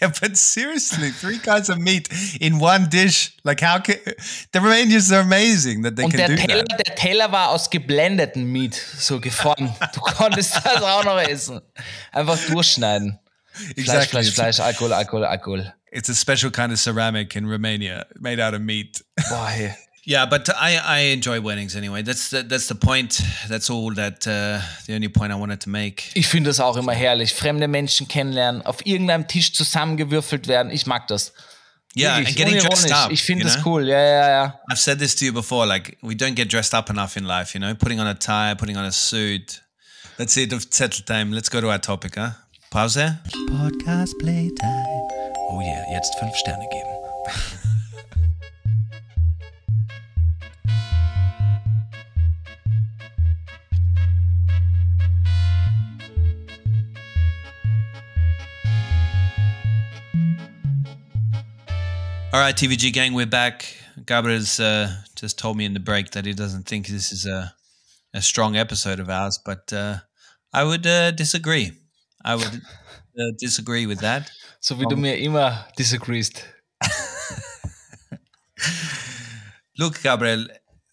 Yeah, 0.00 0.10
but 0.20 0.36
seriously, 0.36 1.10
three 1.12 1.38
kinds 1.38 1.68
of 1.68 1.78
meat 1.78 2.08
in 2.40 2.58
one 2.58 2.88
dish. 2.88 3.36
Like, 3.44 3.60
how 3.60 3.78
can 3.78 3.98
the 4.52 4.58
Romanians 4.58 5.12
are 5.12 5.20
amazing 5.20 5.82
that 5.82 5.94
they 5.94 6.02
Und 6.04 6.10
can 6.10 6.18
der 6.18 6.28
do 6.28 6.36
Teller, 6.36 6.64
that? 6.64 6.86
der 6.88 6.94
Teller 6.96 7.30
war 7.30 7.50
aus 7.50 7.70
geblendeten 7.70 8.44
Meat, 8.50 8.74
so 8.74 9.20
geformt. 9.20 9.70
Du 9.94 10.00
konntest 10.00 10.56
das 10.56 10.82
auch 10.82 11.04
noch 11.04 11.20
essen. 11.20 11.60
Einfach 12.10 12.36
durchschneiden. 12.48 13.20
Fleisch, 13.52 13.70
Exactly. 13.76 14.08
Fleisch, 14.08 14.26
It's, 14.26 14.34
Fleisch, 14.34 14.60
Alkohol, 14.60 14.92
Alkohol, 14.92 15.24
Alkohol. 15.24 15.74
It's 15.92 16.08
a 16.08 16.14
special 16.14 16.50
kind 16.50 16.72
of 16.72 16.78
ceramic 16.78 17.36
in 17.36 17.46
Romania 17.46 18.06
made 18.20 18.40
out 18.40 18.54
of 18.54 18.60
meat. 18.62 19.02
Boah, 19.30 19.46
hey. 19.50 19.74
Yeah, 20.04 20.26
but 20.26 20.48
I, 20.48 20.78
I 20.84 20.98
enjoy 21.12 21.40
weddings 21.40 21.76
anyway. 21.76 22.02
That's 22.02 22.30
the, 22.30 22.42
that's 22.42 22.66
the 22.66 22.74
point. 22.74 23.20
That's 23.48 23.70
all 23.70 23.94
that 23.94 24.26
uh, 24.26 24.58
the 24.88 24.96
only 24.96 25.06
point 25.08 25.30
I 25.30 25.36
wanted 25.36 25.60
to 25.60 25.70
make. 25.70 26.10
Ich 26.16 26.26
finde 26.26 26.50
das 26.50 26.58
auch 26.58 26.76
immer 26.76 26.92
herrlich. 26.92 27.34
Fremde 27.34 27.68
Menschen 27.68 28.08
kennenlernen, 28.08 28.62
auf 28.62 28.84
irgendeinem 28.84 29.28
Tisch 29.28 29.52
zusammengewürfelt 29.52 30.48
werden. 30.48 30.72
Ich 30.72 30.86
mag 30.86 31.06
das. 31.06 31.32
Yeah, 31.94 32.16
Wirklich, 32.16 32.28
and 32.30 32.36
getting 32.36 32.58
dressed 32.58 32.86
unironisch. 32.86 33.04
up. 33.06 33.12
Ich 33.12 33.22
finde 33.22 33.44
you 33.44 33.48
das 33.48 33.62
know? 33.62 33.74
cool. 33.74 33.86
Ja, 33.86 34.00
ja, 34.00 34.28
ja. 34.28 34.60
I've 34.68 34.78
said 34.78 34.98
this 34.98 35.14
to 35.14 35.24
you 35.24 35.32
before. 35.32 35.66
Like 35.68 35.96
we 36.02 36.14
don't 36.16 36.34
get 36.34 36.50
dressed 36.50 36.74
up 36.74 36.90
enough 36.90 37.16
in 37.16 37.24
life. 37.24 37.54
You 37.56 37.60
know, 37.60 37.72
putting 37.76 38.00
on 38.00 38.08
a 38.08 38.14
tie, 38.14 38.56
putting 38.56 38.76
on 38.76 38.84
a 38.84 38.90
suit. 38.90 39.62
That's 40.16 40.36
it 40.36 40.52
of 40.52 40.66
settle 40.68 41.04
time. 41.04 41.30
Let's 41.32 41.48
go 41.48 41.60
to 41.60 41.70
our 41.70 41.78
topic, 41.78 42.16
huh? 42.16 42.30
Pause. 42.72 43.18
Podcast 43.50 44.18
Playtime. 44.18 45.21
Oh 45.54 45.60
yeah, 45.60 45.84
jetzt 45.92 46.18
fünf 46.18 46.34
Sterne 46.34 46.66
geben. 46.70 46.88
All 62.32 62.40
right, 62.40 62.56
TVG 62.56 62.94
gang, 62.94 63.12
we're 63.12 63.26
back. 63.26 63.66
Gabriel's 64.06 64.58
uh, 64.58 64.90
just 65.14 65.38
told 65.38 65.58
me 65.58 65.66
in 65.66 65.74
the 65.74 65.80
break 65.80 66.12
that 66.12 66.24
he 66.24 66.32
doesn't 66.32 66.66
think 66.66 66.86
this 66.86 67.12
is 67.12 67.26
a 67.26 67.54
a 68.14 68.22
strong 68.22 68.56
episode 68.56 69.00
of 69.00 69.10
ours, 69.10 69.38
but 69.44 69.70
uh, 69.70 69.98
I 70.50 70.64
would 70.64 70.86
uh, 70.86 71.10
disagree. 71.10 71.72
I 72.24 72.36
would 72.36 72.62
uh, 73.18 73.32
disagree 73.38 73.84
with 73.84 74.00
that. 74.00 74.30
So 74.64 74.78
wie 74.78 74.86
du 74.86 74.96
mir 74.96 75.18
immer 75.18 75.66
disagreest. 75.76 76.44
Look, 79.76 80.00
Gabriel, 80.02 80.48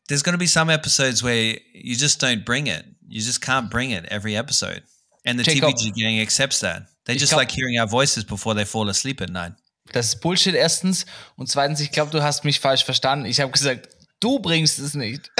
there's 0.07 0.23
going 0.23 0.33
to 0.33 0.39
be 0.39 0.47
some 0.47 0.71
episodes 0.71 1.21
where 1.23 1.55
you 1.75 1.95
just 1.95 2.19
don't 2.19 2.43
bring 2.43 2.65
it. 2.65 2.83
You 3.07 3.21
just 3.21 3.41
can't 3.41 3.69
bring 3.69 3.91
it 3.91 4.05
every 4.05 4.35
episode. 4.35 4.81
And 5.23 5.37
the 5.37 5.43
Jacob. 5.43 5.75
TVG 5.75 5.93
gang 5.93 6.19
accepts 6.19 6.61
that. 6.61 6.87
They 7.05 7.13
just 7.15 7.31
glaub- 7.31 7.41
like 7.41 7.51
hearing 7.51 7.77
our 7.77 7.85
voices 7.85 8.23
before 8.23 8.55
they 8.55 8.65
fall 8.65 8.89
asleep 8.89 9.21
at 9.21 9.29
night. 9.29 9.53
Das 9.91 10.07
ist 10.07 10.21
Bullshit 10.21 10.55
erstens. 10.55 11.05
Und 11.35 11.47
zweitens, 11.47 11.79
ich 11.79 11.91
glaube, 11.91 12.09
du 12.09 12.23
hast 12.23 12.43
mich 12.45 12.59
falsch 12.59 12.83
verstanden. 12.83 13.25
Ich 13.25 13.39
habe 13.39 13.51
gesagt, 13.51 13.87
du 14.19 14.39
bringst 14.39 14.79
es 14.79 14.95
nicht. 14.95 15.29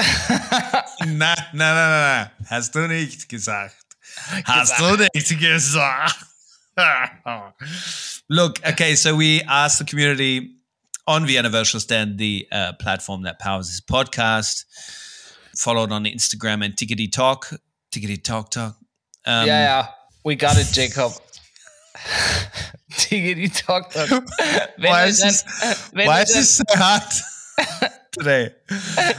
Na, 1.00 1.34
na, 1.34 1.34
na, 1.52 1.74
na, 1.74 2.22
na. 2.22 2.30
Hast 2.46 2.74
du 2.76 2.86
nicht 2.86 3.28
gesagt. 3.28 3.74
Hast 4.44 4.78
du 4.78 4.96
nicht 5.14 5.38
gesagt. 5.38 6.26
Look, 8.32 8.60
okay, 8.64 8.94
so 8.94 9.16
we 9.16 9.42
asked 9.42 9.80
the 9.80 9.84
community 9.84 10.54
on 11.04 11.26
Vienna 11.26 11.48
Virtual 11.50 11.80
Stand, 11.80 12.16
the 12.16 12.46
uh, 12.52 12.72
platform 12.74 13.22
that 13.24 13.40
powers 13.40 13.66
this 13.66 13.80
podcast, 13.80 14.64
followed 15.56 15.90
on 15.90 16.04
Instagram 16.04 16.64
and 16.64 16.76
Tickety 16.76 17.10
Talk. 17.10 17.50
Tickety 17.90 18.22
Talk 18.22 18.50
Talk. 18.52 18.76
Um, 19.26 19.46
ja, 19.48 19.62
ja. 19.64 19.88
We 20.24 20.36
got 20.36 20.56
it, 20.58 20.68
Jacob. 20.72 21.12
Diggity 23.08 23.48
Talk 23.48 23.90
Talk. 23.90 24.08
Why 24.78 25.06
is 25.06 25.20
this, 25.20 25.42
why 25.92 26.20
euch 26.20 26.28
is 26.28 26.34
this 26.34 26.56
so 26.58 26.64
hard 26.76 27.02
today? 28.12 28.54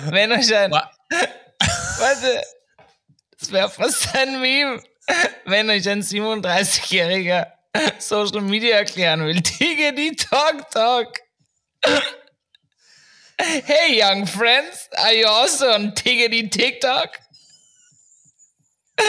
wenn 0.09 0.31
euch 0.31 0.55
ein, 0.55 0.71
Wha- 0.71 0.89
warte, 1.99 2.43
Das 3.39 3.51
wäre 3.51 3.69
fast 3.69 4.15
ein 4.15 4.39
Meme, 4.39 4.81
wenn 5.45 5.69
euch 5.69 5.89
ein 5.89 6.01
37-Jähriger 6.01 7.47
Social 7.99 8.41
Media 8.41 8.77
erklären 8.77 9.25
will. 9.25 9.41
Tiggedy 9.41 10.15
Talk 10.15 10.69
Talk. 10.71 11.19
Hey, 13.39 13.97
young 13.97 14.25
friends, 14.27 14.87
are 14.97 15.13
you 15.13 15.25
also 15.25 15.71
on 15.71 15.93
Tiggedy 15.93 16.49
TikTok? 16.51 17.17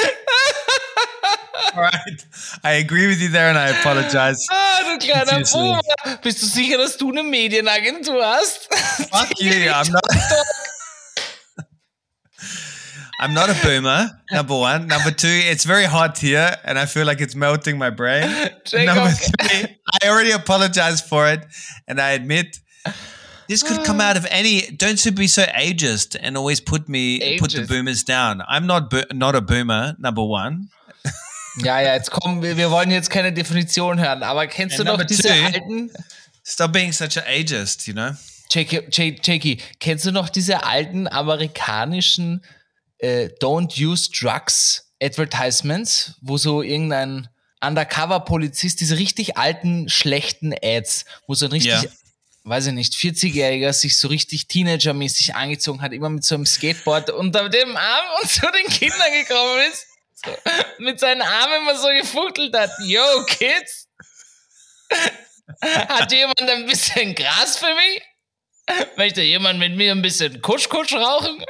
All 1.75 1.83
right. 1.83 2.27
I 2.65 2.73
agree 2.75 3.07
with 3.09 3.21
you 3.21 3.29
there 3.29 3.49
and 3.49 3.59
I 3.59 3.69
apologize. 3.69 4.39
Ah, 4.51 4.83
du 4.85 4.99
kleiner. 5.07 5.43
Boomer. 5.53 5.81
Bist 6.23 6.43
du 6.43 6.47
sicher, 6.47 6.79
dass 6.79 6.97
du 6.97 7.11
eine 7.11 7.23
Medienagentur 7.23 8.25
hast? 8.25 8.69
Fuck 9.11 9.29
you. 9.41 9.71
I'm 9.71 9.91
not. 9.91 10.03
I'm 13.23 13.35
not 13.35 13.49
a 13.51 13.55
boomer. 13.63 14.11
Number 14.33 14.59
one. 14.59 14.87
Number 14.89 15.11
two, 15.13 15.29
it's 15.53 15.65
very 15.65 15.85
hot 15.85 16.19
here, 16.19 16.57
and 16.65 16.79
I 16.79 16.87
feel 16.87 17.07
like 17.07 17.21
it's 17.21 17.35
melting 17.37 17.79
my 17.79 17.91
brain. 17.91 18.29
Jacob. 18.65 18.97
Number 18.97 19.11
three, 19.11 19.77
I 20.03 20.09
already 20.09 20.33
apologized 20.33 21.05
for 21.07 21.29
it, 21.29 21.41
and 21.87 22.01
I 22.01 22.11
admit 22.13 22.59
this 23.49 23.63
could 23.63 23.85
come 23.85 24.01
out 24.09 24.17
of 24.17 24.27
any. 24.31 24.63
Don't 24.77 25.15
be 25.15 25.27
so 25.29 25.43
ageist 25.45 26.17
and 26.21 26.37
always 26.37 26.61
put 26.61 26.89
me 26.89 27.39
put 27.39 27.53
the 27.53 27.61
Ageist. 27.63 27.69
boomers 27.69 28.03
down. 28.05 28.43
I'm 28.49 28.67
not 28.67 28.91
bo- 28.91 29.11
not 29.13 29.35
a 29.35 29.41
boomer. 29.41 29.95
Number 29.99 30.25
one. 30.25 30.69
Ja, 31.59 31.81
ja, 31.81 31.93
jetzt 31.93 32.11
kommen 32.11 32.41
wir, 32.43 32.57
wir 32.57 32.71
wollen 32.71 32.91
jetzt 32.91 33.11
keine 33.11 33.31
Definition 33.31 33.99
hören, 34.01 34.23
aber 34.23 34.47
kennst 34.47 34.79
du 34.79 34.83
And 34.83 34.87
noch 34.87 34.93
number 34.97 35.05
diese 35.05 35.29
two. 35.29 35.35
alten, 35.45 35.91
Stop 36.43 36.73
being 36.73 36.93
such 36.93 37.19
an 37.19 37.25
ageist. 37.29 37.87
You 37.87 37.93
know. 37.93 38.13
Jakey, 38.51 38.81
Jakey, 39.23 39.59
kennst 39.79 40.07
du 40.07 40.13
noch 40.13 40.31
diese 40.31 40.65
alten 40.65 41.07
amerikanischen 41.09 42.41
äh, 43.03 43.29
Don't 43.41 43.79
Use 43.79 44.11
Drugs 44.11 44.89
Advertisements, 45.03 46.15
wo 46.21 46.39
so 46.39 46.63
irgendein 46.63 47.29
Undercover-Polizist, 47.61 48.81
diese 48.81 48.99
richtig 48.99 49.37
alten, 49.37 49.89
schlechten 49.89 50.55
Ads, 50.63 51.05
wo 51.27 51.35
so 51.35 51.47
ein 51.47 51.53
richtig, 51.53 51.73
Ja. 51.73 51.85
weiß 52.45 52.67
ich 52.69 52.73
nicht, 52.73 52.95
40-Jähriger 52.95 53.73
sich 53.73 53.99
so 53.99 54.09
richtig 54.09 54.47
Teenager-mäßig 54.49 55.35
angezogen 55.35 55.83
hat, 55.83 55.93
immer 55.93 56.09
mit 56.09 56.25
so 56.25 56.35
einem 56.37 56.47
Skateboard 56.47 57.11
unter 57.11 57.49
dem 57.49 57.77
Arm 57.77 58.07
und 58.23 58.31
zu 58.31 58.47
den 58.51 58.67
Kindern 58.67 59.13
gekommen 59.13 59.61
ist, 59.71 59.87
so, 60.25 60.31
mit 60.79 60.99
seinen 61.01 61.23
Armen 61.23 61.63
immer 61.63 61.77
so 61.77 61.89
gefuchtelt 61.89 62.55
hat. 62.57 62.71
Yo, 62.85 63.03
Kids! 63.27 63.89
Hat 65.61 66.13
jemand 66.13 66.41
ein 66.43 66.67
bisschen 66.67 67.15
Gras 67.15 67.57
für 67.59 67.75
mich? 67.75 68.87
Möchte 68.97 69.23
jemand 69.23 69.59
mit 69.59 69.77
mir 69.77 69.91
ein 69.93 70.03
bisschen 70.03 70.41
Kusch-Kusch 70.41 70.93
rauchen? 70.95 71.45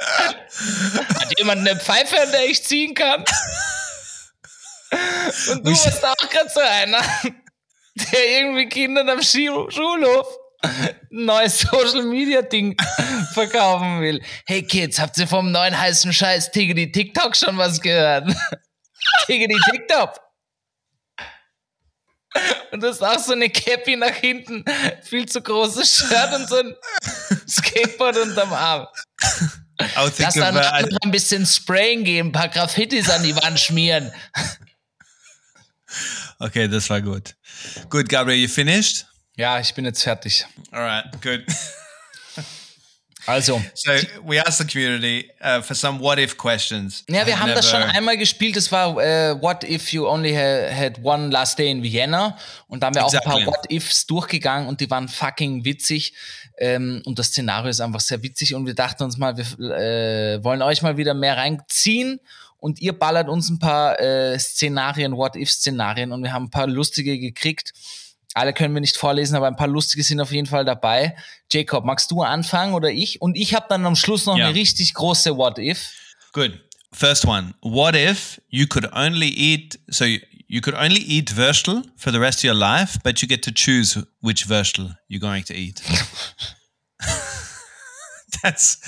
Hat 0.00 1.38
jemand 1.38 1.66
eine 1.68 1.78
Pfeife, 1.78 2.20
an 2.20 2.30
der 2.32 2.46
ich 2.46 2.62
ziehen 2.64 2.94
kann? 2.94 3.24
Und 5.50 5.66
du 5.66 5.70
warst 5.70 6.04
auch 6.04 6.30
gerade 6.30 6.50
so 6.50 6.60
einer, 6.60 7.00
der 7.94 8.28
irgendwie 8.38 8.68
Kindern 8.68 9.08
am 9.08 9.20
Schu- 9.20 9.70
Schulhof 9.70 10.26
ein 10.62 10.96
neues 11.10 11.60
Social 11.60 12.02
Media 12.02 12.42
Ding 12.42 12.76
verkaufen 13.32 14.00
will. 14.00 14.22
Hey 14.46 14.62
Kids, 14.62 14.98
habt 14.98 15.16
ihr 15.18 15.28
vom 15.28 15.52
neuen 15.52 15.78
heißen 15.78 16.12
Scheiß 16.12 16.50
Tiggedy 16.50 16.90
TikTok 16.92 17.36
schon 17.36 17.56
was 17.56 17.80
gehört? 17.80 18.30
Tiggedy 19.26 19.56
TikTok. 19.70 20.20
Und 22.72 22.82
das 22.82 22.96
ist 22.96 23.02
auch 23.02 23.18
so 23.18 23.32
eine 23.32 23.50
Cappy 23.50 23.96
nach 23.96 24.14
hinten, 24.14 24.64
viel 25.02 25.26
zu 25.26 25.40
großes 25.40 25.96
Shirt 25.96 26.32
und 26.34 26.48
so 26.48 26.56
ein 26.56 26.76
Skateboard 27.48 28.18
unterm 28.18 28.52
Arm. 28.52 28.86
Lass 30.18 30.34
dann 30.34 30.56
Uh, 30.56 30.96
ein 31.02 31.10
bisschen 31.10 31.46
sprayen 31.46 32.04
gehen, 32.04 32.28
ein 32.28 32.32
paar 32.32 32.48
Graffitis 32.48 33.08
an 33.10 33.22
die 33.22 33.34
Wand 33.36 33.58
schmieren. 33.58 34.12
okay, 36.38 36.68
this 36.68 36.88
war 36.90 37.00
good. 37.00 37.34
Good, 37.88 38.08
Gabriel. 38.08 38.38
You 38.38 38.48
finished? 38.48 39.06
Ja, 39.36 39.58
ich 39.60 39.74
bin 39.74 39.84
jetzt 39.84 40.02
fertig. 40.02 40.44
All 40.70 40.82
right. 40.82 41.04
Good. 41.22 41.44
Also, 43.26 43.62
So 43.74 43.92
we 44.24 44.40
asked 44.44 44.58
the 44.58 44.64
community 44.64 45.30
uh, 45.42 45.60
for 45.60 45.74
some 45.74 46.00
what 46.00 46.18
if 46.18 46.36
questions. 46.38 47.04
ja, 47.08 47.26
wir 47.26 47.34
I've 47.34 47.40
haben 47.40 47.54
das 47.54 47.68
schon 47.70 47.82
einmal 47.82 48.16
gespielt. 48.16 48.56
Das 48.56 48.72
war 48.72 48.96
äh, 48.98 49.40
What 49.40 49.62
if 49.62 49.92
you 49.92 50.08
only 50.08 50.32
ha 50.34 50.74
had 50.74 50.98
one 51.02 51.28
last 51.30 51.58
day 51.58 51.70
in 51.70 51.82
Vienna? 51.82 52.36
Und 52.66 52.82
da 52.82 52.86
haben 52.86 52.94
wir 52.94 53.04
auch 53.04 53.12
ein 53.12 53.18
Exactly. 53.18 53.44
paar 53.44 53.52
What 53.52 53.70
ifs 53.70 54.06
durchgegangen 54.06 54.68
und 54.68 54.80
die 54.80 54.90
waren 54.90 55.06
fucking 55.08 55.64
witzig. 55.64 56.14
Ähm, 56.60 57.02
und 57.06 57.18
das 57.18 57.28
Szenario 57.28 57.70
ist 57.70 57.80
einfach 57.80 58.00
sehr 58.00 58.22
witzig. 58.22 58.54
Und 58.54 58.66
wir 58.66 58.74
dachten 58.74 59.02
uns 59.02 59.16
mal, 59.16 59.36
wir 59.36 59.44
äh, 59.76 60.44
wollen 60.44 60.62
euch 60.62 60.82
mal 60.82 60.96
wieder 60.96 61.14
mehr 61.14 61.36
reinziehen. 61.36 62.20
Und 62.58 62.80
ihr 62.80 62.92
ballert 62.92 63.28
uns 63.28 63.48
ein 63.48 63.58
paar 63.58 63.98
äh, 63.98 64.38
Szenarien, 64.38 65.16
What 65.16 65.34
if 65.34 65.50
Szenarien. 65.50 66.12
Und 66.12 66.22
wir 66.22 66.32
haben 66.32 66.44
ein 66.44 66.50
paar 66.50 66.66
lustige 66.66 67.18
gekriegt. 67.18 67.72
Alle 68.34 68.52
können 68.52 68.74
wir 68.74 68.80
nicht 68.80 68.96
vorlesen, 68.98 69.34
aber 69.34 69.48
ein 69.48 69.56
paar 69.56 69.66
lustige 69.66 70.04
sind 70.04 70.20
auf 70.20 70.30
jeden 70.30 70.46
Fall 70.46 70.64
dabei. 70.64 71.16
Jacob, 71.50 71.84
magst 71.84 72.10
du 72.10 72.22
anfangen 72.22 72.74
oder 72.74 72.90
ich? 72.90 73.20
Und 73.20 73.36
ich 73.36 73.54
habe 73.54 73.66
dann 73.68 73.84
am 73.86 73.96
Schluss 73.96 74.26
noch 74.26 74.36
Ja. 74.36 74.46
eine 74.46 74.54
richtig 74.54 74.94
große 74.94 75.36
What 75.36 75.58
if. 75.58 75.90
Good. 76.32 76.60
First 76.92 77.24
one. 77.26 77.54
What 77.62 77.96
if 77.96 78.40
you 78.48 78.66
could 78.66 78.92
only 78.92 79.28
eat? 79.28 79.80
So 79.88 80.04
you, 80.04 80.18
you 80.50 80.60
could 80.60 80.74
only 80.74 81.00
eat 81.00 81.36
Würstel 81.36 81.84
for 81.96 82.10
the 82.10 82.18
rest 82.18 82.40
of 82.40 82.44
your 82.44 82.54
life, 82.54 82.98
but 83.04 83.22
you 83.22 83.28
get 83.28 83.42
to 83.44 83.52
choose 83.52 83.96
which 84.20 84.48
Würstel 84.48 84.96
you're 85.08 85.20
going 85.20 85.44
to 85.44 85.54
eat. 85.54 85.80
that's 88.42 88.78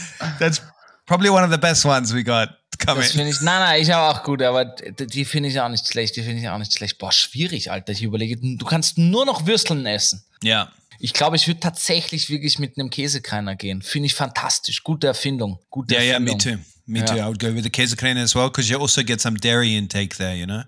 that's 0.41 0.61
probably 1.07 1.31
one 1.31 1.45
of 1.45 1.51
the 1.51 1.59
best 1.59 1.85
ones 1.85 2.13
we 2.13 2.25
got 2.25 2.49
coming. 2.79 3.03
Das 3.03 3.13
finde 3.13 3.31
ich, 3.31 3.41
nein, 3.43 3.61
nein, 3.61 3.81
ich 3.81 3.93
habe 3.93 4.13
auch 4.13 4.25
gut, 4.25 4.43
aber 4.43 4.65
die 4.65 5.25
finde 5.25 5.51
ich 5.51 5.61
auch 5.61 5.69
nicht 5.69 5.87
schlecht, 5.87 6.17
die 6.17 6.23
finde 6.23 6.43
ich 6.43 6.49
auch 6.49 6.59
nicht 6.59 6.75
schlecht. 6.75 6.99
Boah, 6.99 7.13
schwierig, 7.13 7.71
Alter, 7.71 7.93
ich 7.93 8.03
überlege, 8.03 8.37
du 8.37 8.67
kannst 8.67 8.99
nur 8.99 9.25
noch 9.25 9.47
Würsteln 9.47 9.87
essen. 9.87 10.25
Yeah. 10.45 10.73
Ich 10.99 11.13
glaube, 11.13 11.37
ich 11.37 11.47
würde 11.47 11.61
tatsächlich 11.61 12.29
wirklich 12.29 12.59
mit 12.59 12.77
einem 12.77 12.91
Käsekreiner 12.91 13.55
gehen. 13.55 13.83
Finde 13.83 14.07
ich 14.07 14.15
fantastisch, 14.15 14.83
gute 14.83 15.07
Erfindung, 15.07 15.61
gute 15.71 15.95
Yeah, 15.95 16.03
yeah, 16.03 16.19
me 16.19 16.33
Erfindung. 16.33 16.59
too. 16.59 16.65
Me 16.87 17.05
too. 17.05 17.15
I 17.15 17.27
would 17.27 17.39
go 17.39 17.55
with 17.55 17.63
the 17.63 17.71
Käsekrane 17.71 18.21
as 18.21 18.35
well 18.35 18.49
because 18.49 18.69
you 18.69 18.81
also 18.81 19.05
get 19.05 19.21
some 19.21 19.37
dairy 19.37 19.77
intake 19.77 20.17
there, 20.17 20.35
you 20.35 20.47
know? 20.47 20.65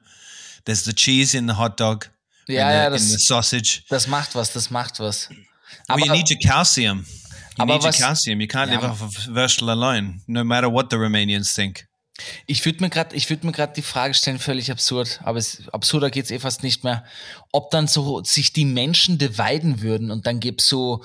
There's 0.65 0.85
the 0.85 0.95
cheese 0.95 1.37
in 1.37 1.47
the 1.49 1.55
hot 1.57 1.79
dog. 1.81 2.11
Ja, 2.47 2.69
the, 2.71 2.75
ja, 2.77 2.87
in 2.87 2.93
das- 2.93 3.11
the 3.11 3.19
sausage. 3.19 3.83
Das 3.89 4.07
macht 4.07 4.35
was, 4.35 4.53
das 4.53 4.71
macht 4.71 5.01
was. 5.01 5.29
well, 5.31 5.39
Aber, 5.89 6.07
you 6.07 6.12
need 6.12 6.31
your 6.31 6.39
calcium. 6.39 7.01
You 7.01 7.62
Aber 7.62 7.75
need 7.75 7.83
your 7.83 7.89
was- 7.91 7.99
calcium. 7.99 8.41
You 8.41 8.47
can't 8.47 8.71
Ja, 8.71 8.81
live 8.81 8.91
off 8.91 9.03
of 9.03 9.27
Würstel 9.29 9.69
alone, 9.71 10.21
no 10.27 10.43
matter 10.45 10.71
what 10.73 10.87
the 10.91 10.97
Romanians 10.97 11.55
think. 11.55 11.87
ich 12.47 12.65
würde 12.65 12.81
mir 12.81 12.91
gerade, 12.91 13.15
ich 13.17 13.29
würde 13.29 13.45
mir 13.45 13.53
gerade 13.53 13.73
die 13.75 13.83
Frage 13.83 14.15
stellen, 14.15 14.39
völlig 14.39 14.71
absurd, 14.71 15.21
aber 15.25 15.39
es, 15.39 15.62
absurder 15.73 16.11
geht's 16.11 16.31
eh 16.31 16.39
fast 16.39 16.62
nicht 16.62 16.85
mehr, 16.85 17.05
ob 17.51 17.71
dann 17.73 17.89
so 17.89 18.23
sich 18.23 18.53
die 18.53 18.65
Menschen 18.65 19.19
dividen 19.19 19.81
würden 19.83 20.11
und 20.12 20.25
dann 20.27 20.39
gibt's 20.39 20.69
so 20.69 21.05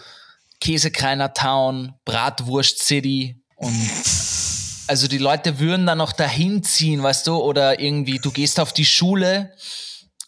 Käsekreiner 0.61 1.33
Town, 1.33 1.93
Bratwurst 2.05 2.79
City 2.83 3.41
und 3.55 3.73
also 4.89 5.07
die 5.07 5.19
Leute 5.19 5.59
würden 5.59 5.85
dann 5.85 5.99
noch 5.99 6.13
dahin 6.13 6.63
ziehen, 6.63 7.03
weißt 7.03 7.27
du, 7.27 7.35
oder 7.35 7.79
irgendwie 7.79 8.17
du 8.17 8.31
gehst 8.31 8.59
auf 8.59 8.73
die 8.73 8.85
Schule 8.85 9.53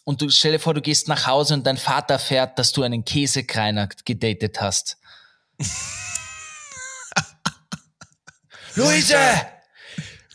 und 0.04 0.22
du 0.22 0.30
stell 0.30 0.52
dir 0.52 0.60
vor, 0.60 0.72
du 0.72 0.80
gehst 0.80 1.08
nach 1.08 1.26
Hause 1.26 1.54
und 1.54 1.66
dein 1.66 1.76
Vater 1.76 2.20
fährt, 2.20 2.60
dass 2.60 2.70
du 2.70 2.84
einen 2.84 3.04
Käsekreiner 3.04 3.88
gedatet 4.04 4.60
hast. 4.60 4.98
Luise, 8.76 9.18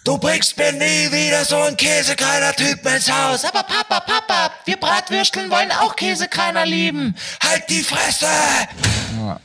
du 0.03 0.17
bringst 0.17 0.57
mir 0.57 0.73
nie 0.73 1.09
wieder 1.09 1.45
so 1.45 1.55
einen 1.61 1.77
Käsekreiner 1.77 2.51
Typen 2.51 2.95
ins 2.95 3.09
Haus. 3.09 3.45
Aber 3.45 3.63
Papa, 3.63 4.01
Papa, 4.01 4.51
wir 4.65 4.75
Bratwürsteln 4.77 5.49
wollen 5.49 5.71
auch 5.71 5.95
Käsekreiner 5.95 6.65
lieben. 6.65 7.15
Halt 7.41 7.63
die 7.69 7.81
Fresse! 7.81 8.27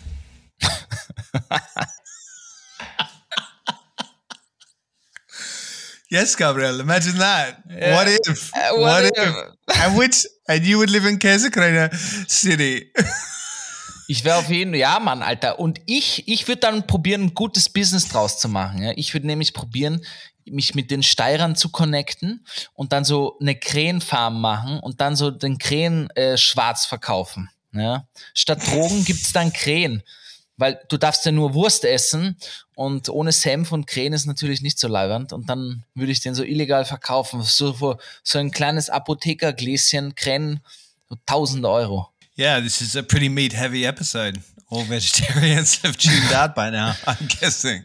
Yes, 6.12 6.36
Gabriel. 6.36 6.78
Imagine 6.80 7.16
that. 7.20 7.56
What 7.64 8.06
if? 8.06 8.52
Uh, 8.54 8.78
what 8.78 9.04
if? 9.04 9.80
and 9.82 9.96
which? 9.96 10.26
And 10.46 10.62
you 10.62 10.76
would 10.76 10.90
live 10.90 11.06
in 11.06 11.18
Käsekrane 11.18 11.90
City. 12.28 12.92
Ich 14.08 14.22
wäre 14.22 14.36
auf 14.36 14.50
jeden 14.50 14.74
ja, 14.74 14.98
Mann, 15.00 15.22
Alter. 15.22 15.58
Und 15.58 15.80
ich, 15.86 16.28
ich 16.28 16.46
würde 16.48 16.60
dann 16.60 16.86
probieren, 16.86 17.22
ein 17.22 17.34
gutes 17.34 17.70
Business 17.70 18.08
draus 18.08 18.38
zu 18.38 18.50
machen. 18.50 18.82
Ja? 18.82 18.92
Ich 18.96 19.14
würde 19.14 19.26
nämlich 19.26 19.54
probieren, 19.54 20.04
mich 20.44 20.74
mit 20.74 20.90
den 20.90 21.02
Steirern 21.02 21.56
zu 21.56 21.70
connecten 21.70 22.44
und 22.74 22.92
dann 22.92 23.06
so 23.06 23.38
eine 23.40 23.54
Krähenfarm 23.54 24.38
machen 24.38 24.80
und 24.80 25.00
dann 25.00 25.16
so 25.16 25.30
den 25.30 25.56
Krähen 25.56 26.10
äh, 26.10 26.36
schwarz 26.36 26.84
verkaufen. 26.84 27.48
Ja? 27.72 28.06
Statt 28.34 28.60
Drogen 28.66 29.02
gibt's 29.06 29.32
dann 29.32 29.50
Krähen. 29.50 30.02
Weil 30.56 30.80
du 30.88 30.96
darfst 30.96 31.24
ja 31.24 31.32
nur 31.32 31.54
Wurst 31.54 31.84
essen 31.84 32.36
und 32.74 33.08
ohne 33.08 33.32
Senf 33.32 33.72
und 33.72 33.86
Krähen 33.86 34.12
ist 34.12 34.26
natürlich 34.26 34.60
nicht 34.60 34.78
so 34.78 34.86
leibernd. 34.88 35.32
Und 35.32 35.48
dann 35.48 35.84
würde 35.94 36.12
ich 36.12 36.20
den 36.20 36.34
so 36.34 36.44
illegal 36.44 36.84
verkaufen. 36.84 37.42
So, 37.42 37.98
so 38.22 38.38
ein 38.38 38.50
kleines 38.50 38.90
Apothekergläschen 38.90 40.14
Krähen, 40.14 40.60
so 41.08 41.16
1000 41.26 41.64
Euro. 41.64 42.08
yeah, 42.36 42.60
this 42.60 42.80
is 42.80 42.96
a 42.96 43.02
pretty 43.02 43.28
meat-heavy 43.28 43.84
episode. 43.84 44.40
All 44.70 44.84
vegetarians 44.84 45.82
have 45.82 45.96
tuned 45.96 46.32
out 46.32 46.54
by 46.54 46.70
now. 46.70 46.94
I'm 47.06 47.28
guessing. 47.28 47.84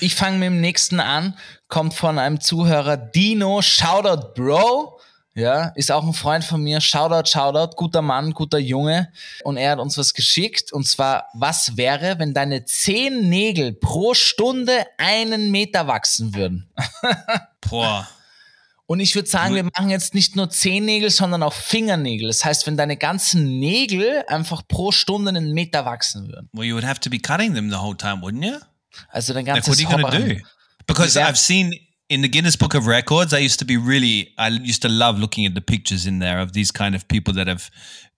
Ich 0.00 0.14
fange 0.14 0.38
mit 0.38 0.46
dem 0.46 0.60
nächsten 0.60 1.00
an. 1.00 1.36
Kommt 1.68 1.94
von 1.94 2.18
einem 2.18 2.40
Zuhörer 2.40 2.96
Dino. 2.96 3.60
Shoutout, 3.60 4.34
Bro. 4.34 4.98
Ja, 5.34 5.68
ist 5.76 5.90
auch 5.90 6.04
ein 6.06 6.12
Freund 6.12 6.44
von 6.44 6.62
mir. 6.62 6.80
Shoutout, 6.82 7.28
Shoutout. 7.30 7.74
Guter 7.76 8.02
Mann, 8.02 8.32
guter 8.32 8.58
Junge. 8.58 9.10
Und 9.44 9.56
er 9.56 9.72
hat 9.72 9.78
uns 9.78 9.96
was 9.96 10.12
geschickt. 10.12 10.72
Und 10.72 10.86
zwar, 10.86 11.28
was 11.32 11.76
wäre, 11.78 12.18
wenn 12.18 12.34
deine 12.34 12.64
zehn 12.66 13.30
Nägel 13.30 13.72
pro 13.72 14.12
Stunde 14.12 14.84
einen 14.98 15.50
Meter 15.50 15.86
wachsen 15.86 16.34
würden? 16.34 16.68
Boah. 17.70 18.06
Und 18.84 19.00
ich 19.00 19.14
würde 19.14 19.28
sagen, 19.28 19.54
wir 19.54 19.64
machen 19.64 19.88
jetzt 19.88 20.12
nicht 20.12 20.36
nur 20.36 20.50
Zehennägel, 20.50 21.08
sondern 21.08 21.42
auch 21.42 21.54
Fingernägel. 21.54 22.26
Das 22.28 22.44
heißt, 22.44 22.66
wenn 22.66 22.76
deine 22.76 22.98
ganzen 22.98 23.58
Nägel 23.58 24.24
einfach 24.26 24.68
pro 24.68 24.92
Stunde 24.92 25.30
einen 25.30 25.54
Meter 25.54 25.86
wachsen 25.86 26.28
würden. 26.28 26.50
Well, 26.52 26.66
you 26.66 26.74
would 26.74 26.84
have 26.84 27.00
to 27.00 27.08
be 27.08 27.18
cutting 27.18 27.54
them 27.54 27.70
the 27.70 27.76
whole 27.76 27.96
time, 27.96 28.20
wouldn't 28.20 28.44
you? 28.44 28.58
Also 29.08 29.32
dein 29.32 29.46
Like, 29.46 29.64
ganzes 29.64 29.82
what 29.82 29.92
are 29.92 30.02
you 30.02 30.08
Hobbern. 30.08 30.28
do? 30.28 30.44
Because. 30.86 31.18
I've 31.18 31.38
seen 31.38 31.72
in 32.12 32.20
the 32.20 32.28
Guinness 32.28 32.56
Book 32.56 32.74
of 32.74 32.86
Records, 32.86 33.32
I 33.32 33.38
used 33.38 33.58
to 33.60 33.64
be 33.64 33.78
really, 33.78 34.34
I 34.36 34.48
used 34.48 34.82
to 34.82 34.90
love 34.90 35.18
looking 35.18 35.46
at 35.46 35.54
the 35.54 35.62
pictures 35.62 36.06
in 36.06 36.18
there 36.18 36.40
of 36.40 36.52
these 36.52 36.70
kind 36.70 36.94
of 36.94 37.08
people 37.08 37.32
that 37.34 37.48
have 37.48 37.70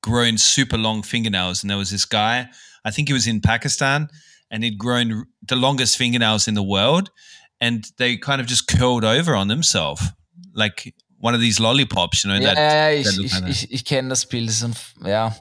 grown 0.03 0.37
super 0.37 0.77
long 0.77 1.05
fingernails. 1.05 1.63
And 1.63 1.71
there 1.71 1.79
was 1.79 1.91
this 1.91 2.05
guy, 2.05 2.49
I 2.85 2.91
think 2.91 3.07
he 3.07 3.15
was 3.15 3.29
in 3.29 3.41
Pakistan, 3.41 4.09
and 4.51 4.65
he'd 4.65 4.79
grown 4.79 5.27
the 5.47 5.55
longest 5.55 5.97
fingernails 5.97 6.49
in 6.49 6.55
the 6.55 6.63
world. 6.63 7.13
And 7.61 7.87
they 7.99 8.17
kind 8.17 8.41
of 8.41 8.49
just 8.49 8.67
curled 8.67 9.05
over 9.05 9.37
on 9.37 9.47
themselves, 9.47 10.03
like 10.53 10.93
one 11.21 11.37
of 11.37 11.41
these 11.41 11.61
lollipops, 11.61 12.25
you 12.25 12.31
know. 12.31 12.41
Ja, 12.41 12.53
that, 12.53 12.57
ja, 12.57 12.91
ja, 12.91 12.99
ich, 12.99 13.31
that 13.31 13.49
ich, 13.49 13.63
ich, 13.63 13.73
ich 13.73 13.85
kenne 13.85 14.09
das 14.09 14.27
Bild. 14.27 14.49
Das 14.49 14.65
ein, 14.65 14.75
ja, 15.05 15.37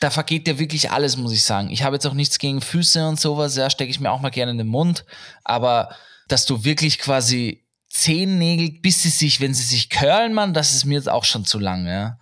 da 0.00 0.10
vergeht 0.10 0.46
dir 0.46 0.58
wirklich 0.58 0.90
alles, 0.90 1.16
muss 1.16 1.32
ich 1.32 1.42
sagen. 1.42 1.70
Ich 1.70 1.82
habe 1.82 1.96
jetzt 1.96 2.06
auch 2.06 2.12
nichts 2.12 2.38
gegen 2.38 2.60
Füße 2.60 3.08
und 3.08 3.18
sowas, 3.18 3.56
ja, 3.56 3.70
stecke 3.70 3.90
ich 3.90 4.00
mir 4.00 4.10
auch 4.10 4.20
mal 4.20 4.28
gerne 4.28 4.52
in 4.52 4.58
den 4.58 4.68
Mund. 4.68 5.06
Aber 5.44 5.96
dass 6.28 6.44
du 6.44 6.62
wirklich 6.62 6.98
quasi 6.98 7.65
Zehennägel, 7.98 8.80
bis 8.80 9.02
sie 9.02 9.10
sich, 9.10 9.40
wenn 9.40 9.54
sie 9.54 9.64
sich 9.64 9.90
curlen, 9.90 10.34
man, 10.34 10.54
das 10.54 10.74
ist 10.74 10.84
mir 10.84 10.94
jetzt 10.94 11.08
auch 11.08 11.24
schon 11.24 11.44
zu 11.44 11.58
lang, 11.58 11.86
ja. 11.86 12.18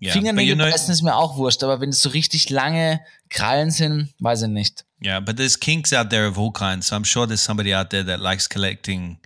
But 0.00 0.12
Fingernägel 0.12 0.56
beißen 0.56 0.92
ist 0.94 1.02
mir 1.02 1.14
auch 1.14 1.36
wurscht, 1.36 1.62
aber 1.62 1.80
wenn 1.80 1.90
es 1.90 2.00
so 2.00 2.08
richtig 2.08 2.48
lange 2.48 3.00
Krallen 3.28 3.70
sind, 3.70 4.14
weiß 4.18 4.42
ich 4.42 4.48
nicht. 4.48 4.86
Yeah, 5.04 5.20
but 5.20 5.36
there's 5.36 5.58
kinks 5.60 5.92
out 5.92 6.08
there 6.08 6.26
of 6.26 6.38
all 6.38 6.50
kinds. 6.52 6.88
So 6.88 6.96
I'm 6.96 7.04
sure 7.04 7.26
there's 7.26 7.44
somebody 7.44 7.74
out 7.74 7.90
there 7.90 8.04
that 8.06 8.18
likes 8.18 8.48
collecting 8.48 9.18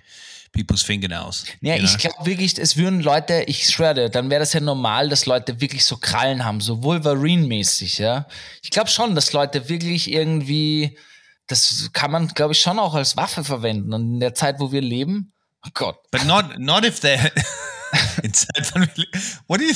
people's 0.51 0.83
fingernails. 0.83 1.45
Ja, 1.61 1.77
ich 1.77 1.99
glaube 1.99 2.27
wirklich, 2.27 2.59
es 2.59 2.77
würden 2.77 3.01
Leute, 3.01 3.45
ich 3.47 3.67
schwöre 3.67 3.95
dir, 3.95 4.09
dann 4.09 4.31
wäre 4.31 4.41
das 4.41 4.53
ja 4.53 4.61
normal, 4.61 5.09
dass 5.09 5.27
Leute 5.27 5.61
wirklich 5.61 5.85
so 5.85 5.97
Krallen 5.97 6.45
haben, 6.45 6.61
so 6.61 6.83
Wolverine-mäßig, 6.83 7.99
ja. 7.99 8.27
Ich 8.63 8.71
glaube 8.71 8.89
schon, 8.91 9.15
dass 9.15 9.33
Leute 9.33 9.69
wirklich 9.69 10.11
irgendwie, 10.11 10.99
das 11.47 11.91
kann 11.93 12.11
man, 12.11 12.29
glaube 12.29 12.53
ich, 12.53 12.61
schon 12.61 12.79
auch 12.79 12.95
als 12.95 13.17
Waffe 13.17 13.45
verwenden. 13.45 13.93
Und 13.93 14.15
in 14.15 14.21
der 14.21 14.35
Zeit, 14.35 14.59
wo 14.59 14.73
wir 14.73 14.81
leben, 14.81 15.34
oh 15.67 15.71
Gott. 15.75 15.97
But 16.11 16.25
not 16.27 16.59
not 16.59 16.85
if 16.85 17.01
they're 17.01 17.31
inside. 18.23 18.65
family- 18.67 19.09
What 19.47 19.61
do 19.61 19.65
you? 19.67 19.75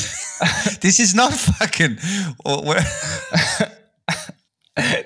this 0.81 0.99
is 0.99 1.15
not 1.15 1.33
fucking. 1.33 1.99
or- 2.45 2.77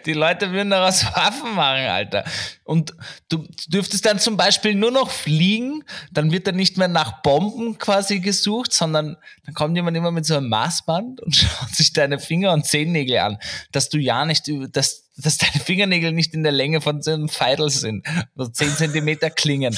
Die 0.04 0.12
Leute 0.12 0.52
würden 0.52 0.68
daraus 0.68 1.02
Waffen 1.14 1.54
machen, 1.54 1.86
Alter. 1.86 2.24
Und 2.64 2.92
du 3.30 3.46
dürftest 3.68 4.04
dann 4.04 4.18
zum 4.18 4.36
Beispiel 4.36 4.74
nur 4.74 4.90
noch 4.90 5.10
fliegen, 5.10 5.82
dann 6.10 6.30
wird 6.30 6.46
dann 6.46 6.56
nicht 6.56 6.76
mehr 6.76 6.88
nach 6.88 7.22
Bomben 7.22 7.78
quasi 7.78 8.20
gesucht, 8.20 8.74
sondern 8.74 9.16
dann 9.46 9.54
kommt 9.54 9.74
jemand 9.74 9.96
immer 9.96 10.10
mit 10.10 10.26
so 10.26 10.36
einem 10.36 10.50
Maßband 10.50 11.22
und 11.22 11.34
schaut 11.36 11.74
sich 11.74 11.94
deine 11.94 12.18
Finger 12.18 12.52
und 12.52 12.66
Zehennägel 12.66 13.16
an, 13.18 13.38
dass 13.70 13.88
du 13.88 13.96
ja 13.96 14.26
nicht, 14.26 14.44
dass, 14.72 15.10
dass 15.16 15.38
deine 15.38 15.64
Fingernägel 15.64 16.12
nicht 16.12 16.34
in 16.34 16.42
der 16.42 16.52
Länge 16.52 16.82
von 16.82 17.00
so 17.00 17.12
einem 17.12 17.30
Feidel 17.30 17.70
sind, 17.70 18.06
so 18.36 18.46
10 18.48 18.76
Zentimeter 18.76 19.30
klingen. 19.30 19.74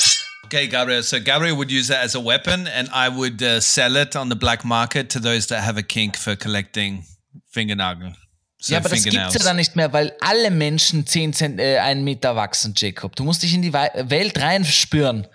Okay, 0.55 0.67
Gabriel. 0.69 1.03
So 1.03 1.21
Gabriel 1.21 1.57
would 1.57 1.71
use 1.71 1.89
that 1.89 2.05
as 2.05 2.15
a 2.15 2.21
weapon, 2.21 2.67
and 2.67 2.89
I 2.93 3.09
would 3.09 3.43
uh, 3.43 3.61
sell 3.61 3.97
it 3.97 4.17
on 4.17 4.29
the 4.29 4.37
black 4.37 4.65
market 4.65 5.11
to 5.11 5.21
those 5.21 5.47
that 5.49 5.63
have 5.63 5.77
a 5.77 5.83
kink 5.83 6.17
for 6.17 6.37
collecting 6.37 7.05
fingernail. 7.51 8.15
So 8.59 8.73
ja, 8.73 8.79
aber 8.79 8.89
das 8.89 9.05
gibt's 9.05 9.35
ja 9.35 9.41
dann 9.45 9.57
nicht 9.57 9.77
mehr, 9.77 9.93
weil 9.93 10.13
alle 10.21 10.51
Menschen 10.51 11.07
10 11.07 11.35
Zent, 11.35 11.61
äh, 11.61 11.79
einen 11.79 12.03
Meter 12.03 12.35
wachsen, 12.35 12.73
Jacob. 12.75 13.15
Du 13.15 13.25
musst 13.25 13.43
dich 13.43 13.53
in 13.53 13.61
die 13.61 13.75
Welt 13.75 14.41
reinspüren. 14.41 15.27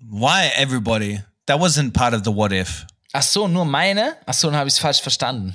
Why 0.00 0.50
everybody? 0.56 1.20
That 1.46 1.60
wasn't 1.60 1.92
part 1.92 2.12
of 2.12 2.22
the 2.24 2.34
what 2.34 2.50
if. 2.52 2.84
Ach 3.12 3.22
so, 3.22 3.46
nur 3.46 3.64
meine? 3.64 4.16
Ach 4.26 4.34
so, 4.34 4.48
dann 4.48 4.56
habe 4.56 4.68
ich 4.68 4.74
es 4.74 4.80
falsch 4.80 5.00
verstanden. 5.00 5.54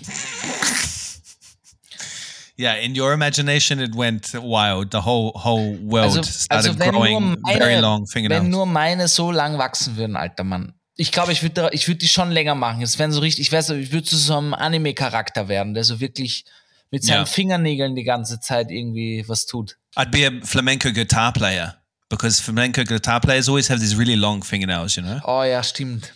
Yeah, 2.62 2.76
in 2.76 2.94
your 2.96 3.12
imagination, 3.14 3.80
it 3.80 3.96
went 3.96 4.34
wild. 4.36 4.92
The 4.92 5.00
whole 5.04 5.32
whole 5.34 5.80
world 5.82 6.16
Also, 6.18 6.22
started 6.22 6.68
also 6.70 6.80
wenn, 6.80 6.92
growing 6.92 7.30
nur 7.32 7.38
very 7.48 7.60
meine, 7.60 7.82
long 7.82 8.06
fingernails. 8.06 8.44
wenn 8.44 8.52
nur 8.52 8.66
meine 8.68 9.08
so 9.08 9.32
lang 9.32 9.58
wachsen 9.58 9.98
würden, 9.98 10.16
alter 10.16 10.44
Mann. 10.44 10.74
Ich 10.96 11.12
glaube, 11.12 11.32
ich 11.32 11.42
würde 11.42 11.70
ich 11.72 11.88
würd 11.88 12.04
die 12.04 12.08
schon 12.08 12.30
länger 12.30 12.54
machen. 12.54 12.84
Es 12.84 13.00
wären 13.00 13.12
so 13.12 13.20
richtig, 13.22 13.48
ich 13.48 13.52
weiß, 13.52 13.72
ich 13.72 13.92
würde 13.92 14.06
zu 14.06 14.16
so 14.16 14.38
einem 14.38 14.54
Anime-Charakter 14.54 15.48
werden, 15.48 15.74
der 15.74 15.84
so 15.84 16.00
wirklich 16.00 16.46
mit 16.92 17.04
seinen 17.04 17.20
Ja. 17.20 17.26
Fingernägeln 17.26 17.96
die 17.96 18.04
ganze 18.04 18.40
Zeit 18.40 18.70
irgendwie 18.70 19.24
was 19.28 19.48
tut. 19.48 19.78
I'd 19.96 20.12
be 20.12 20.28
a 20.28 20.46
flamenco 20.46 20.92
guitar 20.92 21.34
player 21.34 21.78
because 22.10 22.40
flamenco 22.42 22.84
guitar 22.84 23.20
players 23.20 23.50
always 23.50 23.70
have 23.72 23.80
these 23.80 23.98
really 23.98 24.16
long 24.16 24.44
fingernails, 24.44 24.96
you 24.98 25.02
know. 25.02 25.20
Oh 25.24 25.42
ja, 25.44 25.64
stimmt. 25.64 26.14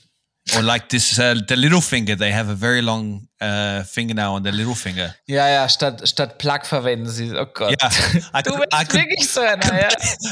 Or 0.54 0.62
like 0.62 0.90
this, 0.90 1.18
uh, 1.18 1.34
the 1.48 1.56
little 1.56 1.82
finger, 1.82 2.16
they 2.16 2.32
have 2.32 2.50
a 2.50 2.54
very 2.54 2.82
long 2.84 3.28
uh, 3.42 3.82
fingernail 3.84 4.34
on 4.34 4.44
their 4.44 4.54
little 4.54 4.76
finger. 4.76 5.16
Ja, 5.26 5.48
ja, 5.48 5.68
statt, 5.68 6.08
statt 6.08 6.38
Plug 6.38 6.66
verwenden 6.68 7.10
sie. 7.10 7.36
Oh 7.36 7.48
Gott. 7.52 7.72
Yeah, 7.72 7.90
I 8.32 8.44
Du 8.44 8.52
could, 8.52 8.68
I 8.72 8.84
could, 8.86 9.02
wirklich 9.02 9.28
so 9.28 9.42
einer, 9.42 9.64
ja. 9.82 9.90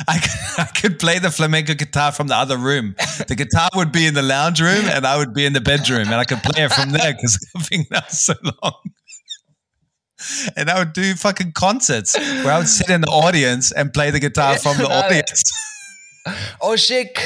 I 0.08 0.20
could, 0.20 0.60
I 0.60 0.80
could 0.80 1.00
play 1.00 1.18
the 1.18 1.32
flamenco 1.32 1.74
guitar 1.74 2.12
from 2.12 2.28
the 2.28 2.36
other 2.36 2.58
room. 2.58 2.96
The 3.28 3.36
guitar 3.36 3.70
would 3.74 3.92
be 3.92 4.06
in 4.06 4.14
the 4.14 4.22
lounge 4.22 4.62
room, 4.62 4.86
and 4.86 5.04
I 5.06 5.18
would 5.18 5.34
be 5.34 5.46
in 5.46 5.54
the 5.54 5.62
bedroom, 5.62 6.08
and 6.12 6.16
I 6.16 6.26
could 6.26 6.44
play 6.44 6.64
it 6.64 6.72
from 6.72 6.92
there 6.92 7.14
because 7.14 7.40
the 7.54 7.60
fingernails 7.64 8.20
so 8.24 8.36
long. 8.62 8.82
And 10.56 10.70
I 10.70 10.78
would 10.78 10.94
do 10.94 11.16
fucking 11.16 11.54
concerts 11.54 12.16
where 12.16 12.54
I 12.54 12.60
would 12.60 12.70
sit 12.70 12.90
in 12.90 13.02
the 13.02 13.10
audience 13.10 13.72
and 13.72 13.92
play 13.92 14.12
the 14.12 14.20
guitar 14.20 14.58
from 14.58 14.78
the 14.78 14.88
audience. 14.88 15.52
Oh 16.60 16.78
shit, 16.78 17.20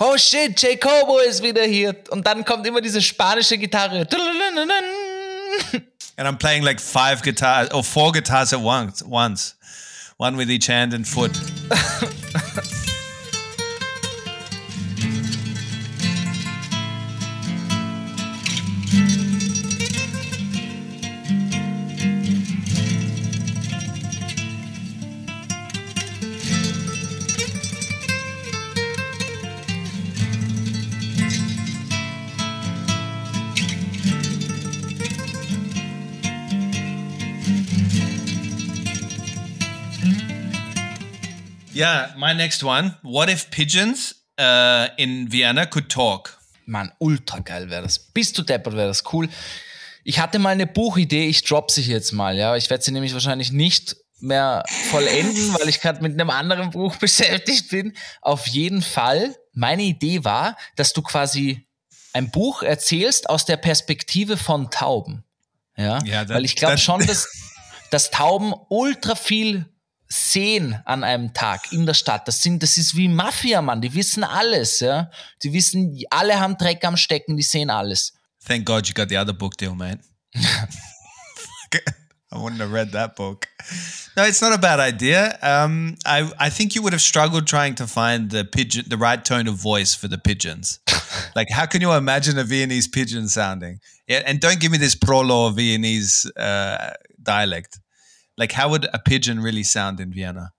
oh 0.00 0.16
shit, 0.16 0.58
Jacobo 0.60 1.18
ist 1.18 1.42
wieder 1.42 1.64
hier. 1.64 1.94
Und 2.10 2.26
dann 2.26 2.44
kommt 2.44 2.66
immer 2.66 2.80
diese 2.80 3.02
spanische 3.02 3.58
Gitarre. 3.58 4.06
and 6.16 6.26
I'm 6.26 6.38
playing 6.38 6.62
like 6.62 6.80
five 6.80 7.22
guitars 7.22 7.70
or 7.72 7.84
four 7.84 8.12
guitars 8.12 8.52
at 8.52 8.60
once, 8.60 9.04
once, 9.04 9.54
one 10.16 10.36
with 10.36 10.50
each 10.50 10.68
hand 10.68 10.94
and 10.94 11.06
foot. 11.06 11.32
Yeah, 41.78 42.12
my 42.16 42.34
next 42.34 42.64
one. 42.64 42.96
What 43.02 43.28
if 43.30 43.50
pigeons 43.50 44.16
uh, 44.40 44.88
in 44.96 45.30
Vienna 45.30 45.64
could 45.66 45.88
talk? 45.88 46.36
Mann, 46.66 46.90
ultra 46.98 47.38
geil 47.38 47.70
wäre 47.70 47.82
das. 47.82 47.98
Bist 47.98 48.36
du 48.36 48.42
deppert, 48.42 48.74
wäre 48.74 48.88
das 48.88 49.04
cool. 49.12 49.28
Ich 50.02 50.18
hatte 50.18 50.38
mal 50.40 50.50
eine 50.50 50.66
Buchidee, 50.66 51.28
ich 51.28 51.44
drop 51.44 51.70
sie 51.70 51.82
jetzt 51.82 52.12
mal, 52.12 52.36
ja. 52.36 52.56
Ich 52.56 52.68
werde 52.68 52.82
sie 52.82 52.90
nämlich 52.90 53.12
wahrscheinlich 53.12 53.52
nicht 53.52 53.96
mehr 54.20 54.64
vollenden, 54.90 55.54
weil 55.60 55.68
ich 55.68 55.80
gerade 55.80 56.02
mit 56.02 56.12
einem 56.14 56.30
anderen 56.30 56.70
Buch 56.70 56.96
beschäftigt 57.00 57.70
bin. 57.70 57.94
Auf 58.22 58.48
jeden 58.48 58.82
Fall, 58.82 59.36
meine 59.52 59.82
Idee 59.84 60.24
war, 60.24 60.56
dass 60.76 60.92
du 60.92 61.02
quasi 61.02 61.64
ein 62.12 62.30
Buch 62.32 62.62
erzählst 62.64 63.30
aus 63.30 63.44
der 63.44 63.56
Perspektive 63.56 64.36
von 64.36 64.70
Tauben. 64.72 65.22
Ja, 65.76 66.00
Ja, 66.04 66.24
das- 66.24 66.34
weil 66.36 66.44
ich 66.44 66.56
glaube 66.56 66.78
schon, 66.78 67.06
dass, 67.06 67.28
dass 67.92 68.10
Tauben 68.10 68.52
ultra 68.68 69.14
viel 69.14 69.66
sehen 70.08 70.80
an 70.84 71.04
einem 71.04 71.32
Tag 71.34 71.72
in 71.72 71.86
der 71.86 71.94
Stadt. 71.94 72.26
Das 72.26 72.42
sind, 72.42 72.62
das 72.62 72.76
ist 72.76 72.96
wie 72.96 73.08
Mafia, 73.08 73.60
Mann. 73.60 73.80
Die 73.80 73.92
wissen 73.94 74.24
alles, 74.24 74.80
ja. 74.80 75.10
Die 75.42 75.52
wissen, 75.52 76.02
alle 76.10 76.40
haben 76.40 76.56
Dreck 76.56 76.84
am 76.84 76.96
Stecken, 76.96 77.36
die 77.36 77.42
sehen 77.42 77.70
alles. 77.70 78.14
Thank 78.46 78.64
God 78.64 78.86
you 78.88 78.94
got 78.94 79.08
the 79.10 79.18
other 79.18 79.34
book 79.34 79.56
deal, 79.56 79.74
man. 79.74 80.00
I 82.30 82.36
wouldn't 82.36 82.60
have 82.60 82.72
read 82.72 82.92
that 82.92 83.16
book. 83.16 83.48
No, 84.16 84.24
it's 84.24 84.42
not 84.42 84.52
a 84.52 84.58
bad 84.58 84.80
idea. 84.80 85.38
Um, 85.42 85.96
I 86.04 86.30
I 86.38 86.50
think 86.50 86.74
you 86.74 86.82
would 86.82 86.92
have 86.92 87.00
struggled 87.00 87.46
trying 87.46 87.74
to 87.76 87.86
find 87.86 88.30
the 88.30 88.44
pigeon, 88.44 88.84
the 88.86 88.98
right 88.98 89.24
tone 89.24 89.48
of 89.48 89.54
voice 89.54 89.94
for 89.94 90.08
the 90.08 90.18
pigeons. 90.18 90.80
like, 91.36 91.48
how 91.50 91.64
can 91.64 91.80
you 91.80 91.92
imagine 91.92 92.38
a 92.38 92.44
Viennese 92.44 92.86
pigeon 92.86 93.28
sounding? 93.28 93.80
Yeah, 94.06 94.22
and 94.26 94.40
don't 94.40 94.60
give 94.60 94.70
me 94.72 94.78
this 94.78 94.94
prolo 94.94 95.54
Viennese 95.54 96.26
uh, 96.36 96.94
dialect. 97.22 97.80
Like, 98.38 98.52
how 98.52 98.70
would 98.70 98.88
a 98.94 98.98
pigeon 98.98 99.40
really 99.40 99.64
sound 99.64 99.98
in 99.98 100.14
Vienna? 100.14 100.52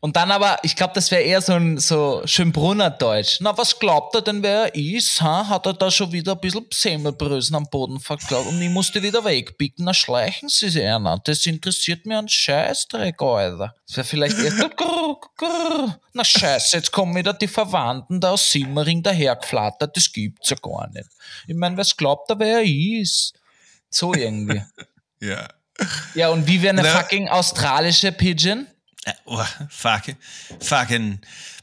Und 0.00 0.14
dann 0.14 0.30
aber, 0.30 0.58
ich 0.62 0.76
glaube, 0.76 0.92
das 0.94 1.10
wäre 1.10 1.22
eher 1.22 1.40
so 1.40 1.54
ein 1.54 1.78
so 1.78 2.20
Schönbrunner 2.26 2.90
Deutsch. 2.90 3.38
Na, 3.40 3.56
was 3.56 3.78
glaubt 3.78 4.14
er 4.14 4.20
denn, 4.20 4.42
wer 4.42 4.66
er 4.66 4.74
ist? 4.76 5.22
Ha? 5.22 5.48
Hat 5.48 5.64
er 5.64 5.72
da 5.72 5.90
schon 5.90 6.12
wieder 6.12 6.32
ein 6.32 6.40
bisschen 6.40 6.66
Semmelbrösen 6.70 7.56
am 7.56 7.64
Boden 7.64 7.98
verklaut 7.98 8.46
und 8.46 8.60
ich 8.60 8.68
musste 8.68 9.02
wieder 9.02 9.24
wegbicken? 9.24 9.86
Na, 9.86 9.94
schleichen 9.94 10.50
Sie 10.50 10.68
sich 10.68 10.84
einer. 10.84 11.18
Das 11.24 11.46
interessiert 11.46 12.04
mir 12.04 12.18
ein 12.18 12.28
Scheißdreck, 12.28 13.20
Alter. 13.22 13.74
Das 13.86 13.96
wäre 13.96 14.06
vielleicht 14.06 14.38
eher 14.38 14.52
so, 14.52 14.68
grrr, 14.76 15.18
grrr. 15.34 15.98
Na, 16.12 16.24
scheiße, 16.24 16.76
jetzt 16.76 16.92
kommen 16.92 17.16
wieder 17.16 17.32
die 17.32 17.48
Verwandten 17.48 18.20
da 18.20 18.32
aus 18.32 18.52
Simmering 18.52 19.02
dahergeflattert. 19.02 19.96
Das 19.96 20.12
gibt's 20.12 20.50
ja 20.50 20.56
gar 20.60 20.90
nicht. 20.90 21.08
Ich 21.46 21.56
meine, 21.56 21.78
was 21.78 21.96
glaubt 21.96 22.28
er, 22.28 22.38
wer 22.38 22.58
er 22.58 22.64
ist? 22.64 23.32
So 23.90 24.14
irgendwie. 24.14 24.62
Yeah. 25.20 25.48
Ja, 26.14 26.28
und 26.28 26.46
wie 26.46 26.62
wäre 26.62 26.78
eine 26.78 26.88
fucking 26.88 27.28
australische 27.28 28.12
Pigeon? 28.12 28.68
Uh, 29.04 29.10
well, 29.26 29.48
fucking, 29.68 30.14
fucking 30.60 31.18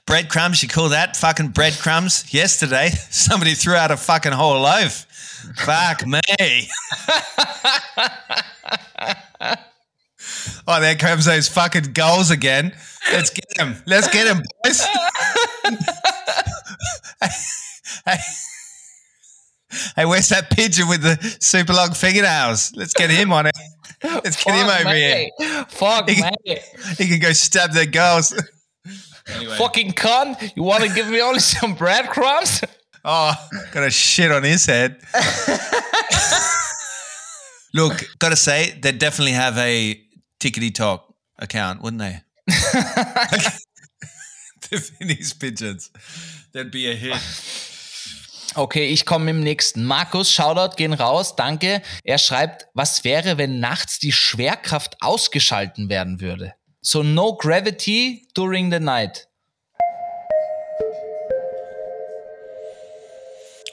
breadcrumbs. 0.06 0.62
You 0.62 0.68
call 0.68 0.90
that 0.90 1.16
fucking 1.16 1.52
breadcrumbs? 1.52 2.34
Yesterday, 2.34 2.90
somebody 3.10 3.54
threw 3.56 3.76
out 3.76 3.92
a 3.92 3.98
fucking 3.98 4.34
whole 4.34 4.60
loaf. 4.62 5.06
Fuck 5.58 6.06
me. 6.06 6.20
oh, 10.68 10.82
there 10.82 10.96
comes 10.96 11.24
those 11.24 11.48
fucking 11.48 11.94
goals 11.94 12.32
again. 12.32 12.74
Let's 13.14 13.30
get 13.30 13.46
him. 13.58 13.76
Let's 13.86 14.10
get 14.10 14.28
him, 14.28 14.44
boys. 14.64 14.82
hey, 17.22 17.30
hey, 18.06 18.18
where's 20.04 20.28
that 20.30 20.50
pigeon 20.50 20.90
with 20.90 21.02
the 21.02 21.38
super 21.40 21.74
long 21.74 21.94
fingernails? 21.94 22.74
Let's 22.76 22.94
get 22.94 23.10
him 23.10 23.32
on 23.32 23.48
it. 23.48 23.56
Let's 24.04 24.44
get 24.44 24.56
him 24.56 24.68
Fuck 24.68 24.86
over 24.86 24.96
here. 24.96 25.30
Fuck 25.70 26.10
He- 26.10 26.22
me. 26.22 26.60
He 26.98 27.08
can 27.08 27.20
go 27.20 27.32
stab 27.32 27.72
their 27.72 27.86
girls. 27.86 28.34
Fucking 29.58 29.94
cunt. 29.94 30.52
You 30.56 30.64
want 30.64 30.84
to 30.84 30.94
give 30.94 31.08
me 31.08 31.22
only 31.22 31.40
some 31.40 31.76
breadcrumbs? 31.76 32.62
Oh, 33.04 33.34
got 33.72 33.84
a 33.84 33.90
shit 33.92 34.32
on 34.32 34.44
his 34.44 34.66
head. 34.66 35.00
Look, 37.74 38.04
gotta 38.20 38.36
say, 38.36 38.78
they 38.82 38.92
definitely 38.92 39.34
have 39.34 39.58
a 39.58 40.02
tickety 40.40 40.74
talk 40.74 41.14
account, 41.38 41.82
wouldn't 41.82 42.02
they? 42.02 42.22
the 42.48 43.62
Finnish 44.80 45.38
pigeons. 45.38 45.92
That'd 46.54 46.72
be 46.72 46.90
a 46.90 46.96
hit. 46.96 47.20
Okay, 48.58 48.88
ich 48.88 49.06
komme 49.06 49.32
im 49.32 49.42
nächsten. 49.42 49.84
Markus, 49.84 50.32
Shoutout, 50.32 50.78
gehen 50.78 50.94
raus, 50.94 51.36
danke. 51.36 51.82
Er 52.06 52.18
schreibt, 52.18 52.68
was 52.74 53.04
wäre, 53.04 53.38
wenn 53.38 53.60
nachts 53.60 54.00
die 54.00 54.14
Schwerkraft 54.14 54.96
ausgeschalten 55.02 55.90
werden 55.90 56.22
würde? 56.22 56.54
So 56.82 57.04
no 57.04 57.36
gravity 57.36 58.28
during 58.34 58.72
the 58.72 58.80
night. 58.80 59.28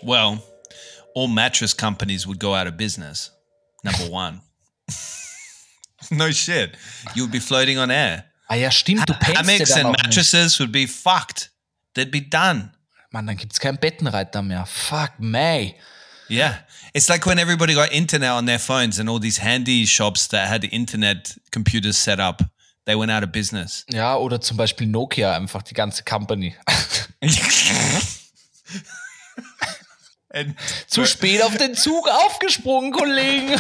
Well, 0.03 0.43
all 1.15 1.29
mattress 1.29 1.77
companies 1.77 2.27
would 2.27 2.41
go 2.41 2.55
out 2.55 2.67
of 2.67 2.77
business. 2.77 3.31
Number 3.85 4.11
one. 4.11 4.41
no 6.11 6.33
shit. 6.33 6.77
You 7.15 7.23
would 7.23 7.31
be 7.33 7.39
floating 7.41 7.79
on 7.79 7.91
air. 7.91 8.25
Ah 8.49 8.57
ja, 8.57 8.71
stimmt, 8.71 9.09
du 9.09 9.15
Hammocks 9.15 9.71
and 9.71 9.87
auch 9.87 9.93
nicht. 9.93 10.03
mattresses 10.07 10.59
would 10.59 10.73
be 10.73 10.89
fucked. 10.89 11.51
They'd 11.95 12.11
be 12.11 12.21
done. 12.21 12.73
Mann, 13.13 13.27
dann 13.27 13.37
gibt's 13.37 13.61
keinen 13.61 13.79
Bettenreiter 13.79 14.43
mehr. 14.43 14.67
Fuck 14.67 15.19
me. 15.19 15.75
Yeah. 16.29 16.65
It's 16.95 17.09
like 17.09 17.27
when 17.27 17.39
everybody 17.39 17.75
got 17.75 17.93
internet 17.93 18.31
on 18.31 18.47
their 18.47 18.59
phones 18.59 18.99
and 18.99 19.09
all 19.09 19.21
these 19.21 19.39
handy 19.43 19.87
shops 19.87 20.29
that 20.29 20.49
had 20.49 20.65
internet 20.65 21.39
computers 21.51 21.97
set 21.97 22.19
up, 22.19 22.43
they 22.87 22.95
went 22.95 23.11
out 23.11 23.23
of 23.23 23.31
business. 23.31 23.85
Ja, 23.91 24.17
oder 24.17 24.41
zum 24.41 24.57
Beispiel 24.57 24.87
Nokia, 24.87 25.37
einfach 25.37 25.63
die 25.63 25.75
ganze 25.75 26.05
Company. 26.05 26.57
Zu 30.89 31.05
spät 31.05 31.43
auf 31.43 31.57
den 31.59 31.75
Zug 31.75 32.09
aufgesprungen, 32.09 32.93
Kollegen. 32.93 33.55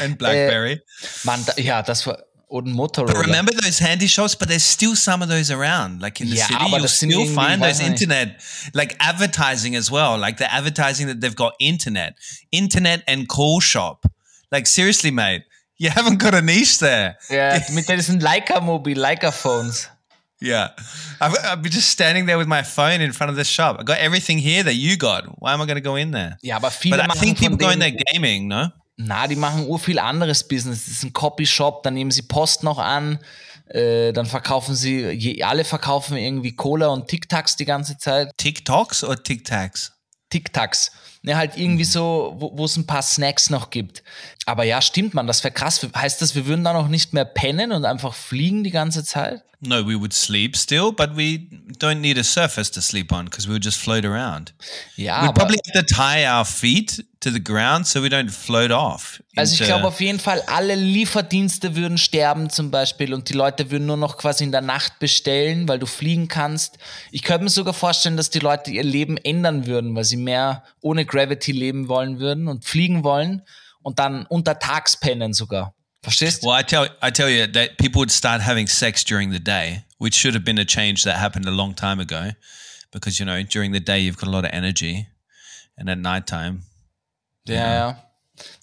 and 0.00 0.18
Blackberry. 0.18 0.80
Mann, 1.24 1.44
da, 1.44 1.54
ja, 1.60 1.82
das 1.82 2.06
war. 2.06 2.22
Ein 2.48 2.76
but 2.76 3.16
remember 3.16 3.52
those 3.52 3.80
handy 3.80 4.06
shops? 4.06 4.36
But 4.36 4.48
there's 4.48 4.62
still 4.62 4.94
some 4.94 5.20
of 5.20 5.28
those 5.28 5.50
around. 5.50 6.00
Like 6.00 6.20
in 6.20 6.30
the 6.30 6.36
Yeah, 6.36 6.46
city, 6.46 6.64
but 6.70 6.78
you'll 6.78 6.88
still 6.88 7.26
find 7.34 7.60
those 7.60 7.80
internet, 7.80 8.40
like 8.72 8.96
advertising 9.00 9.74
as 9.74 9.90
well. 9.90 10.16
Like 10.16 10.36
they're 10.36 10.48
advertising 10.50 11.08
that 11.08 11.20
they've 11.20 11.34
got 11.34 11.54
internet, 11.58 12.16
internet 12.52 13.02
and 13.08 13.28
call 13.28 13.58
shop. 13.58 14.06
Like 14.52 14.68
seriously, 14.68 15.10
mate, 15.10 15.42
you 15.76 15.90
haven't 15.90 16.18
got 16.18 16.34
a 16.34 16.40
niche 16.40 16.78
there. 16.78 17.16
Ja, 17.28 17.58
mit 17.72 17.88
diesen 17.88 18.20
Leica-Mobil, 18.20 18.96
Leica-Phones. 18.96 19.88
Yeah. 20.40 20.68
I've, 21.20 21.34
I've 21.44 21.62
been 21.62 21.72
just 21.72 21.90
standing 21.90 22.26
there 22.26 22.38
with 22.38 22.46
my 22.46 22.62
phone 22.62 23.00
in 23.00 23.12
front 23.12 23.30
of 23.30 23.36
the 23.36 23.44
shop. 23.44 23.78
I 23.80 23.82
got 23.82 23.98
everything 23.98 24.38
here 24.38 24.62
that 24.62 24.74
you 24.74 24.96
got. 24.96 25.24
Why 25.40 25.52
am 25.52 25.60
I 25.60 25.66
going 25.66 25.76
to 25.76 25.80
go 25.80 25.96
in 25.96 26.12
there? 26.12 26.38
Yeah, 26.42 26.58
viele 26.60 26.90
But 26.90 27.10
I 27.10 27.14
think 27.14 27.38
people 27.38 27.56
go 27.56 27.70
in 27.70 27.78
there 27.78 27.92
gaming, 28.12 28.46
no? 28.48 28.70
Na, 28.96 29.26
die 29.26 29.36
machen 29.36 29.66
ur 29.66 29.78
viel 29.78 29.98
anderes 29.98 30.46
Business. 30.46 30.84
Das 30.86 30.94
ist 30.94 31.02
ein 31.04 31.12
Copyshop, 31.12 31.82
dann 31.82 31.94
nehmen 31.94 32.10
sie 32.10 32.22
Post 32.22 32.62
noch 32.62 32.78
an, 32.78 33.18
äh, 33.68 34.12
dann 34.12 34.26
verkaufen 34.26 34.74
sie, 34.74 35.10
je, 35.10 35.42
alle 35.42 35.64
verkaufen 35.64 36.16
irgendwie 36.16 36.54
Cola 36.54 36.88
und 36.88 37.08
Tic-Tacs 37.08 37.56
die 37.56 37.64
ganze 37.64 37.98
Zeit. 37.98 38.30
TikToks 38.36 39.04
or 39.04 39.22
Tic-Tacs? 39.22 39.92
Tic-Tacs. 40.30 40.92
Ja, 41.22 41.36
halt 41.36 41.56
irgendwie 41.56 41.84
so, 41.84 42.36
wo 42.38 42.64
es 42.64 42.76
ein 42.76 42.86
paar 42.86 43.02
Snacks 43.02 43.50
noch 43.50 43.70
gibt. 43.70 44.04
Aber 44.44 44.62
ja, 44.62 44.80
stimmt 44.80 45.12
man, 45.12 45.26
das 45.26 45.42
wäre 45.42 45.52
krass. 45.52 45.84
Heißt 45.94 46.22
das, 46.22 46.36
wir 46.36 46.46
würden 46.46 46.62
dann 46.62 46.76
auch 46.76 46.86
nicht 46.86 47.12
mehr 47.12 47.24
pennen 47.24 47.72
und 47.72 47.84
einfach 47.84 48.14
fliegen 48.14 48.62
die 48.62 48.70
ganze 48.70 49.02
Zeit? 49.02 49.42
No, 49.60 49.84
we 49.86 49.98
would 49.98 50.12
sleep 50.12 50.56
still, 50.56 50.92
but 50.92 51.16
we 51.16 51.48
don't 51.78 52.00
need 52.00 52.18
a 52.18 52.22
surface 52.22 52.70
to 52.70 52.80
sleep 52.80 53.10
on 53.10 53.24
because 53.24 53.48
we 53.48 53.54
would 53.54 53.64
just 53.64 53.78
float 53.78 54.04
around. 54.04 54.54
Ja, 54.94 55.22
We'd 55.22 55.28
aber, 55.30 55.40
probably 55.40 55.58
have 55.74 55.84
to 55.84 55.94
tie 55.94 56.28
our 56.28 56.44
feet 56.44 57.04
to 57.26 57.32
the 57.32 57.42
ground 57.42 57.86
so 57.86 58.00
we 58.00 58.08
don't 58.08 58.30
float 58.30 58.70
off. 58.70 59.20
also 59.34 59.54
ich 59.54 59.66
glaube 59.66 59.86
auf 59.86 60.00
jeden 60.00 60.20
Fall, 60.20 60.40
alle 60.46 60.76
Lieferdienste 60.76 61.74
würden 61.74 61.98
sterben 61.98 62.50
zum 62.50 62.70
Beispiel 62.70 63.12
und 63.12 63.28
die 63.28 63.32
Leute 63.32 63.70
würden 63.72 63.86
nur 63.86 63.96
noch 63.96 64.16
quasi 64.16 64.44
in 64.44 64.52
der 64.52 64.60
Nacht 64.60 65.00
bestellen, 65.00 65.66
weil 65.66 65.80
du 65.80 65.86
fliegen 65.86 66.28
kannst. 66.28 66.78
Ich 67.10 67.22
könnte 67.22 67.44
mir 67.44 67.50
sogar 67.50 67.74
vorstellen, 67.74 68.16
dass 68.16 68.30
die 68.30 68.38
Leute 68.38 68.70
ihr 68.70 68.84
Leben 68.84 69.16
ändern 69.16 69.66
würden, 69.66 69.94
weil 69.96 70.04
sie 70.04 70.16
mehr 70.16 70.62
ohne 70.80 71.04
Gravity 71.04 71.50
leben 71.50 71.88
wollen 71.88 72.20
würden 72.20 72.46
und 72.46 72.64
fliegen 72.64 73.02
wollen 73.02 73.42
und 73.82 73.98
dann 73.98 74.24
untertags 74.26 74.96
pennen 74.96 75.32
sogar. 75.32 75.74
Verstehst 76.02 76.44
du? 76.44 76.46
Well, 76.46 76.60
I 76.60 76.62
tell 76.62 76.88
I 77.02 77.10
tell 77.10 77.28
you 77.28 77.48
that 77.48 77.78
people 77.78 77.98
would 77.98 78.12
start 78.12 78.40
having 78.40 78.68
sex 78.68 79.04
during 79.04 79.32
the 79.32 79.40
day, 79.40 79.82
which 79.98 80.14
should 80.14 80.34
have 80.34 80.44
been 80.44 80.58
a 80.58 80.64
change 80.64 81.02
that 81.02 81.16
happened 81.16 81.48
a 81.48 81.50
long 81.50 81.74
time 81.74 82.00
ago, 82.00 82.30
because 82.92 83.18
you 83.18 83.26
know 83.26 83.42
during 83.42 83.72
the 83.72 83.80
day 83.80 83.98
you've 83.98 84.16
got 84.16 84.28
a 84.28 84.30
lot 84.30 84.44
of 84.44 84.52
energy, 84.52 85.08
and 85.76 85.90
at 85.90 85.98
nighttime, 85.98 86.62
Ja, 87.54 87.74
ja. 87.74 88.02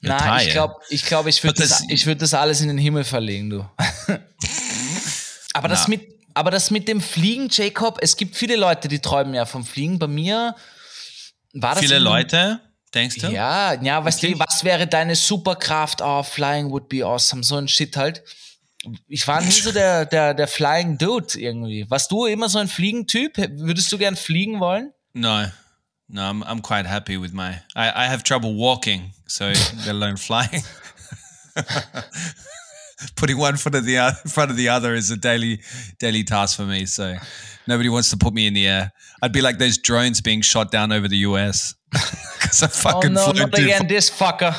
Na, 0.02 0.18
tired. 0.18 0.48
ich 0.48 0.52
glaube, 0.52 0.76
ich, 0.90 1.06
glaub, 1.06 1.28
ich 1.28 1.44
würde 1.44 1.62
das, 1.62 1.84
ich 1.90 2.06
würd 2.06 2.22
das 2.22 2.34
alles 2.34 2.62
in 2.62 2.68
den 2.68 2.78
Himmel 2.78 3.04
verlegen, 3.04 3.50
du. 3.50 3.66
aber, 5.54 5.68
das 5.68 5.88
mit, 5.88 6.08
aber 6.34 6.52
das 6.52 6.72
mit 6.72 6.88
dem 6.88 7.02
Fliegen, 7.02 7.48
Jacob, 7.50 8.00
es 8.02 8.18
gibt 8.18 8.36
viele 8.36 8.56
Leute, 8.56 8.88
die 8.88 9.00
träumen 9.00 9.34
ja 9.34 9.46
vom 9.46 9.66
Fliegen. 9.66 9.98
Bei 10.00 10.08
mir 10.08 10.56
war 11.54 11.76
das. 11.76 11.84
viele 11.84 12.00
Leute, 12.00 12.60
denkst 12.94 13.18
du? 13.18 13.28
Ja, 13.28 13.74
ja, 13.82 14.04
weißt 14.04 14.24
du, 14.24 14.40
was 14.40 14.64
wäre 14.64 14.88
deine 14.88 15.16
Superkraft? 15.16 16.02
Oh, 16.02 16.22
Flying 16.22 16.70
would 16.70 16.90
be 16.90 17.04
awesome. 17.06 17.44
So 17.44 17.58
ein 17.58 17.68
Shit 17.68 17.98
halt. 17.98 18.24
Ich 19.08 19.26
war 19.28 19.42
nie 19.42 19.52
so 19.52 19.72
der, 19.72 20.06
der, 20.06 20.34
der 20.34 20.48
Flying 20.48 20.98
Dude 20.98 21.40
irgendwie. 21.40 21.90
Warst 21.90 22.12
du 22.12 22.26
immer 22.26 22.50
so 22.50 22.60
ein 22.60 22.68
Fliegentyp? 22.68 23.38
Würdest 23.38 23.92
du 23.92 23.98
gern 23.98 24.18
fliegen 24.18 24.60
wollen? 24.60 24.92
No, 25.14 25.46
no, 26.10 26.24
I'm 26.24 26.44
I'm 26.44 26.60
quite 26.60 26.86
happy 26.86 27.18
with 27.18 27.34
my. 27.34 27.60
I 27.76 28.04
I 28.04 28.06
have 28.08 28.24
trouble 28.24 28.54
walking, 28.54 29.12
so 29.28 29.48
let 29.86 29.88
alone 29.90 30.18
flying. 30.18 30.62
Putting 33.16 33.38
one 33.38 33.58
foot 33.58 33.76
in 33.76 33.86
the 33.86 33.98
o- 34.00 34.12
in 34.24 34.30
front 34.32 34.50
of 34.52 34.58
the 34.58 34.70
other 34.70 34.94
is 34.94 35.12
a 35.12 35.18
daily 35.18 35.60
daily 36.00 36.24
task 36.24 36.56
for 36.56 36.64
me. 36.64 36.86
So 36.86 37.16
nobody 37.68 37.90
wants 37.90 38.10
to 38.12 38.18
put 38.18 38.34
me 38.34 38.48
in 38.48 38.54
the 38.54 38.68
air. 38.68 38.92
I'd 39.22 39.34
be 39.34 39.42
like 39.42 39.58
those 39.58 39.78
drones 39.78 40.22
being 40.22 40.42
shot 40.42 40.72
down 40.72 40.92
over 40.92 41.08
the 41.08 41.18
US 41.18 41.76
because 41.92 42.64
I 42.64 42.68
Oh 42.68 42.70
fucking 42.70 43.14
no, 43.14 43.26
flown 43.32 43.36
not 43.52 43.60
again, 43.60 43.88
this 43.88 44.10
fucker. 44.10 44.56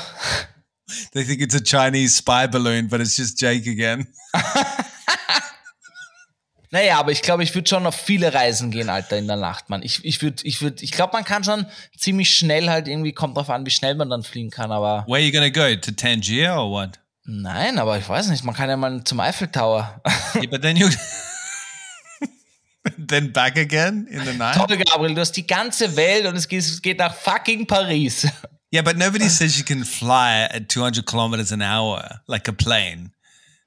They 1.12 1.24
think 1.24 1.40
it's 1.40 1.54
a 1.54 1.62
Chinese 1.62 2.14
spy 2.16 2.46
balloon, 2.46 2.88
but 2.88 3.00
it's 3.00 3.16
just 3.16 3.38
Jake 3.38 3.66
again. 3.66 4.06
Naja, 6.74 6.98
aber 6.98 7.12
ich 7.12 7.22
glaube, 7.22 7.44
ich 7.44 7.54
würde 7.54 7.68
schon 7.68 7.86
auf 7.86 7.94
viele 7.94 8.34
Reisen 8.34 8.72
gehen, 8.72 8.88
Alter, 8.88 9.16
in 9.16 9.28
der 9.28 9.36
Nacht, 9.36 9.70
Mann. 9.70 9.84
Ich, 9.84 10.04
ich 10.04 10.20
würde, 10.22 10.44
ich 10.44 10.60
würde, 10.60 10.82
ich 10.82 10.90
glaube, 10.90 11.12
man 11.12 11.24
kann 11.24 11.44
schon 11.44 11.66
ziemlich 11.96 12.36
schnell 12.36 12.68
halt 12.68 12.88
irgendwie, 12.88 13.12
kommt 13.12 13.36
drauf 13.36 13.48
an, 13.48 13.64
wie 13.64 13.70
schnell 13.70 13.94
man 13.94 14.10
dann 14.10 14.24
fliegen 14.24 14.50
kann, 14.50 14.72
aber 14.72 15.04
Where 15.06 15.18
are 15.18 15.20
you 15.20 15.30
gonna 15.30 15.50
go 15.50 15.76
to 15.76 15.92
Tangier 15.92 16.52
or 16.56 16.72
what? 16.72 16.98
nein, 17.26 17.78
aber 17.78 17.96
ich 17.96 18.08
weiß 18.08 18.26
nicht, 18.26 18.42
man 18.42 18.56
kann 18.56 18.68
ja 18.68 18.76
mal 18.76 19.04
zum 19.04 19.20
Eiffel 19.20 19.46
Tower. 19.46 20.02
Yeah, 20.34 20.46
but 20.50 20.62
then 20.62 20.76
you. 20.76 20.88
then 22.98 23.32
back 23.32 23.56
again 23.56 24.08
in 24.10 24.24
the 24.24 24.32
night. 24.32 24.56
Toll, 24.56 24.76
Gabriel, 24.76 25.14
du 25.14 25.20
hast 25.20 25.36
die 25.36 25.46
ganze 25.46 25.94
Welt 25.94 26.26
und 26.26 26.34
es 26.34 26.48
geht, 26.48 26.58
es 26.58 26.82
geht 26.82 26.98
nach 26.98 27.14
fucking 27.14 27.68
Paris. 27.68 28.26
Yeah, 28.74 28.82
but 28.82 28.96
nobody 28.96 29.28
says 29.28 29.56
you 29.56 29.64
can 29.64 29.84
fly 29.84 30.48
at 30.50 30.68
200 30.68 31.06
kilometers 31.06 31.52
an 31.52 31.62
hour 31.62 32.20
like 32.26 32.48
a 32.48 32.52
plane. 32.52 33.13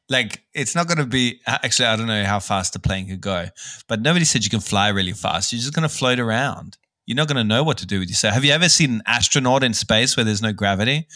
Like 0.10 0.44
it's 0.54 0.74
not 0.74 0.88
going 0.88 0.98
to 0.98 1.06
be 1.06 1.42
uh, 1.46 1.58
actually 1.64 1.86
i 1.86 1.96
don't 1.96 2.08
know 2.08 2.24
how 2.24 2.40
fast 2.40 2.74
the 2.74 2.80
plane 2.80 3.08
could 3.08 3.22
go 3.22 3.48
but 3.88 4.02
nobody 4.02 4.26
said 4.26 4.44
you 4.44 4.50
can 4.50 4.60
fly 4.60 4.90
really 4.90 5.14
fast. 5.14 5.52
You're 5.52 5.62
just 5.62 5.74
going 5.74 5.88
to 5.88 5.94
float 5.94 6.20
around. 6.20 6.78
You're 7.06 7.16
not 7.16 7.28
going 7.28 7.38
to 7.38 7.44
know 7.44 7.64
what 7.64 7.78
to 7.78 7.86
do 7.86 8.00
with 8.00 8.10
yourself. 8.10 8.34
Have 8.34 8.44
you 8.44 8.52
ever 8.52 8.70
seen 8.70 8.92
an 8.96 9.04
astronaut 9.06 9.64
in 9.64 9.74
space 9.74 10.18
where 10.18 10.26
there's 10.26 10.42
no 10.42 10.54
gravity? 10.54 11.08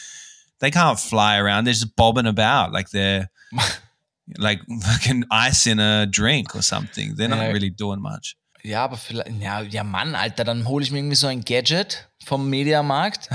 They 0.60 0.72
can't 0.72 1.00
fly 1.00 1.38
around. 1.38 1.66
They're 1.66 1.74
just 1.74 1.96
bobbing 1.96 2.28
about 2.28 2.72
like 2.72 2.92
they're 2.92 3.30
like 4.38 4.62
fucking 4.84 5.26
ice 5.32 5.68
in 5.68 5.80
a 5.80 6.06
drink 6.06 6.56
or 6.56 6.62
something. 6.62 7.16
They're 7.16 7.28
not 7.28 7.52
really 7.54 7.70
doing 7.70 8.02
much. 8.02 8.38
Ja, 8.64 8.84
aber 8.84 8.96
vielleicht, 8.96 9.32
ja, 9.42 9.62
ja 9.62 9.84
Mann, 9.84 10.14
Alter, 10.14 10.44
dann 10.44 10.68
hole 10.68 10.84
ich 10.84 10.92
mir 10.92 11.00
irgendwie 11.00 11.16
so 11.16 11.26
ein 11.26 11.44
Gadget 11.44 12.08
vom 12.24 12.48
Mediamarkt 12.48 13.28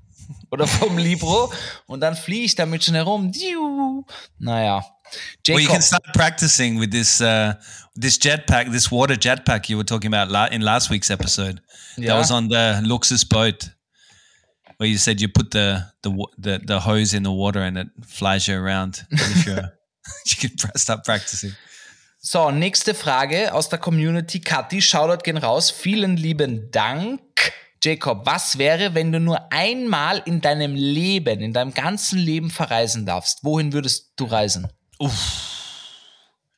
oder 0.50 0.66
vom 0.66 0.98
Libro 0.98 1.52
und 1.86 2.00
dann 2.00 2.16
fliege 2.16 2.44
ich 2.46 2.56
damit 2.56 2.82
schon 2.82 2.96
herum. 2.96 3.30
Diu. 3.30 4.04
Naja. 5.12 5.54
well 5.54 5.60
you 5.62 5.68
can 5.68 5.82
start 5.82 6.02
practicing 6.14 6.78
with 6.78 6.90
this 6.90 7.20
uh 7.20 7.54
this 7.94 8.18
jetpack 8.18 8.70
this 8.72 8.90
water 8.90 9.16
jetpack 9.16 9.68
you 9.68 9.76
were 9.76 9.84
talking 9.84 10.12
about 10.14 10.30
la- 10.30 10.48
in 10.50 10.62
last 10.62 10.90
week's 10.90 11.10
episode 11.10 11.60
Ja. 11.96 12.06
that 12.08 12.18
was 12.18 12.30
on 12.30 12.48
the 12.48 12.80
luxus 12.84 13.24
boat 13.28 13.70
where 14.78 14.88
you 14.88 14.98
said 14.98 15.20
you 15.20 15.28
put 15.28 15.50
the 15.50 15.84
the 16.02 16.10
the, 16.38 16.58
the 16.66 16.80
hose 16.80 17.14
in 17.16 17.22
the 17.22 17.30
water 17.32 17.60
and 17.62 17.76
it 17.78 17.88
flies 18.06 18.48
you 18.48 18.56
around 18.56 19.04
you 19.10 20.36
can 20.48 20.50
start 20.76 21.04
practicing 21.04 21.52
So, 22.24 22.52
nächste 22.52 22.94
Frage 22.94 23.52
aus 23.52 23.68
der 23.68 23.80
Community. 23.80 24.38
Kathi, 24.38 24.80
Shoutout 24.80 25.24
gehen 25.24 25.38
raus. 25.38 25.72
Vielen 25.72 26.16
lieben 26.16 26.70
Dank. 26.70 27.20
Jacob, 27.82 28.24
was 28.24 28.58
wäre, 28.58 28.94
wenn 28.94 29.10
du 29.10 29.18
nur 29.18 29.50
einmal 29.52 30.22
in 30.24 30.40
deinem 30.40 30.76
Leben, 30.76 31.40
in 31.40 31.52
deinem 31.52 31.74
ganzen 31.74 32.20
Leben 32.20 32.48
verreisen 32.48 33.06
darfst? 33.06 33.42
Wohin 33.42 33.72
würdest 33.72 34.12
du 34.14 34.26
reisen? 34.26 34.68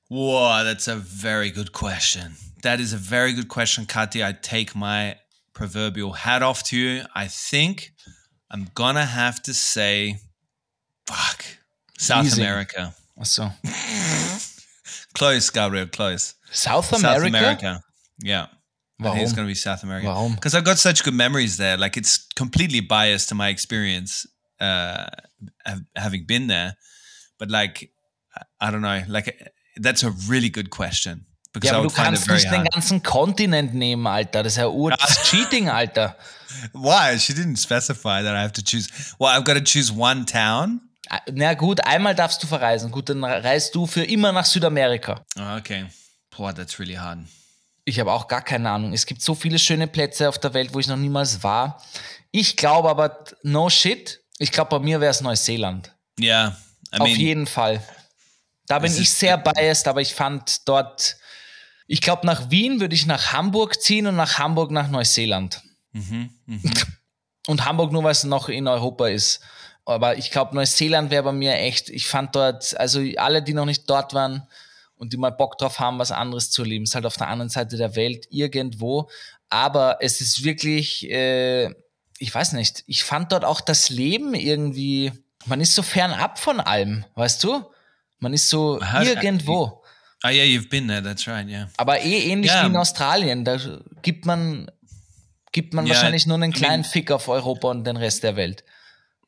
Whoa, 0.09 0.65
that's 0.65 0.89
a 0.89 0.97
very 0.97 1.51
good 1.51 1.73
question. 1.73 2.35
That 2.63 2.81
is 2.81 2.93
a 2.93 2.97
very 2.97 3.33
good 3.33 3.49
question, 3.49 3.85
Kati. 3.87 4.25
I 4.25 4.33
take 4.33 4.75
my 4.75 5.17
proverbial 5.55 6.13
hat 6.13 6.43
off 6.43 6.63
to 6.65 6.77
you. 6.77 7.05
I 7.15 7.27
think 7.27 7.93
I'm 8.51 8.69
gonna 8.75 9.05
have 9.05 9.43
to 9.45 9.55
say, 9.55 10.19
fuck, 11.07 11.45
South 11.99 12.27
Easy. 12.27 12.43
America. 12.43 12.95
So 13.23 13.49
Close, 15.15 15.49
Gabriel, 15.51 15.87
close. 15.87 16.35
South 16.51 16.93
America? 16.93 17.21
South 17.21 17.29
America. 17.29 17.83
Yeah. 18.21 18.47
I 19.01 19.11
think 19.11 19.23
it's 19.23 19.33
going 19.33 19.47
to 19.47 19.51
be 19.51 19.55
South 19.55 19.83
America. 19.83 20.07
Warum? 20.07 20.35
Because 20.35 20.55
I've 20.55 20.65
got 20.65 20.79
such 20.79 21.05
good 21.05 21.15
memories 21.15 21.57
there. 21.57 21.77
Like 21.77 21.97
it's 21.97 22.27
completely 22.37 22.81
biased 22.81 23.29
to 23.31 23.35
my 23.35 23.49
experience 23.49 24.27
uh, 24.61 25.07
having 25.97 26.27
been 26.27 26.47
there. 26.47 26.77
But 27.39 27.51
like, 27.51 27.93
I- 28.61 28.67
don't 28.71 28.81
know. 28.81 29.03
Like, 29.11 29.53
that's 29.81 30.05
a 30.05 30.13
really 30.29 30.51
good 30.51 30.71
question 30.71 31.27
because 31.53 31.71
Ja, 31.73 31.79
aber 31.79 31.89
du 31.89 31.95
kannst 31.95 32.29
nicht 32.29 32.45
den 32.45 32.61
hard. 32.63 32.73
ganzen 32.73 33.03
Kontinent 33.03 33.75
nehmen, 33.75 34.07
Alter. 34.07 34.43
Das 34.43 34.55
ist 34.55 34.59
ja 34.59 34.69
ur 34.69 34.91
das 34.91 35.11
ist 35.11 35.25
Cheating, 35.31 35.69
Alter. 35.69 36.17
Why? 36.73 37.19
She 37.19 37.33
didn't 37.33 37.59
specify 37.61 38.23
that 38.23 38.35
I 38.35 38.39
have 38.43 38.53
to 38.53 38.63
choose. 38.63 38.89
Well, 39.19 39.29
I've 39.31 39.45
got 39.45 39.55
to 39.55 39.63
choose 39.65 39.93
one 39.93 40.25
town. 40.25 40.81
Ah, 41.11 41.21
Na 41.33 41.55
gut, 41.55 41.85
einmal 41.85 42.15
darfst 42.15 42.43
du 42.43 42.47
verreisen. 42.47 42.91
Gut, 42.91 43.09
dann 43.09 43.23
reist 43.25 43.75
du 43.75 43.87
für 43.87 44.03
immer 44.05 44.33
nach 44.33 44.45
Südamerika. 44.47 45.25
Oh, 45.39 45.57
okay. 45.59 45.87
Boah, 46.37 46.55
that's 46.55 46.79
really 46.79 46.95
hard. 46.95 47.19
Ich 47.85 48.01
habe 48.01 48.11
auch 48.13 48.29
gar 48.29 48.41
keine 48.41 48.71
Ahnung. 48.71 48.93
Es 48.95 49.05
gibt 49.05 49.21
so 49.21 49.35
viele 49.35 49.59
schöne 49.59 49.87
Plätze 49.87 50.29
auf 50.29 50.39
der 50.39 50.55
Welt, 50.55 50.73
wo 50.73 50.79
ich 50.81 50.87
noch 50.87 50.97
niemals 50.97 51.43
war. 51.43 51.83
Ich 52.31 52.57
glaube 52.57 52.89
aber, 52.89 53.25
no 53.43 53.69
shit. 53.69 54.21
Ich 54.39 54.51
glaube, 54.51 54.71
bei 54.71 54.79
mir 54.79 55.01
wäre 55.01 55.11
es 55.11 55.21
Neuseeland. 55.21 55.95
Yeah. 56.19 56.57
I 56.95 57.01
Auf 57.01 57.09
mean, 57.09 57.21
jeden 57.21 57.47
Fall. 57.47 57.83
Da 58.67 58.79
bin 58.79 58.93
ich 58.97 59.13
sehr 59.13 59.37
biased, 59.37 59.89
aber 59.89 60.01
ich 60.01 60.15
fand 60.15 60.67
dort, 60.69 61.17
ich 61.87 62.01
glaube, 62.01 62.27
nach 62.27 62.51
Wien 62.51 62.81
würde 62.81 62.95
ich 62.95 63.07
nach 63.07 63.33
Hamburg 63.33 63.81
ziehen 63.81 64.07
und 64.07 64.17
nach 64.17 64.39
Hamburg 64.39 64.71
nach 64.71 64.89
Neuseeland. 64.89 65.63
mhm, 66.47 66.63
Und 67.47 67.67
Hamburg 67.67 67.93
nur, 67.93 68.03
weil 68.03 68.13
es 68.13 68.25
noch 68.25 68.49
in 68.49 68.67
Europa 68.67 69.07
ist. 69.09 69.41
Aber 69.85 70.17
ich 70.17 70.31
glaube, 70.31 70.55
Neuseeland 70.55 71.11
wäre 71.11 71.25
bei 71.25 71.33
mir 71.33 71.57
echt, 71.57 71.91
ich 71.91 72.07
fand 72.07 72.35
dort, 72.35 72.75
also 72.81 73.03
alle, 73.17 73.43
die 73.43 73.53
noch 73.53 73.67
nicht 73.67 73.89
dort 73.89 74.15
waren 74.15 74.49
und 74.97 75.13
die 75.13 75.19
mal 75.19 75.31
Bock 75.31 75.59
drauf 75.59 75.79
haben, 75.79 75.99
was 75.99 76.11
anderes 76.11 76.51
zu 76.51 76.63
erleben, 76.63 76.85
ist 76.85 76.95
halt 76.95 77.05
auf 77.05 77.19
der 77.19 77.29
anderen 77.29 77.51
Seite 77.51 77.77
der 77.77 77.97
Welt 77.97 78.27
irgendwo. 78.31 79.11
Aber 79.51 79.99
es 80.01 80.23
ist 80.23 80.43
wirklich, 80.43 81.11
äh, 81.11 81.67
ich 82.19 82.35
weiß 82.35 82.53
nicht, 82.53 82.85
ich 82.87 83.05
fand 83.05 83.33
dort 83.33 83.45
auch 83.45 83.61
das 83.61 83.91
Leben 83.91 84.33
irgendwie, 84.33 85.13
man 85.45 85.61
ist 85.61 85.75
so 85.75 85.83
fernab 85.83 86.39
von 86.39 86.61
allem, 86.61 87.05
weißt 87.15 87.45
du? 87.45 87.65
Man 88.25 88.33
ist 88.33 88.49
so 88.49 88.81
Aha, 88.81 89.03
irgendwo. 89.03 89.83
oh, 90.25 90.29
yeah, 90.29 90.45
you've 90.45 90.69
been 90.71 90.89
there. 90.89 91.03
That's 91.03 91.27
right. 91.29 91.47
Yeah. 91.47 91.69
Aber 91.77 92.01
eh 92.01 92.31
ähnlich 92.33 92.51
Ja. 92.51 92.63
wie 92.63 92.67
in 92.69 92.77
Australien. 92.77 93.45
Da 93.45 93.59
gibt 94.03 94.25
man, 94.25 94.71
gibt 95.53 95.75
man 95.75 95.87
Ja, 95.87 95.95
wahrscheinlich 95.95 96.27
nur 96.27 96.37
einen 96.37 96.53
I 96.53 96.57
kleinen 96.57 96.81
mean- 96.83 96.91
Fick 96.91 97.11
auf 97.11 97.29
Europa 97.29 97.69
und 97.71 97.85
den 97.87 97.97
Rest 97.99 98.23
der 98.23 98.35
Welt. 98.37 98.65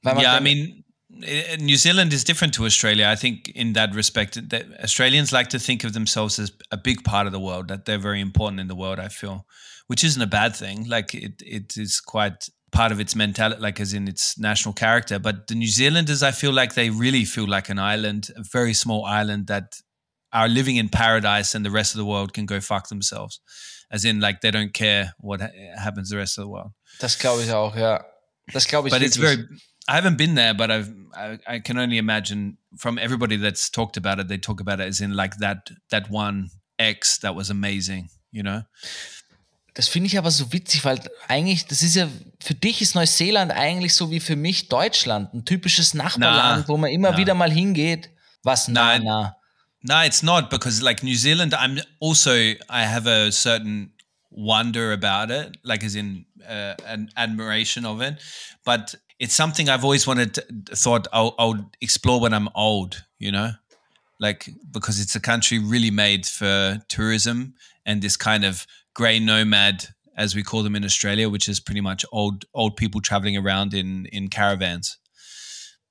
Weil 0.02 0.14
man 0.14 0.22
yeah, 0.24 0.38
I 0.38 0.40
mean, 0.42 0.84
eh, 1.22 1.56
New 1.58 1.76
Zealand 1.76 2.12
is 2.12 2.24
different 2.24 2.54
to 2.54 2.64
Australia. 2.64 3.12
I 3.12 3.16
think 3.16 3.48
in 3.48 3.74
that 3.74 3.94
respect, 3.94 4.40
that 4.50 4.64
Australians 4.82 5.30
like 5.30 5.50
to 5.50 5.58
think 5.58 5.84
of 5.84 5.92
themselves 5.92 6.38
as 6.38 6.52
a 6.70 6.76
big 6.76 7.04
part 7.04 7.26
of 7.26 7.32
the 7.32 7.40
world, 7.40 7.68
that 7.68 7.84
they're 7.84 8.02
very 8.02 8.20
important 8.20 8.60
in 8.60 8.68
the 8.68 8.74
world. 8.76 8.98
I 8.98 9.08
feel, 9.10 9.44
which 9.88 10.02
isn't 10.04 10.22
a 10.22 10.26
bad 10.26 10.56
thing. 10.56 10.86
Like 10.88 11.14
it, 11.14 11.42
it 11.42 11.76
is 11.76 12.00
quite 12.00 12.48
part 12.76 12.92
of 12.92 13.00
its 13.00 13.14
mentality, 13.14 13.60
like 13.60 13.80
as 13.80 13.92
in 13.92 14.06
its 14.06 14.38
national 14.38 14.74
character. 14.74 15.18
But 15.18 15.46
the 15.48 15.54
New 15.54 15.68
Zealanders, 15.68 16.22
I 16.22 16.30
feel 16.30 16.52
like 16.52 16.74
they 16.74 16.90
really 16.90 17.24
feel 17.24 17.48
like 17.48 17.68
an 17.70 17.78
island, 17.78 18.30
a 18.36 18.42
very 18.42 18.74
small 18.74 19.04
island 19.04 19.46
that 19.46 19.80
are 20.32 20.48
living 20.48 20.76
in 20.76 20.88
paradise, 20.88 21.54
and 21.54 21.64
the 21.64 21.70
rest 21.70 21.94
of 21.94 21.98
the 21.98 22.04
world 22.04 22.32
can 22.32 22.46
go 22.46 22.60
fuck 22.60 22.88
themselves. 22.88 23.40
As 23.90 24.04
in, 24.04 24.20
like 24.20 24.40
they 24.40 24.50
don't 24.50 24.74
care 24.74 25.14
what 25.18 25.40
ha- 25.40 25.54
happens 25.78 26.10
the 26.10 26.16
rest 26.16 26.38
of 26.38 26.44
the 26.44 26.48
world. 26.48 26.72
Das 27.00 27.16
glaube 27.18 27.42
ich 27.42 27.50
auch, 27.50 27.76
ja. 27.76 28.04
Das 28.52 28.66
glaube 28.66 28.88
ich 28.88 28.92
but 28.92 29.02
it's 29.02 29.16
very 29.16 29.44
i 29.88 29.94
haven't 29.94 30.16
been 30.16 30.34
there 30.34 30.54
but 30.54 30.70
i've 30.70 30.92
I, 31.14 31.38
I 31.46 31.58
can 31.60 31.78
only 31.78 31.98
imagine 31.98 32.58
from 32.76 32.98
everybody 32.98 33.36
that's 33.36 33.70
talked 33.70 33.96
about 33.96 34.20
it 34.20 34.28
they 34.28 34.38
talk 34.38 34.60
about 34.60 34.80
it 34.80 34.86
as 34.86 35.00
in 35.00 35.14
like 35.14 35.38
that 35.38 35.70
that 35.90 36.10
one 36.10 36.50
x 36.78 37.18
that 37.18 37.34
was 37.34 37.50
amazing 37.50 38.08
you 38.30 38.42
know 38.42 38.62
Das 39.76 39.88
finde 39.88 40.06
ich 40.06 40.16
aber 40.16 40.30
so 40.30 40.54
witzig, 40.54 40.86
weil 40.86 40.98
eigentlich, 41.28 41.66
das 41.66 41.82
ist 41.82 41.96
ja, 41.96 42.08
für 42.40 42.54
dich 42.54 42.80
ist 42.80 42.94
Neuseeland 42.94 43.52
eigentlich 43.52 43.94
so 43.94 44.10
wie 44.10 44.20
für 44.20 44.34
mich 44.34 44.68
Deutschland. 44.68 45.34
Ein 45.34 45.44
typisches 45.44 45.92
Nachbarland, 45.92 46.62
Na, 46.62 46.68
wo 46.68 46.78
man 46.78 46.90
immer 46.90 47.10
na. 47.10 47.18
wieder 47.18 47.34
mal 47.34 47.52
hingeht. 47.52 48.08
Was? 48.42 48.68
Nein. 48.68 49.02
na. 49.04 49.36
no 49.82 50.02
it's 50.02 50.22
not 50.22 50.50
because 50.50 50.82
like 50.82 51.02
new 51.02 51.14
zealand 51.14 51.54
i'm 51.54 51.78
also 52.00 52.30
i 52.68 52.82
have 52.84 53.06
a 53.06 53.30
certain 53.30 53.92
wonder 54.30 54.92
about 54.92 55.30
it 55.30 55.58
like 55.62 55.84
as 55.84 55.94
in 55.94 56.24
uh, 56.48 56.74
an 56.86 57.10
admiration 57.16 57.84
of 57.84 58.00
it 58.00 58.16
but 58.64 58.96
it's 59.18 59.34
something 59.34 59.68
i've 59.68 59.84
always 59.84 60.06
wanted 60.06 60.34
to, 60.34 60.42
thought 60.74 61.06
I'll, 61.12 61.34
I'll 61.38 61.70
explore 61.80 62.20
when 62.20 62.34
i'm 62.34 62.48
old 62.54 63.04
you 63.18 63.30
know 63.30 63.52
like 64.18 64.48
because 64.70 65.00
it's 65.00 65.14
a 65.14 65.20
country 65.20 65.58
really 65.58 65.90
made 65.90 66.26
for 66.26 66.80
tourism 66.88 67.54
and 67.84 68.02
this 68.02 68.16
kind 68.16 68.44
of 68.44 68.66
grey 68.96 69.20
nomad 69.20 69.94
as 70.16 70.34
we 70.34 70.42
call 70.42 70.62
them 70.62 70.74
in 70.74 70.84
australia 70.84 71.28
which 71.28 71.48
is 71.48 71.60
pretty 71.60 71.80
much 71.82 72.04
old 72.10 72.44
old 72.52 72.74
people 72.76 73.00
traveling 73.00 73.36
around 73.36 73.74
in 73.74 74.06
in 74.06 74.28
caravans 74.28 74.98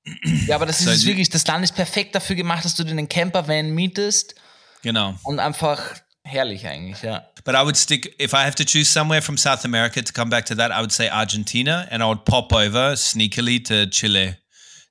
Ja, 0.46 0.54
aber 0.56 0.66
das 0.66 0.78
ist 0.80 0.84
So 0.86 0.90
es 0.92 1.00
die- 1.00 1.06
wirklich, 1.08 1.28
das 1.30 1.44
Land 1.46 1.64
ist 1.64 1.74
perfekt 1.74 2.14
dafür 2.14 2.36
gemacht, 2.36 2.64
dass 2.64 2.74
du 2.76 2.84
dir 2.84 2.92
einen 2.92 3.08
Campervan 3.08 3.70
mietest 3.70 4.34
know 4.82 5.14
und 5.24 5.40
einfach 5.40 5.80
herrlich 6.22 6.64
eigentlich, 6.66 7.02
ja. 7.02 7.24
But 7.44 7.54
I 7.56 7.62
would 7.64 7.76
stick 7.76 8.14
if 8.20 8.32
I 8.32 8.44
have 8.44 8.54
to 8.56 8.64
choose 8.64 8.84
somewhere 8.90 9.20
from 9.20 9.36
South 9.36 9.64
America 9.64 10.00
to 10.02 10.12
come 10.12 10.30
back 10.30 10.46
to 10.46 10.54
that. 10.54 10.70
I 10.70 10.78
would 10.80 10.92
say 10.92 11.08
Argentina, 11.08 11.86
and 11.90 12.02
I 12.02 12.06
would 12.06 12.24
pop 12.24 12.52
over 12.52 12.94
sneakily 12.96 13.58
to 13.64 13.86
Chile 13.90 14.36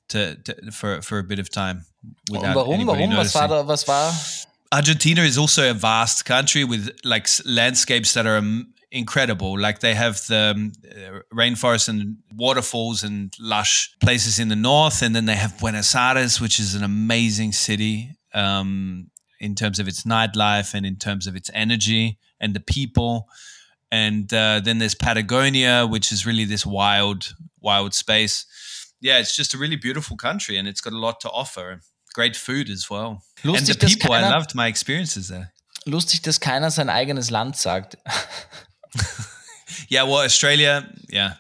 to, 0.10 0.36
to 0.44 0.54
for 0.72 1.02
for 1.02 1.20
a 1.20 1.24
bit 1.24 1.40
of 1.40 1.50
time. 1.50 1.86
Und 2.30 2.40
Without 2.42 2.56
warum, 2.56 2.74
anybody 2.76 3.04
warum, 3.04 3.18
was 3.18 3.34
war 3.36 3.48
da, 3.48 3.66
was 3.68 3.88
war? 3.88 4.14
Argentina 4.72 5.22
is 5.22 5.38
also 5.38 5.70
a 5.70 5.74
vast 5.74 6.26
country 6.26 6.64
with 6.64 6.90
like 7.04 7.28
landscapes 7.46 8.14
that 8.14 8.26
are 8.26 8.38
um, 8.38 8.74
incredible. 8.92 9.60
Like 9.60 9.80
they 9.80 9.94
have 9.94 10.26
the 10.28 10.54
um, 10.56 10.72
uh, 10.90 11.20
rainforests 11.34 11.90
and 11.90 12.18
waterfalls 12.34 13.04
and 13.04 13.34
lush 13.40 13.96
places 14.02 14.40
in 14.40 14.48
the 14.48 14.56
north, 14.56 15.02
and 15.02 15.16
then 15.16 15.26
they 15.26 15.36
have 15.36 15.60
Buenos 15.60 15.94
Aires, 15.96 16.42
which 16.42 16.60
is 16.60 16.76
an 16.76 16.84
amazing 16.84 17.52
city 17.52 18.18
um, 18.34 19.12
in 19.40 19.56
terms 19.56 19.80
of 19.80 19.88
its 19.88 20.04
nightlife 20.04 20.74
and 20.74 20.86
in 20.86 20.96
terms 20.96 21.28
of 21.28 21.36
its 21.36 21.52
energy 21.54 22.18
and 22.40 22.54
the 22.54 22.60
people. 22.60 23.28
And 23.92 24.34
uh, 24.34 24.62
then 24.64 24.80
there's 24.80 24.96
Patagonia, 24.96 25.86
which 25.86 26.12
is 26.12 26.26
really 26.26 26.46
this 26.46 26.66
wild, 26.66 27.34
wild 27.62 27.94
space. 27.94 28.46
Yeah, 29.00 29.20
it's 29.20 29.36
just 29.36 29.54
a 29.54 29.58
really 29.58 29.76
beautiful 29.76 30.18
country, 30.18 30.58
and 30.58 30.68
it's 30.68 30.82
got 30.82 30.94
a 30.94 30.98
lot 30.98 31.20
to 31.22 31.30
offer. 31.30 31.82
Great 32.16 32.38
food 32.38 32.70
as 32.70 32.90
well. 32.90 33.22
and 33.44 33.52
Lustig, 33.56 33.74
the 33.74 33.86
dass 33.86 33.92
people, 33.92 34.12
I 34.16 34.22
keiner- 34.22 34.30
loved 34.38 34.56
my 34.56 34.68
experiences 34.68 35.28
there. 35.28 35.52
Lustig, 35.86 36.22
dass 36.24 36.40
keiner 36.40 36.72
sein 36.72 36.90
eigenes 36.90 37.30
Land 37.30 37.58
sagt. 37.58 37.98
Yeah, 39.90 40.04
well, 40.08 40.26
Australia, 40.26 40.88
yeah. 41.12 41.36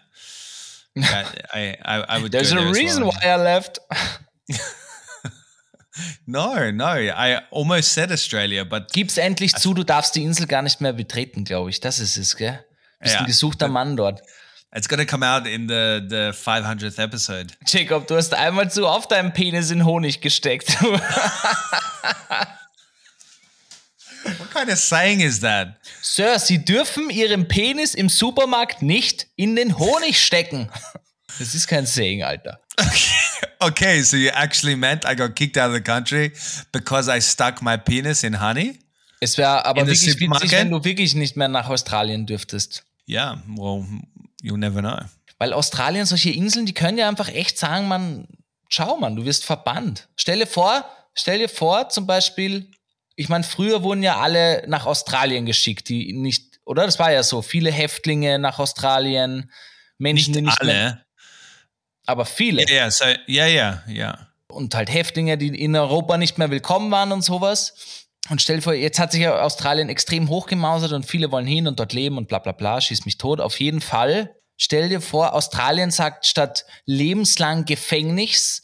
I, 0.97 1.77
I, 1.83 2.17
I 2.17 2.21
would. 2.21 2.31
There's 2.31 2.51
a 2.51 2.55
there 2.55 2.67
as 2.69 2.75
reason 2.75 3.03
well. 3.03 3.13
why 3.13 3.29
I 3.29 3.37
left. 3.41 3.79
No, 6.25 6.71
no. 6.71 6.85
I 6.93 7.39
almost 7.51 7.93
said 7.93 8.11
Australia, 8.11 8.65
but 8.65 8.91
Gib's 8.91 9.17
endlich 9.17 9.55
zu, 9.55 9.73
du 9.73 9.85
darfst 9.85 10.13
die 10.15 10.23
Insel 10.23 10.45
gar 10.45 10.61
nicht 10.61 10.81
mehr 10.81 10.91
betreten, 10.91 11.45
glaube 11.45 11.69
ich. 11.69 11.79
Das 11.79 11.99
ist 11.99 12.17
es, 12.17 12.35
gell? 12.35 12.65
Bist 12.99 13.13
Ja. 13.13 13.21
ein 13.21 13.25
gesuchter 13.27 13.69
Mann 13.69 13.95
dort. 13.95 14.21
It's 14.75 14.87
gonna 14.87 15.05
come 15.05 15.23
out 15.23 15.47
in 15.47 15.67
the 15.67 16.05
the 16.07 16.33
500th 16.33 16.99
episode. 16.99 17.53
Jacob, 17.65 18.07
du 18.07 18.15
hast 18.15 18.33
einmal 18.33 18.69
zu 18.69 18.87
oft 18.87 19.11
deinen 19.11 19.33
Penis 19.33 19.71
in 19.71 19.85
Honig 19.85 20.21
gesteckt. 20.21 20.77
What 24.39 24.49
kind 24.51 24.71
of 24.71 24.79
saying 24.79 25.21
is 25.21 25.41
that? 25.41 25.75
Sir, 26.01 26.39
Sie 26.39 26.63
dürfen 26.63 27.09
Ihren 27.11 27.47
Penis 27.47 27.93
im 27.93 28.09
Supermarkt 28.09 28.81
nicht 28.81 29.27
in 29.35 29.55
den 29.55 29.77
Honig 29.77 30.19
stecken. 30.19 30.69
Das 31.37 31.53
ist 31.53 31.67
kein 31.67 31.85
Saying, 31.85 32.23
Alter. 32.23 32.59
Okay, 33.59 34.01
so 34.01 34.17
you 34.17 34.29
actually 34.29 34.75
meant 34.75 35.05
I 35.05 35.15
got 35.15 35.35
kicked 35.35 35.57
out 35.57 35.69
of 35.69 35.75
the 35.75 35.81
country 35.81 36.31
because 36.71 37.09
I 37.09 37.19
stuck 37.21 37.61
my 37.61 37.77
penis 37.77 38.23
in 38.23 38.41
honey? 38.41 38.79
Es 39.19 39.37
wäre 39.37 39.65
aber 39.65 39.81
In 39.81 39.87
wirklich 39.87 40.19
witzig, 40.19 40.51
wenn 40.51 40.71
du 40.71 40.83
wirklich 40.83 41.15
nicht 41.15 41.35
mehr 41.35 41.47
nach 41.47 41.69
Australien 41.69 42.25
dürftest. 42.25 42.83
Yeah, 43.07 43.41
well, 43.47 43.85
you'll 44.45 44.57
never 44.57 44.81
know. 44.81 44.97
Weil 45.37 45.51
Australien, 45.53 46.05
solche 46.05 46.29
Inseln, 46.29 46.65
die 46.65 46.73
können 46.73 46.97
ja 46.97 47.09
einfach 47.09 47.27
echt 47.29 47.57
sagen, 47.57 47.87
man, 47.87 48.27
schau 48.69 48.97
man, 48.97 49.15
du 49.15 49.25
wirst 49.25 49.43
verbannt. 49.43 50.07
Stell 50.15 50.39
dir 50.39 50.47
vor, 50.47 50.85
stell 51.13 51.39
dir 51.39 51.49
vor, 51.49 51.89
zum 51.89 52.07
Beispiel, 52.07 52.71
ich 53.15 53.27
meine, 53.29 53.43
früher 53.43 53.83
wurden 53.83 54.03
ja 54.03 54.17
alle 54.19 54.63
nach 54.67 54.85
Australien 54.85 55.45
geschickt, 55.45 55.89
die 55.89 56.13
nicht, 56.13 56.59
oder? 56.65 56.85
Das 56.85 56.99
war 56.99 57.11
ja 57.11 57.23
so, 57.23 57.41
viele 57.41 57.71
Häftlinge 57.71 58.39
nach 58.39 58.59
Australien, 58.59 59.51
Menschen, 59.97 60.33
die 60.33 60.41
Nicht 60.41 60.61
nicht 60.61 60.63
mehr, 60.63 60.85
alle. 60.85 61.05
aber 62.05 62.25
viele. 62.25 62.65
So 62.91 63.05
yeah, 63.27 63.47
yeah, 63.47 63.83
yeah. 63.87 64.27
und 64.47 64.75
halt 64.75 64.91
Häftlinge, 64.91 65.37
die 65.37 65.47
in 65.47 65.75
Europa 65.75 66.17
nicht 66.17 66.37
mehr 66.37 66.49
willkommen 66.51 66.91
waren 66.91 67.11
und 67.11 67.23
sowas. 67.23 67.73
Und 68.29 68.41
stell 68.41 68.57
dir 68.57 68.61
vor, 68.63 68.73
jetzt 68.73 68.99
hat 68.99 69.11
sich 69.11 69.21
ja 69.21 69.39
Australien 69.41 69.87
extrem 69.87 70.29
hochgemausert 70.29 70.91
und 70.93 71.05
viele 71.05 71.31
wollen 71.31 71.45
hin 71.45 71.67
und 71.67 71.79
dort 71.79 71.93
leben 71.93 72.17
und 72.17 72.27
bla 72.27 72.39
bla 72.39 72.53
bla, 72.53 72.81
schieß 72.81 73.05
mich 73.05 73.17
tot. 73.17 73.39
Auf 73.39 73.59
jeden 73.59 73.81
Fall, 73.81 74.34
stell 74.57 74.89
dir 74.89 75.01
vor, 75.01 75.33
Australien 75.33 75.91
sagt 75.91 76.25
statt 76.25 76.65
lebenslang 76.85 77.65
Gefängnis, 77.65 78.61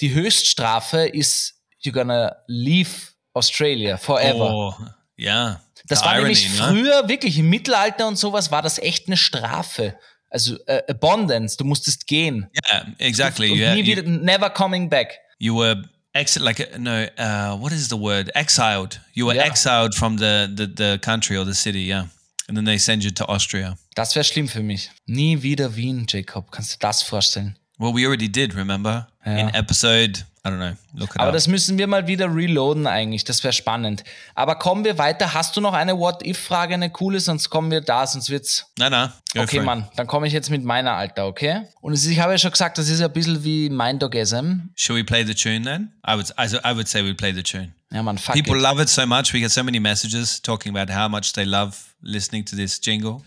die 0.00 0.12
Höchststrafe 0.14 1.06
ist, 1.06 1.54
you're 1.84 1.92
gonna 1.92 2.36
leave 2.46 2.90
Australia 3.34 3.96
forever. 3.96 4.52
Oh, 4.52 4.74
yeah. 5.18 5.60
das 5.88 6.02
war 6.04 6.14
irony, 6.16 6.34
nämlich 6.34 6.58
no? 6.58 6.66
früher, 6.66 7.08
wirklich 7.08 7.38
im 7.38 7.48
Mittelalter 7.50 8.06
und 8.08 8.16
sowas, 8.18 8.50
war 8.50 8.62
das 8.62 8.78
echt 8.78 9.06
eine 9.08 9.16
Strafe. 9.16 9.98
Also 10.30 10.56
äh, 10.66 10.82
Abundance, 10.88 11.56
du 11.56 11.64
musstest 11.64 12.06
gehen. 12.08 12.50
Yeah, 12.68 12.86
exactly. 12.98 13.50
Und 13.52 13.58
You, 13.58 13.70
nie 13.74 13.84
wieder, 13.86 14.02
never 14.02 14.50
coming 14.50 14.88
back. 14.90 15.18
you 15.38 15.56
were 15.56 15.82
ex 16.12 16.36
like 16.38 16.58
uh, 16.60 16.78
no, 16.78 17.04
uh, 17.18 17.56
what 17.60 17.70
is 17.72 17.88
the 17.88 17.96
word? 17.98 18.30
Exiled. 18.34 19.00
You 19.12 19.26
were 19.26 19.34
Yeah. 19.36 19.46
exiled 19.46 19.94
from 19.94 20.16
the, 20.18 20.48
the 20.56 20.66
the 20.66 20.98
country 20.98 21.36
or 21.36 21.44
the 21.44 21.54
city. 21.54 21.86
Yeah, 21.86 22.06
and 22.48 22.56
then 22.56 22.64
they 22.64 22.78
send 22.78 23.02
you 23.04 23.10
to 23.10 23.24
Austria. 23.26 23.76
Das 23.94 24.14
wäre 24.14 24.24
schlimm 24.24 24.48
für 24.48 24.62
mich. 24.62 24.90
Nie 25.06 25.42
wieder 25.42 25.76
Wien, 25.76 26.06
Jacob. 26.08 26.50
Kannst 26.50 26.72
du 26.74 26.76
das 26.80 27.02
vorstellen? 27.02 27.56
Well, 27.78 27.92
we 27.94 28.06
already 28.06 28.30
did. 28.30 28.54
Remember 28.54 29.08
Yeah. 29.26 29.38
in 29.48 29.54
episode. 29.54 30.24
I 30.46 30.50
don't 30.50 30.58
know. 30.58 30.76
Look 30.92 31.14
it 31.14 31.18
Aber 31.18 31.28
up. 31.28 31.32
das 31.32 31.48
müssen 31.48 31.78
wir 31.78 31.86
mal 31.86 32.06
wieder 32.06 32.26
reloaden 32.26 32.86
eigentlich. 32.86 33.24
Das 33.24 33.42
wäre 33.42 33.54
spannend. 33.54 34.04
Aber 34.34 34.56
kommen 34.56 34.84
wir 34.84 34.98
weiter. 34.98 35.32
Hast 35.32 35.56
du 35.56 35.62
noch 35.62 35.72
eine 35.72 35.98
What-If-Frage, 35.98 36.74
eine 36.74 36.90
coole? 36.90 37.18
Sonst 37.20 37.48
kommen 37.48 37.70
wir 37.70 37.80
da, 37.80 38.06
sonst 38.06 38.28
wird's. 38.28 38.66
no, 38.78 38.90
no. 38.90 39.08
Go 39.32 39.40
Okay. 39.40 39.60
Mann. 39.60 39.88
Dann 39.96 40.06
komme 40.06 40.26
ich 40.26 40.34
jetzt 40.34 40.50
mit 40.50 40.62
meiner, 40.62 40.92
Alter, 40.92 41.26
okay? 41.26 41.62
Und 41.80 41.94
ich 41.94 42.20
habe 42.20 42.32
ja 42.32 42.38
schon 42.38 42.50
gesagt, 42.50 42.76
das 42.76 42.90
ist 42.90 43.00
ein 43.00 43.10
bisschen 43.14 43.42
wie 43.42 43.70
Mindogasm. 43.70 44.68
Should 44.76 44.98
we 44.98 45.04
play 45.04 45.24
the 45.24 45.34
tune 45.34 45.62
then? 45.62 45.92
I 46.06 46.12
would. 46.16 46.28
I, 46.38 46.54
I 46.70 46.74
would 46.76 46.88
say 46.88 47.02
we 47.02 47.14
play 47.14 47.32
the 47.32 47.42
tune. 47.42 47.72
Ja, 47.94 48.02
Mann, 48.02 48.18
fuck 48.18 48.34
People 48.34 48.56
it. 48.56 48.62
love 48.62 48.82
it 48.82 48.88
so 48.88 49.06
much. 49.06 49.32
We 49.32 49.38
get 49.38 49.52
so 49.52 49.62
many 49.62 49.78
messages 49.78 50.42
talking 50.42 50.76
about 50.76 50.92
how 50.92 51.08
much 51.08 51.32
they 51.32 51.44
love 51.44 51.94
listening 52.02 52.44
to 52.46 52.56
this 52.56 52.80
jingle. 52.80 53.22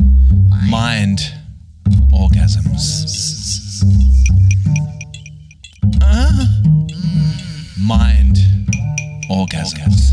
Mind 0.70 1.22
orgasms. 2.12 3.06
Ah. 6.02 6.50
Mind 7.78 8.38
orgasms. 9.30 10.12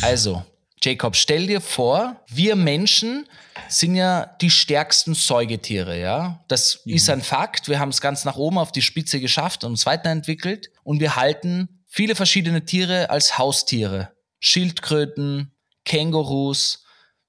Also, 0.00 0.42
Jacob, 0.82 1.14
stell 1.14 1.46
dir 1.46 1.60
vor, 1.60 2.16
wir 2.26 2.56
Menschen 2.56 3.26
sind 3.68 3.96
ja 3.96 4.34
die 4.40 4.48
stärksten 4.48 5.12
Säugetiere, 5.12 6.00
ja. 6.00 6.42
Das 6.48 6.80
ist 6.86 7.10
ein 7.10 7.20
Fakt. 7.20 7.68
Wir 7.68 7.80
haben 7.80 7.90
es 7.90 8.00
ganz 8.00 8.24
nach 8.24 8.36
oben 8.36 8.56
auf 8.56 8.72
die 8.72 8.80
Spitze 8.80 9.20
geschafft 9.20 9.62
und 9.62 9.72
uns 9.72 9.84
weiterentwickelt. 9.84 10.70
Und 10.84 11.00
wir 11.00 11.16
halten 11.16 11.68
viele 11.90 12.14
verschiedene 12.14 12.64
Tiere 12.64 13.10
als 13.10 13.36
Haustiere. 13.36 14.12
Schildkröten, 14.38 15.52
Kängurus, 15.84 16.84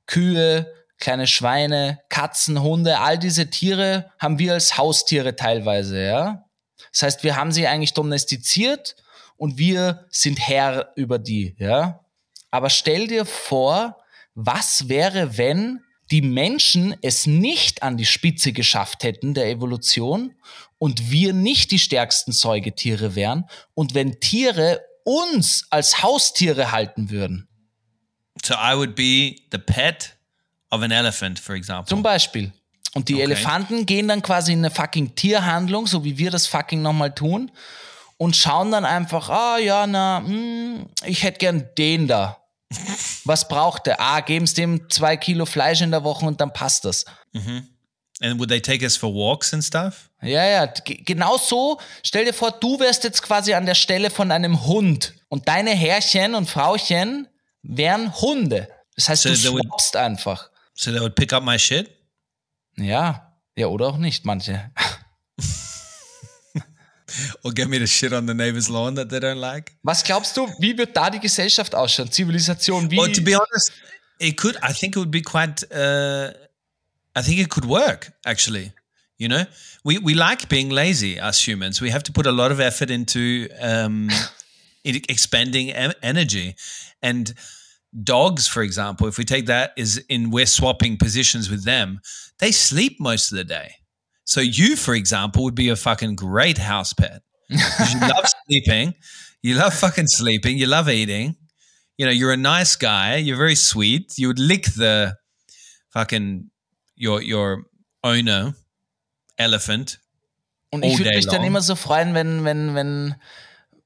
Kühe, 0.06 0.72
kleine 0.98 1.28
Schweine, 1.28 2.00
Katzen, 2.10 2.62
Hunde, 2.62 3.00
all 3.00 3.18
diese 3.18 3.50
Tiere 3.50 4.12
haben 4.20 4.40
wir 4.40 4.54
als 4.54 4.78
Haustiere 4.78 5.36
teilweise, 5.36 6.02
ja. 6.02 6.46
Das 6.94 7.04
heißt, 7.04 7.24
wir 7.24 7.36
haben 7.36 7.52
sie 7.52 7.68
eigentlich 7.68 7.94
domestiziert 7.94 8.96
und 9.36 9.58
wir 9.58 10.06
sind 10.10 10.40
Herr 10.40 10.94
über 10.96 11.20
die, 11.20 11.56
ja. 11.58 12.06
Aber 12.52 12.70
stell 12.70 13.08
dir 13.08 13.26
vor, 13.26 13.98
was 14.36 14.88
wäre, 14.88 15.38
wenn 15.38 15.82
die 16.12 16.22
Menschen 16.22 16.96
es 17.02 17.26
nicht 17.26 17.84
an 17.84 17.98
die 17.98 18.06
Spitze 18.06 18.52
geschafft 18.52 19.04
hätten 19.04 19.34
der 19.34 19.50
Evolution 19.50 20.36
und 20.82 21.12
wir 21.12 21.32
nicht 21.32 21.70
die 21.70 21.78
stärksten 21.78 22.32
Säugetiere 22.32 23.14
wären 23.14 23.48
und 23.76 23.94
wenn 23.94 24.20
Tiere 24.20 24.82
uns 25.04 25.68
als 25.70 26.02
Haustiere 26.02 26.72
halten 26.72 27.12
würden. 27.12 27.48
So 28.44 28.56
I 28.56 28.76
would 28.76 28.96
be 28.96 29.36
the 29.52 29.60
pet 29.60 30.18
of 30.72 30.82
an 30.82 30.90
elephant, 30.90 31.38
for 31.38 31.54
example. 31.54 31.88
Zum 31.88 32.02
Beispiel. 32.02 32.52
Und 32.96 33.10
die 33.10 33.14
Okay. 33.14 33.24
Elefanten 33.26 33.86
gehen 33.86 34.08
dann 34.08 34.24
quasi 34.24 34.54
in 34.54 34.60
eine 34.60 34.72
fucking 34.72 35.14
Tierhandlung, 35.14 35.86
so 35.86 36.04
wie 36.04 36.18
wir 36.18 36.32
das 36.32 36.48
fucking 36.48 36.82
nochmal 36.82 37.14
tun, 37.14 37.52
und 38.18 38.36
schauen 38.36 38.72
dann 38.72 38.84
einfach, 38.84 39.30
ah 39.30 39.60
ja, 39.60 39.86
na, 39.86 40.24
hm, 40.26 40.88
ich 41.06 41.22
hätte 41.22 41.38
gern 41.38 41.70
den 41.78 42.08
da. 42.08 42.42
Was 43.26 43.48
braucht 43.48 43.86
der? 43.86 44.02
Ah, 44.02 44.22
geben 44.22 44.46
es 44.46 44.56
dem 44.56 44.90
zwei 44.90 45.16
Kilo 45.16 45.46
Fleisch 45.46 45.82
in 45.82 45.92
der 45.92 46.04
Woche 46.04 46.26
und 46.26 46.42
dann 46.42 46.52
passt 46.54 46.86
das. 46.86 47.06
And 48.22 48.40
would 48.40 48.50
they 48.50 48.62
take 48.62 48.84
us 48.86 48.96
for 48.96 49.14
walks 49.14 49.54
and 49.54 49.64
stuff? 49.64 50.10
Ja, 50.22 50.46
ja, 50.46 50.66
g- 50.68 51.04
genau 51.04 51.38
so. 51.38 51.80
Stell 52.06 52.26
dir 52.26 52.34
vor, 52.34 52.52
du 52.52 52.80
wärst 52.80 53.04
jetzt 53.04 53.22
quasi 53.22 53.54
an 53.54 53.66
der 53.66 53.76
Stelle 53.76 54.10
von 54.10 54.32
einem 54.32 54.66
Hund 54.66 55.14
und 55.30 55.48
deine 55.48 55.72
Herrchen 55.72 56.36
und 56.36 56.48
Frauchen 56.50 57.28
wären 57.64 58.14
Hunde. 58.22 58.68
Das 58.96 59.10
heißt, 59.10 59.24
So 59.24 59.30
du 59.30 59.36
they 59.36 59.52
would- 59.52 59.68
swappst 59.68 59.96
einfach. 59.96 60.50
So 60.76 60.92
they 60.92 61.00
would 61.02 61.16
pick 61.16 61.34
up 61.34 61.44
my 61.44 61.58
shit? 61.60 61.90
Ja, 62.78 63.34
ja, 63.56 63.68
oder 63.68 63.88
auch 63.88 63.98
nicht, 63.98 64.26
manche. 64.26 64.72
Or 67.44 67.52
get 67.54 67.68
me 67.68 67.78
to 67.78 67.86
shit 67.86 68.14
on 68.14 68.26
the 68.26 68.34
neighbor's 68.34 68.70
lawn 68.70 68.96
that 68.96 69.10
they 69.10 69.20
don't 69.20 69.36
like? 69.40 69.74
Was 69.84 70.02
glaubst 70.02 70.38
du, 70.38 70.48
wie 70.60 70.78
wird 70.78 70.96
da 70.96 71.10
die 71.10 71.20
Gesellschaft 71.20 71.76
ausschauen? 71.76 72.10
Zivilisation, 72.10 72.90
wie? 72.90 72.98
Well, 72.98 73.12
to 73.12 73.22
be 73.22 73.36
honest, 73.38 73.74
it 74.20 74.38
could. 74.38 74.56
I 74.64 74.72
think 74.72 74.96
it 74.96 74.98
would 74.98 75.12
be 75.12 75.22
quite. 75.22 75.66
Uh, 75.74 76.32
I 77.16 77.22
think 77.22 77.40
it 77.40 77.50
could 77.50 77.66
work 77.66 78.12
actually. 78.26 78.74
You 79.18 79.28
know, 79.28 79.44
we 79.84 80.00
we 80.00 80.16
like 80.16 80.50
being 80.50 80.70
lazy 80.70 81.20
as 81.20 81.46
humans. 81.48 81.80
We 81.80 81.92
have 81.92 82.04
to 82.04 82.12
put 82.12 82.26
a 82.26 82.32
lot 82.32 82.52
of 82.52 82.60
effort 82.60 82.90
into 82.90 83.50
um, 83.62 84.10
expending 84.84 85.70
energy, 85.72 86.56
and 87.04 87.32
dogs, 88.04 88.48
for 88.48 88.64
example, 88.64 89.06
if 89.08 89.20
we 89.20 89.24
take 89.24 89.46
that 89.46 89.74
is 89.78 90.04
in 90.10 90.32
we're 90.32 90.48
swapping 90.48 90.98
positions 90.98 91.52
with 91.52 91.66
them, 91.66 92.00
they 92.40 92.52
sleep 92.52 93.00
most 93.00 93.32
of 93.32 93.38
the 93.38 93.44
day. 93.44 93.76
So 94.24 94.42
you, 94.42 94.76
for 94.76 94.96
example, 94.96 95.44
would 95.44 95.56
be 95.56 95.70
a 95.70 95.76
fucking 95.76 96.16
great 96.16 96.58
house 96.58 96.94
pet. 96.94 97.22
you 97.50 98.00
love 98.00 98.26
sleeping, 98.48 98.96
you 99.44 99.56
love 99.56 99.76
fucking 99.76 100.08
sleeping, 100.08 100.58
you 100.58 100.66
love 100.66 100.90
eating 100.90 101.36
you 102.02 102.08
know, 102.08 102.12
you're 102.12 102.34
a 102.34 102.38
nice 102.38 102.76
guy, 102.76 103.18
you're 103.18 103.38
very 103.38 103.54
sweet. 103.54 104.18
You 104.18 104.30
would 104.30 104.40
lick 104.40 104.64
the 104.64 105.18
fucking 105.94 106.50
your 107.02 107.22
your 107.22 107.66
owner 108.04 108.54
elephant. 109.38 110.00
Und 110.72 110.84
ich 110.86 110.98
würde 110.98 111.12
mich 111.16 111.26
dann 111.26 111.38
long. 111.38 111.48
immer 111.48 111.62
so 111.62 111.76
freuen, 111.76 112.14
wenn, 112.14 112.46
wenn, 112.46 112.76
wenn 112.76 113.16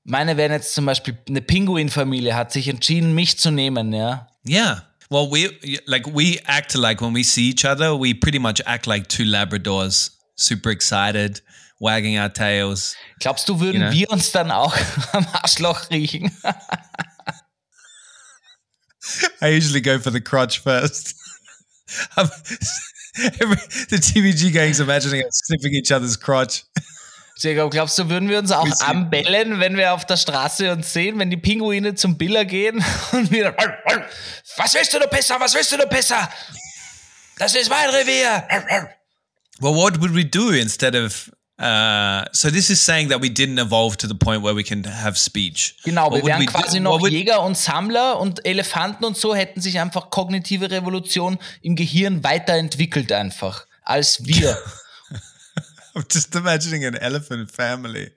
meine 0.04 0.38
wären 0.38 0.52
jetzt 0.52 0.76
zum 0.76 0.86
Beispiel 0.86 1.18
eine 1.28 1.42
Pinguinfamilie 1.42 2.36
hat 2.36 2.52
sich 2.52 2.68
entschieden, 2.68 3.16
mich 3.16 3.40
zu 3.40 3.50
nehmen, 3.50 3.92
ja. 3.92 4.28
Yeah. 4.48 4.84
Well, 5.10 5.30
we 5.32 5.50
like 5.86 6.06
we 6.08 6.40
act 6.46 6.74
like 6.76 7.02
when 7.02 7.16
we 7.16 7.24
see 7.24 7.50
each 7.50 7.66
other, 7.66 8.00
we 8.00 8.14
pretty 8.14 8.38
much 8.40 8.62
act 8.66 8.86
like 8.86 9.08
two 9.08 9.24
Labradors, 9.24 10.12
super 10.36 10.70
excited, 10.72 11.42
wagging 11.80 12.20
our 12.20 12.32
tails. 12.32 12.96
Glaubst 13.20 13.48
du, 13.50 13.60
würden 13.60 13.82
Ja. 13.82 13.92
wir 13.92 14.10
uns 14.12 14.32
dann 14.32 14.52
auch 14.52 14.76
am 15.14 15.26
Arschloch 15.34 15.90
riechen? 15.90 16.32
I 19.42 19.56
usually 19.56 19.82
go 19.82 20.00
for 20.00 20.12
the 20.12 20.22
crotch 20.22 20.60
first. 20.62 21.16
The 23.90 23.98
TVG 23.98 24.52
gang's 24.52 24.80
imagining 24.80 25.24
us 25.24 25.42
sniffing 25.46 25.74
each 25.74 25.92
other's 25.92 26.20
crotch. 26.20 26.64
Jacob, 27.38 27.72
glaubst 27.72 27.98
du, 28.00 28.10
würden 28.10 28.30
wir 28.30 28.40
uns 28.40 28.52
auch 28.52 28.68
anbellen, 28.82 29.60
wenn 29.60 29.76
wir 29.76 29.94
auf 29.94 30.06
der 30.06 30.16
Straße 30.16 30.72
uns 30.72 30.94
sehen, 30.94 31.20
wenn 31.20 31.30
die 31.30 31.38
Pinguine 31.38 31.96
zum 31.96 32.18
Biller 32.18 32.46
gehen 32.46 32.84
und 33.12 33.32
wir 33.32 33.56
was 34.58 34.74
willst 34.74 34.94
du, 34.94 35.00
du 35.00 35.08
Pisser, 35.08 35.40
was 35.40 35.54
willst 35.54 35.72
du, 35.72 35.78
du 35.78 35.88
Pisser? 35.88 36.30
Das 37.38 37.54
ist 37.56 37.70
mein 37.70 37.90
Revier. 37.90 38.48
Well, 39.60 39.76
what 39.76 40.00
would 40.02 40.16
we 40.16 40.24
do 40.26 40.52
instead 40.52 40.96
of? 40.96 41.30
Uh, 41.58 42.26
so 42.34 42.50
this 42.50 42.70
is 42.70 42.82
saying 42.82 43.08
that 43.08 43.22
we 43.22 43.30
didn't 43.30 43.60
evolve 43.60 43.96
to 43.98 44.08
the 44.08 44.14
point 44.16 44.42
where 44.44 44.54
we 44.54 44.62
can 44.64 44.84
have 44.84 45.18
speech. 45.18 45.78
Genau, 45.86 46.12
What 46.12 46.24
wir 46.24 46.26
wären 46.26 46.46
do- 46.46 46.52
quasi 46.52 46.80
noch 46.82 47.00
would- 47.00 47.14
Jäger 47.14 47.42
und 47.44 47.56
Sammler 47.58 48.20
und 48.20 48.46
Elefanten 48.46 49.06
und 49.06 49.16
so 49.18 49.34
hätten 49.34 49.62
sich 49.62 49.80
einfach 49.80 50.10
kognitive 50.10 50.70
Revolution 50.70 51.38
im 51.62 51.76
Gehirn 51.78 52.24
weiterentwickelt 52.26 53.12
einfach 53.14 53.66
als 53.84 54.26
wir. 54.26 54.58
I'm 55.96 56.04
just 56.12 56.36
imagining 56.36 56.84
an 56.84 56.96
elephant 56.96 57.50
family 57.50 58.12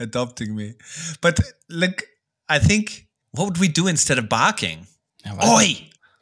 adopting 0.00 0.52
me. 0.56 0.74
But 1.20 1.38
look, 1.68 2.02
I 2.50 2.58
think 2.58 3.06
what 3.30 3.44
would 3.46 3.60
we 3.60 3.68
do 3.68 3.86
instead 3.86 4.18
of 4.18 4.28
barking? 4.28 4.88
Ja, 5.24 5.34
Oi! 5.40 5.76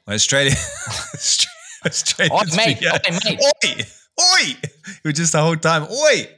Well, 0.04 0.16
Australia. 0.16 0.54
Australians 1.86 2.52
Oi, 2.52 2.56
mate, 2.56 2.82
oi, 2.84 3.10
mate. 3.24 3.38
Oi! 3.40 3.86
Oi! 4.20 4.56
It 4.60 5.04
was 5.04 5.14
just 5.14 5.32
the 5.32 5.38
whole 5.40 5.56
time. 5.56 5.84
Oi! 5.88 6.28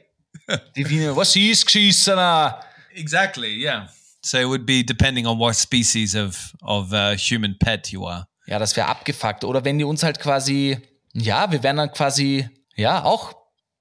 Die 0.75 0.89
Wiener, 0.89 1.15
was 1.15 1.35
ist 1.35 1.65
geschissener? 1.65 2.59
Exactly. 2.93 3.61
Yeah. 3.61 3.89
So 4.21 4.37
it 4.37 4.47
would 4.47 4.65
be 4.65 4.83
depending 4.83 5.25
on 5.25 5.39
what 5.39 5.55
species 5.55 6.15
of 6.15 6.53
of 6.61 6.91
uh, 6.93 7.15
human 7.15 7.57
pet 7.57 7.91
you 7.91 8.07
are. 8.07 8.27
Ja, 8.47 8.59
das 8.59 8.75
wäre 8.75 8.87
abgefuckt. 8.87 9.43
Oder 9.43 9.63
wenn 9.65 9.77
die 9.77 9.83
uns 9.83 10.03
halt 10.03 10.19
quasi, 10.19 10.77
ja, 11.13 11.51
wir 11.51 11.63
wären 11.63 11.77
dann 11.77 11.91
quasi, 11.91 12.49
ja, 12.75 13.03
auch 13.03 13.33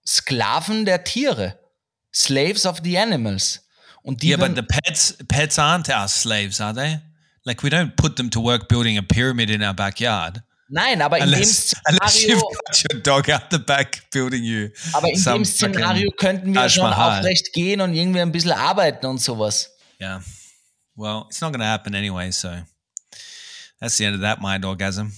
Sklaven 0.07 0.85
der 0.85 1.05
Tiere. 1.05 1.59
Slaves 2.13 2.67
of 2.67 2.81
the 2.83 2.99
animals. 2.99 3.61
Und 4.03 4.23
die 4.23 4.31
yeah, 4.31 4.37
but 4.39 4.57
the 4.57 4.63
pets 4.63 5.17
pets 5.29 5.59
aren't 5.59 5.89
our 5.91 6.09
slaves, 6.09 6.61
are 6.61 6.75
they? 6.75 6.99
Like 7.45 7.63
we 7.63 7.69
don't 7.69 7.97
put 7.97 8.17
them 8.17 8.31
to 8.31 8.43
work 8.43 8.69
building 8.69 8.99
a 8.99 9.03
pyramid 9.03 9.51
in 9.51 9.63
our 9.63 9.75
backyard. 9.75 10.43
Nein, 10.73 11.03
aber 11.03 11.19
in 11.19 11.25
Unless, 11.25 11.71
dem 11.71 11.99
Szenario, 11.99 12.29
you've 12.29 12.43
got 12.43 12.85
your 12.93 13.03
dog 13.03 13.29
out 13.29 13.51
the 13.51 13.59
back 13.59 14.09
building 14.13 14.45
you. 14.45 14.71
aber 14.93 15.09
in 15.09 15.21
dem 15.21 15.45
Szenario 15.45 16.11
könnten 16.13 16.55
wir 16.55 16.69
schon 16.69 16.93
aufrecht 16.93 17.53
gehen 17.53 17.81
und 17.81 17.93
irgendwie 17.93 18.21
ein 18.21 18.31
bisschen 18.31 18.53
arbeiten 18.53 19.07
und 19.07 19.21
sowas. 19.21 19.71
Yeah. 20.01 20.23
Well, 20.95 21.25
it's 21.29 21.41
not 21.41 21.53
going 21.53 21.61
to 21.61 21.67
happen 21.67 21.95
anyway, 21.95 22.31
so 22.31 22.51
that's 23.81 23.97
the 23.97 24.05
end 24.05 24.15
of 24.15 24.21
that 24.21 24.41
mind 24.41 24.65
orgasm. 24.65 25.13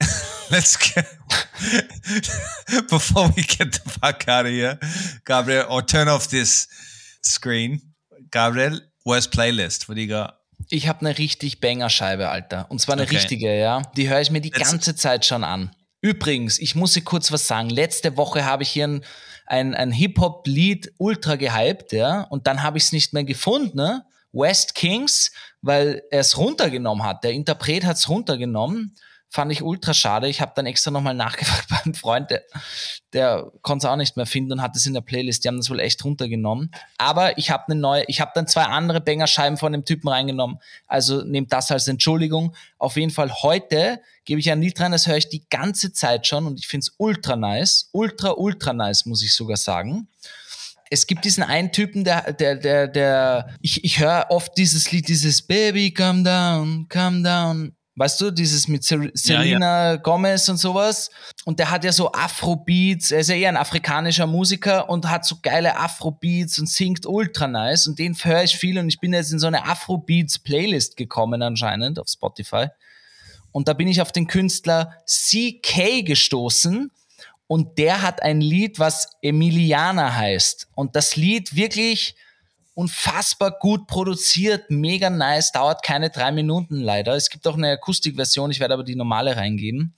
Let's 0.50 0.76
get 0.76 1.06
before 2.88 3.28
we 3.36 3.42
get 3.42 3.72
the 3.72 3.90
fuck 4.00 4.26
out 4.26 4.46
of 4.46 4.52
here, 4.52 4.78
Gabriel, 5.26 5.66
or 5.68 5.82
turn 5.82 6.08
off 6.08 6.28
this 6.28 6.66
screen. 7.22 7.82
Gabriel, 8.30 8.80
worst 9.04 9.32
playlist. 9.32 9.86
What 9.86 9.96
do 9.96 10.00
you 10.00 10.08
got? 10.08 10.36
Ich 10.72 10.88
habe 10.88 11.00
eine 11.04 11.18
richtig 11.18 11.60
Banger-Scheibe, 11.60 12.30
Alter. 12.30 12.66
Und 12.70 12.80
zwar 12.80 12.94
eine 12.94 13.02
Okay. 13.02 13.16
richtige, 13.16 13.54
ja. 13.58 13.82
Die 13.96 14.08
höre 14.08 14.20
ich 14.22 14.30
mir 14.30 14.40
die 14.40 14.50
Let's- 14.50 14.70
ganze 14.70 14.96
Zeit 14.96 15.26
schon 15.26 15.44
an. 15.44 15.70
Übrigens, 16.00 16.58
ich 16.58 16.74
muss 16.74 16.94
dir 16.94 17.02
kurz 17.02 17.30
was 17.30 17.46
sagen. 17.46 17.68
Letzte 17.68 18.16
Woche 18.16 18.44
habe 18.46 18.62
ich 18.62 18.70
hier 18.70 18.88
ein, 18.88 19.04
ein, 19.46 19.74
ein 19.74 19.92
Hip-Hop-Lied 19.92 20.94
ultra 20.96 21.36
gehypt, 21.36 21.92
ja. 21.92 22.22
Und 22.22 22.46
dann 22.46 22.62
habe 22.62 22.78
ich 22.78 22.84
es 22.84 22.92
nicht 22.92 23.12
mehr 23.12 23.24
gefunden, 23.24 23.76
ne? 23.76 24.04
West 24.32 24.74
Kings, 24.74 25.30
weil 25.60 26.02
er 26.10 26.20
es 26.20 26.38
runtergenommen 26.38 27.04
hat. 27.04 27.22
Der 27.22 27.32
Interpret 27.32 27.84
hat 27.84 27.98
es 27.98 28.08
runtergenommen. 28.08 28.94
Fand 29.34 29.50
ich 29.50 29.62
ultra 29.62 29.94
schade. 29.94 30.28
Ich 30.28 30.42
habe 30.42 30.52
dann 30.54 30.66
extra 30.66 30.90
nochmal 30.90 31.14
nachgefragt 31.14 31.66
beim 31.84 31.94
Freund, 31.94 32.30
der, 32.30 32.42
der 33.14 33.50
konnte 33.62 33.86
es 33.86 33.90
auch 33.90 33.96
nicht 33.96 34.14
mehr 34.14 34.26
finden 34.26 34.52
und 34.52 34.62
hat 34.62 34.76
es 34.76 34.84
in 34.84 34.92
der 34.92 35.00
Playlist. 35.00 35.42
Die 35.42 35.48
haben 35.48 35.56
das 35.56 35.70
wohl 35.70 35.80
echt 35.80 36.04
runtergenommen. 36.04 36.70
Aber 36.98 37.38
ich 37.38 37.50
habe 37.50 37.64
eine 37.68 37.80
neue, 37.80 38.04
ich 38.08 38.20
habe 38.20 38.32
dann 38.34 38.46
zwei 38.46 38.64
andere 38.64 39.00
Banger-Scheiben 39.00 39.56
von 39.56 39.72
dem 39.72 39.86
Typen 39.86 40.08
reingenommen. 40.08 40.58
Also 40.86 41.22
nehmt 41.22 41.50
das 41.50 41.70
als 41.70 41.88
Entschuldigung. 41.88 42.54
Auf 42.76 42.96
jeden 42.96 43.10
Fall 43.10 43.32
heute 43.42 44.02
gebe 44.26 44.38
ich 44.38 44.50
ein 44.50 44.60
Lied 44.60 44.78
rein, 44.78 44.92
das 44.92 45.06
höre 45.06 45.16
ich 45.16 45.30
die 45.30 45.48
ganze 45.48 45.94
Zeit 45.94 46.26
schon 46.26 46.46
und 46.46 46.60
ich 46.60 46.66
finde 46.66 46.84
es 46.84 46.94
ultra 46.98 47.34
nice. 47.34 47.88
Ultra, 47.92 48.34
ultra 48.36 48.74
nice, 48.74 49.06
muss 49.06 49.22
ich 49.22 49.34
sogar 49.34 49.56
sagen. 49.56 50.08
Es 50.90 51.06
gibt 51.06 51.24
diesen 51.24 51.42
einen 51.42 51.72
Typen, 51.72 52.04
der, 52.04 52.34
der, 52.34 52.56
der, 52.56 52.86
der, 52.86 53.56
ich, 53.62 53.82
ich 53.82 53.98
höre 53.98 54.26
oft 54.28 54.58
dieses 54.58 54.92
Lied, 54.92 55.08
dieses 55.08 55.40
Baby, 55.40 55.94
come 55.94 56.22
down, 56.22 56.86
come 56.90 57.22
down. 57.22 57.74
Weißt 58.02 58.20
du, 58.20 58.32
dieses 58.32 58.66
mit 58.66 58.82
Sel- 58.82 59.12
Selena 59.14 59.94
Gomez 59.94 60.48
und 60.48 60.56
sowas. 60.56 61.08
Und 61.44 61.60
der 61.60 61.70
hat 61.70 61.84
ja 61.84 61.92
so 61.92 62.10
Afrobeats, 62.10 63.12
er 63.12 63.20
ist 63.20 63.28
ja 63.28 63.36
eher 63.36 63.48
ein 63.48 63.56
afrikanischer 63.56 64.26
Musiker 64.26 64.90
und 64.90 65.08
hat 65.08 65.24
so 65.24 65.36
geile 65.40 65.76
Afrobeats 65.76 66.58
und 66.58 66.68
singt 66.68 67.06
ultra 67.06 67.46
nice. 67.46 67.86
Und 67.86 68.00
den 68.00 68.16
höre 68.16 68.42
ich 68.42 68.56
viel 68.56 68.76
und 68.80 68.88
ich 68.88 68.98
bin 68.98 69.12
jetzt 69.12 69.30
in 69.30 69.38
so 69.38 69.46
eine 69.46 69.66
Afrobeats-Playlist 69.66 70.96
gekommen 70.96 71.42
anscheinend 71.42 72.00
auf 72.00 72.08
Spotify. 72.08 72.66
Und 73.52 73.68
da 73.68 73.72
bin 73.72 73.86
ich 73.86 74.00
auf 74.00 74.10
den 74.10 74.26
Künstler 74.26 74.96
CK 75.06 76.02
gestoßen. 76.04 76.90
Und 77.46 77.78
der 77.78 78.02
hat 78.02 78.20
ein 78.20 78.40
Lied, 78.40 78.80
was 78.80 79.10
Emiliana 79.22 80.12
heißt. 80.16 80.66
Und 80.74 80.96
das 80.96 81.14
Lied 81.14 81.54
wirklich 81.54 82.16
unfassbar 82.74 83.50
gut 83.60 83.86
produziert, 83.86 84.70
mega 84.70 85.10
nice, 85.10 85.52
dauert 85.52 85.82
keine 85.82 86.10
drei 86.10 86.32
Minuten 86.32 86.80
leider. 86.80 87.14
Es 87.14 87.28
gibt 87.28 87.46
auch 87.46 87.56
eine 87.56 87.72
Akustikversion, 87.72 88.50
ich 88.50 88.60
werde 88.60 88.74
aber 88.74 88.84
die 88.84 88.96
normale 88.96 89.36
reingeben. 89.36 89.94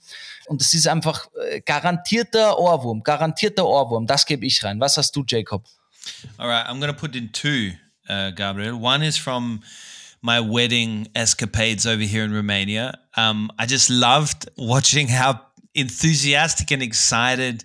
Und 0.47 0.61
es 0.61 0.75
ist 0.75 0.89
einfach 0.89 1.29
äh, 1.51 1.61
garantierter 1.61 2.59
Ohrwurm, 2.59 3.03
garantierter 3.03 3.66
Ohrwurm. 3.66 4.07
Das 4.07 4.27
gebe 4.27 4.45
ich 4.47 4.62
rein. 4.64 4.81
Was 4.81 4.97
hast 4.97 5.14
du, 5.14 5.25
Jacob? 5.27 5.64
All 6.37 6.49
right, 6.49 6.66
I'm 6.66 6.81
to 6.81 6.93
put 6.93 7.16
in 7.16 7.33
two, 7.33 7.72
uh, 8.09 8.31
Gabriel. 8.33 8.75
One 8.75 9.07
is 9.07 9.16
from 9.16 9.62
my 10.20 10.41
wedding 10.41 11.09
escapades 11.14 11.87
over 11.87 12.03
here 12.03 12.25
in 12.25 12.33
Romania. 12.33 12.99
Um, 13.16 13.51
I 13.59 13.66
just 13.66 13.89
loved 13.89 14.51
watching 14.57 15.09
how 15.09 15.41
enthusiastic 15.75 16.70
and 16.72 16.83
excited 16.83 17.64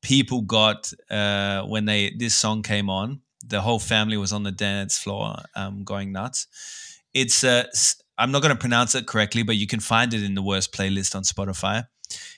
people 0.00 0.42
got 0.42 0.92
uh, 1.10 1.62
when 1.62 1.86
they 1.86 2.10
this 2.16 2.34
song 2.34 2.62
came 2.62 2.90
on. 2.90 3.20
The 3.46 3.60
whole 3.60 3.78
family 3.78 4.16
was 4.16 4.32
on 4.32 4.42
the 4.42 4.52
dance 4.52 4.98
floor, 4.98 5.36
um, 5.56 5.84
going 5.84 6.12
nuts. 6.12 6.46
It's 7.14 7.44
uh, 7.44 7.64
I'm 8.18 8.30
not 8.30 8.42
going 8.42 8.54
to 8.54 8.60
pronounce 8.60 8.94
it 8.94 9.06
correctly, 9.06 9.42
but 9.42 9.56
you 9.56 9.66
can 9.66 9.80
find 9.80 10.14
it 10.14 10.22
in 10.22 10.34
the 10.34 10.42
worst 10.42 10.72
playlist 10.72 11.14
on 11.14 11.22
Spotify. 11.22 11.86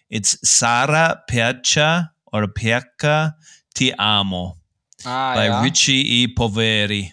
It's 0.08 0.38
Sara 0.48 1.22
Percha 1.28 2.12
or 2.32 2.46
Perca 2.46 3.34
Ti 3.74 3.92
Amo 3.94 4.56
Ah, 5.04 5.34
by 5.34 5.62
Ricci 5.62 5.92
E. 6.22 6.34
Poveri. 6.34 7.10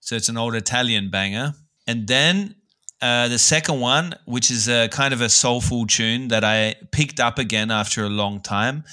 So 0.00 0.14
it's 0.14 0.28
an 0.28 0.36
old 0.36 0.54
Italian 0.54 1.10
banger. 1.10 1.54
And 1.86 2.06
then 2.06 2.54
uh, 3.02 3.28
the 3.28 3.38
second 3.38 3.80
one, 3.80 4.14
which 4.26 4.50
is 4.50 4.68
a 4.68 4.88
kind 4.88 5.12
of 5.12 5.20
a 5.20 5.28
soulful 5.28 5.86
tune 5.86 6.28
that 6.28 6.44
I 6.44 6.76
picked 6.92 7.20
up 7.20 7.38
again 7.38 7.70
after 7.70 8.04
a 8.04 8.08
long 8.08 8.40
time. 8.40 8.84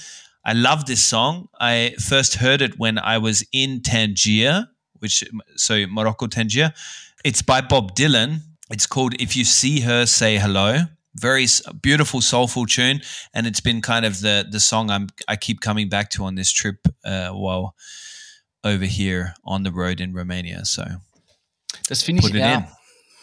I 0.46 0.54
love 0.54 0.86
this 0.86 1.04
song. 1.04 1.48
I 1.60 1.96
first 2.00 2.36
heard 2.36 2.62
it 2.62 2.78
when 2.78 2.98
I 2.98 3.18
was 3.18 3.46
in 3.52 3.82
Tangier, 3.82 4.68
which 5.00 5.24
so 5.56 5.86
Morocco, 5.88 6.28
Tangier. 6.28 6.74
It's 7.24 7.41
by 7.41 7.62
Bob 7.62 7.96
Dylan. 7.96 8.41
It's 8.70 8.88
called 8.88 9.14
"If 9.20 9.36
You 9.36 9.46
See 9.46 9.82
Her, 9.82 10.06
Say 10.06 10.38
Hello." 10.38 10.88
Very 11.16 11.46
beautiful, 11.82 12.22
soulful 12.22 12.66
tune, 12.66 13.02
and 13.34 13.46
it's 13.46 13.62
been 13.62 13.82
kind 13.82 14.06
of 14.06 14.22
the 14.22 14.46
the 14.50 14.60
song 14.60 14.89
I'm 14.89 15.10
I 15.28 15.36
keep 15.36 15.62
coming 15.62 15.88
back 15.89 16.10
to 16.12 16.26
on 16.26 16.36
this 16.36 16.52
trip 16.52 16.88
uh, 17.06 17.30
while 17.30 17.76
over 18.64 18.86
here 18.86 19.36
on 19.44 19.64
the 19.64 19.72
road 19.72 20.02
in 20.02 20.14
Romania. 20.14 20.66
So 20.66 20.84
Das 21.88 22.04
finde 22.04 22.28
ich, 22.28 22.34
ja, 22.34 22.68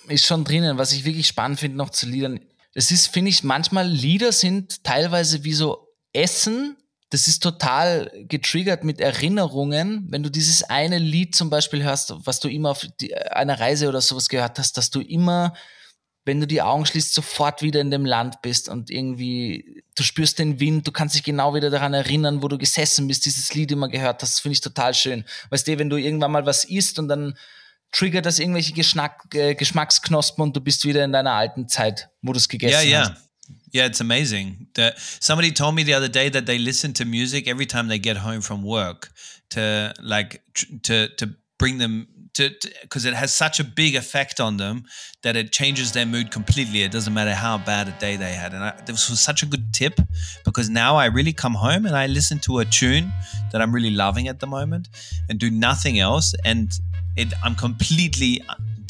ist 0.08 0.26
schon 0.26 0.44
drinnen. 0.44 0.78
Was 0.78 0.92
ich 0.92 1.04
wirklich 1.04 1.26
spannend 1.26 1.60
finde 1.60 1.76
noch 1.76 1.90
zu 1.90 2.06
Liedern, 2.06 2.40
es 2.74 2.90
ist, 2.90 3.08
finde 3.08 3.30
ich, 3.30 3.42
manchmal 3.42 3.88
Lieder 3.88 4.32
sind 4.32 4.84
teilweise 4.84 5.44
wie 5.44 5.52
so 5.52 5.88
Essen. 6.12 6.76
Das 7.10 7.26
ist 7.26 7.42
total 7.42 8.10
getriggert 8.28 8.84
mit 8.84 9.00
Erinnerungen. 9.00 10.06
Wenn 10.10 10.22
du 10.22 10.30
dieses 10.30 10.62
eine 10.62 10.98
Lied 10.98 11.34
zum 11.34 11.50
Beispiel 11.50 11.82
hörst, 11.82 12.14
was 12.24 12.38
du 12.38 12.48
immer 12.48 12.70
auf 12.70 12.86
die, 13.00 13.16
einer 13.16 13.58
Reise 13.58 13.88
oder 13.88 14.00
sowas 14.00 14.28
gehört 14.28 14.60
hast, 14.60 14.76
dass 14.76 14.90
du 14.90 15.00
immer, 15.00 15.52
wenn 16.24 16.40
du 16.40 16.46
die 16.46 16.62
Augen 16.62 16.86
schließt, 16.86 17.12
sofort 17.12 17.62
wieder 17.62 17.80
in 17.80 17.90
dem 17.90 18.04
Land 18.04 18.42
bist 18.42 18.68
und 18.68 18.90
irgendwie, 18.90 19.82
du 19.96 20.04
spürst 20.04 20.38
den 20.38 20.60
Wind, 20.60 20.86
du 20.86 20.92
kannst 20.92 21.16
dich 21.16 21.24
genau 21.24 21.52
wieder 21.52 21.68
daran 21.68 21.94
erinnern, 21.94 22.44
wo 22.44 22.48
du 22.48 22.58
gesessen 22.58 23.08
bist, 23.08 23.26
dieses 23.26 23.52
Lied 23.54 23.72
immer 23.72 23.88
gehört 23.88 24.22
hast. 24.22 24.34
Das 24.34 24.40
finde 24.40 24.52
ich 24.52 24.60
total 24.60 24.94
schön. 24.94 25.24
Weißt 25.50 25.66
du, 25.66 25.78
wenn 25.80 25.90
du 25.90 25.96
irgendwann 25.96 26.30
mal 26.30 26.46
was 26.46 26.62
isst 26.62 27.00
und 27.00 27.08
dann 27.08 27.36
triggert 27.90 28.24
das 28.24 28.38
irgendwelche 28.38 28.72
Geschmack, 28.72 29.34
äh, 29.34 29.56
Geschmacksknospen 29.56 30.42
und 30.44 30.56
du 30.56 30.60
bist 30.60 30.84
wieder 30.84 31.04
in 31.04 31.10
deiner 31.10 31.32
alten 31.32 31.66
Zeit, 31.66 32.08
wo 32.22 32.32
du 32.32 32.38
es 32.38 32.48
gegessen 32.48 32.88
yeah, 32.88 33.00
yeah, 33.00 33.10
hast. 33.10 33.29
Yeah. 33.72 33.86
It's 33.86 34.00
amazing. 34.00 34.68
that 34.74 34.98
somebody 34.98 35.50
told 35.50 35.74
me 35.74 35.82
the 35.82 35.94
other 35.94 36.08
day 36.08 36.28
that 36.28 36.46
they 36.46 36.58
listen 36.58 36.92
to 36.94 37.04
music 37.04 37.48
every 37.48 37.66
time 37.66 37.88
they 37.88 37.98
get 37.98 38.16
home 38.18 38.40
from 38.40 38.62
work 38.62 39.10
to 39.50 39.92
like 40.02 40.42
to 40.82 41.08
to 41.16 41.34
bring 41.58 41.78
them 41.78 42.08
to 42.34 42.50
because 42.82 43.04
it 43.04 43.14
has 43.14 43.32
such 43.32 43.60
a 43.60 43.64
big 43.64 43.94
effect 43.94 44.40
on 44.40 44.56
them 44.56 44.84
that 45.22 45.36
it 45.36 45.52
changes 45.52 45.92
their 45.92 46.06
mood 46.06 46.30
completely. 46.30 46.82
It 46.82 46.92
doesn't 46.92 47.12
matter 47.12 47.34
how 47.34 47.58
bad 47.58 47.88
a 47.88 47.92
day 47.92 48.16
they 48.16 48.32
had. 48.32 48.54
And 48.54 48.64
I, 48.64 48.80
this 48.86 49.10
was 49.10 49.20
such 49.20 49.42
a 49.42 49.46
good 49.46 49.72
tip 49.74 50.00
because 50.44 50.68
now 50.70 50.96
I 50.96 51.06
really 51.06 51.32
come 51.32 51.54
home 51.54 51.86
and 51.86 51.96
I 51.96 52.06
listen 52.06 52.38
to 52.40 52.60
a 52.60 52.64
tune 52.64 53.12
that 53.52 53.60
I'm 53.60 53.72
really 53.74 53.90
loving 53.90 54.28
at 54.28 54.40
the 54.40 54.46
moment 54.46 54.88
and 55.28 55.38
do 55.38 55.50
nothing 55.50 55.98
else, 55.98 56.34
and 56.44 56.70
it 57.16 57.32
I'm 57.42 57.54
completely 57.54 58.40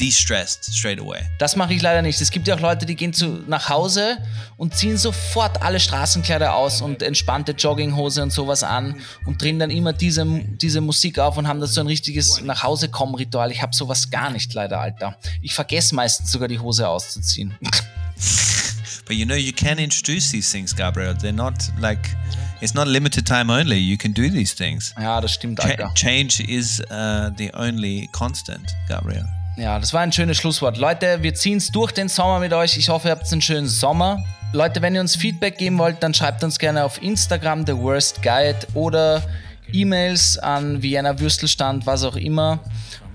de-stressed 0.01 0.65
straight 0.65 0.99
away. 0.99 1.21
Das 1.39 1.57
mache 1.57 1.75
ich 1.75 1.83
leider 1.83 2.01
nicht. 2.03 2.21
Es 2.21 2.31
gibt 2.31 2.49
ja 2.49 2.55
auch 2.55 2.61
Leute, 2.61 2.87
die 2.87 2.97
gehen 2.97 3.13
zu, 3.13 3.45
nach 3.47 3.69
Hause 3.69 4.19
und 4.57 4.75
ziehen 4.75 4.97
sofort 4.97 5.63
alle 5.63 5.79
Straßenkleider 5.79 6.55
aus 6.55 6.81
und 6.81 7.03
entspannte 7.03 7.53
Jogginghose 7.53 8.23
und 8.23 8.33
sowas 8.33 8.63
an 8.63 8.97
und 9.27 9.43
drehen 9.43 9.59
dann 9.59 9.71
immer 9.71 9.93
diese, 9.93 10.27
diese 10.27 10.81
Musik 10.81 11.19
auf 11.19 11.37
und 11.37 11.47
haben 11.47 11.61
das 11.61 11.75
so 11.75 11.81
ein 11.83 11.87
richtiges 11.87 12.41
Nachhause-kommen-Ritual. 12.41 13.53
Ich 13.53 13.63
habe 13.63 13.75
sowas 13.75 14.11
gar 14.11 14.31
nicht 14.31 14.55
leider, 14.55 14.81
Alter. 14.81 15.19
Ich 15.43 15.55
vergesse 15.55 15.95
meistens 15.95 16.33
sogar 16.33 16.49
die 16.49 16.59
Hose 16.59 16.89
auszuziehen. 16.89 17.57
But 19.07 19.17
you 19.17 19.27
know, 19.27 19.35
you 19.35 19.53
can 19.53 19.79
introduce 19.79 20.31
these 20.31 20.51
things, 20.51 20.75
Gabriel. 20.75 21.15
They're 21.15 21.33
not 21.33 21.55
like 21.81 22.11
it's 22.61 22.75
not 22.75 22.87
limited 22.87 23.27
time 23.27 23.51
only. 23.51 23.77
You 23.77 23.97
can 23.97 24.13
do 24.13 24.29
these 24.31 24.55
things. 24.55 24.95
Ja, 24.97 25.21
das 25.21 25.35
stimmt, 25.35 25.61
Alter. 25.61 25.91
change 25.95 26.41
is 26.41 26.81
uh, 26.91 27.31
the 27.37 27.51
only 27.55 28.09
constant, 28.13 28.73
Gabriel. 28.89 29.27
Ja, 29.61 29.79
das 29.79 29.93
war 29.93 30.01
ein 30.01 30.11
schönes 30.11 30.39
Schlusswort. 30.39 30.79
Leute, 30.79 31.23
wir 31.23 31.35
ziehen 31.35 31.59
es 31.59 31.71
durch 31.71 31.93
den 31.93 32.09
Sommer 32.09 32.41
mit 32.41 32.55
euch. 32.55 32.79
Ich 32.79 32.89
hoffe, 32.89 33.09
ihr 33.09 33.11
habt 33.11 33.31
einen 33.31 33.43
schönen 33.43 33.69
Sommer. 33.69 34.25
Leute, 34.55 34.81
wenn 34.81 34.95
ihr 34.95 35.03
uns 35.03 35.17
Feedback 35.17 35.59
geben 35.59 35.77
wollt, 35.77 36.03
dann 36.03 36.15
schreibt 36.15 36.43
uns 36.43 36.59
gerne 36.59 36.83
auf 36.83 37.03
Instagram 37.03 37.67
The 37.67 37.77
Worst 37.77 38.23
Guide 38.23 38.57
oder 38.73 39.23
E-Mails 39.71 40.39
an 40.39 40.83
Vienna 40.83 41.21
Würstelstand, 41.21 41.85
was 41.85 42.05
auch 42.05 42.17
immer. 42.17 42.61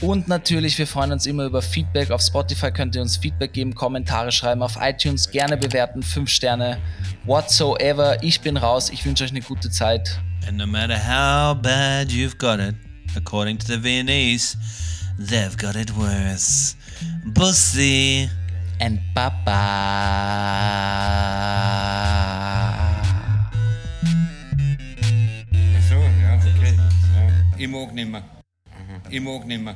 Und 0.01 0.27
natürlich, 0.27 0.77
wir 0.77 0.85
freuen 0.85 1.13
uns 1.13 1.25
immer 1.25 1.45
über 1.45 1.63
Feedback. 1.63 2.11
Auf 2.11 2.21
Spotify 2.21 2.69
könnt 2.69 2.93
ihr 2.95 3.01
uns 3.01 3.17
Feedback 3.17 3.53
geben, 3.53 3.73
Kommentare 3.73 4.31
schreiben, 4.31 4.61
auf 4.61 4.77
iTunes 4.79 5.31
gerne 5.31 5.57
bewerten, 5.57 6.03
5 6.03 6.29
Sterne, 6.29 6.77
whatsoever. 7.25 8.21
Ich 8.21 8.41
bin 8.41 8.57
raus, 8.57 8.91
ich 8.91 9.03
wünsche 9.03 9.23
euch 9.23 9.31
eine 9.31 9.41
gute 9.41 9.71
Zeit. 9.71 10.19
And 10.47 10.57
no 10.57 10.67
matter 10.67 10.95
how 10.95 11.59
bad 11.59 12.09
you've 12.09 12.37
got 12.37 12.59
it, 12.59 12.75
according 13.15 13.57
to 13.57 13.65
the 13.65 13.83
Viennese, 13.83 14.55
they've 15.17 15.57
got 15.57 15.75
it 15.75 15.91
worse. 15.91 16.75
Bussy. 17.25 18.29
And 18.79 18.99
Papa. 19.15 19.51
Ach 25.77 25.83
so, 25.87 25.95
ja, 25.95 26.35
okay. 26.35 26.75
Ja. 26.75 27.31
Ich 27.57 27.69
mag 27.69 27.93
nimmer. 27.93 28.23
Ich 29.09 29.21
mag 29.21 29.45
nimmer. 29.47 29.75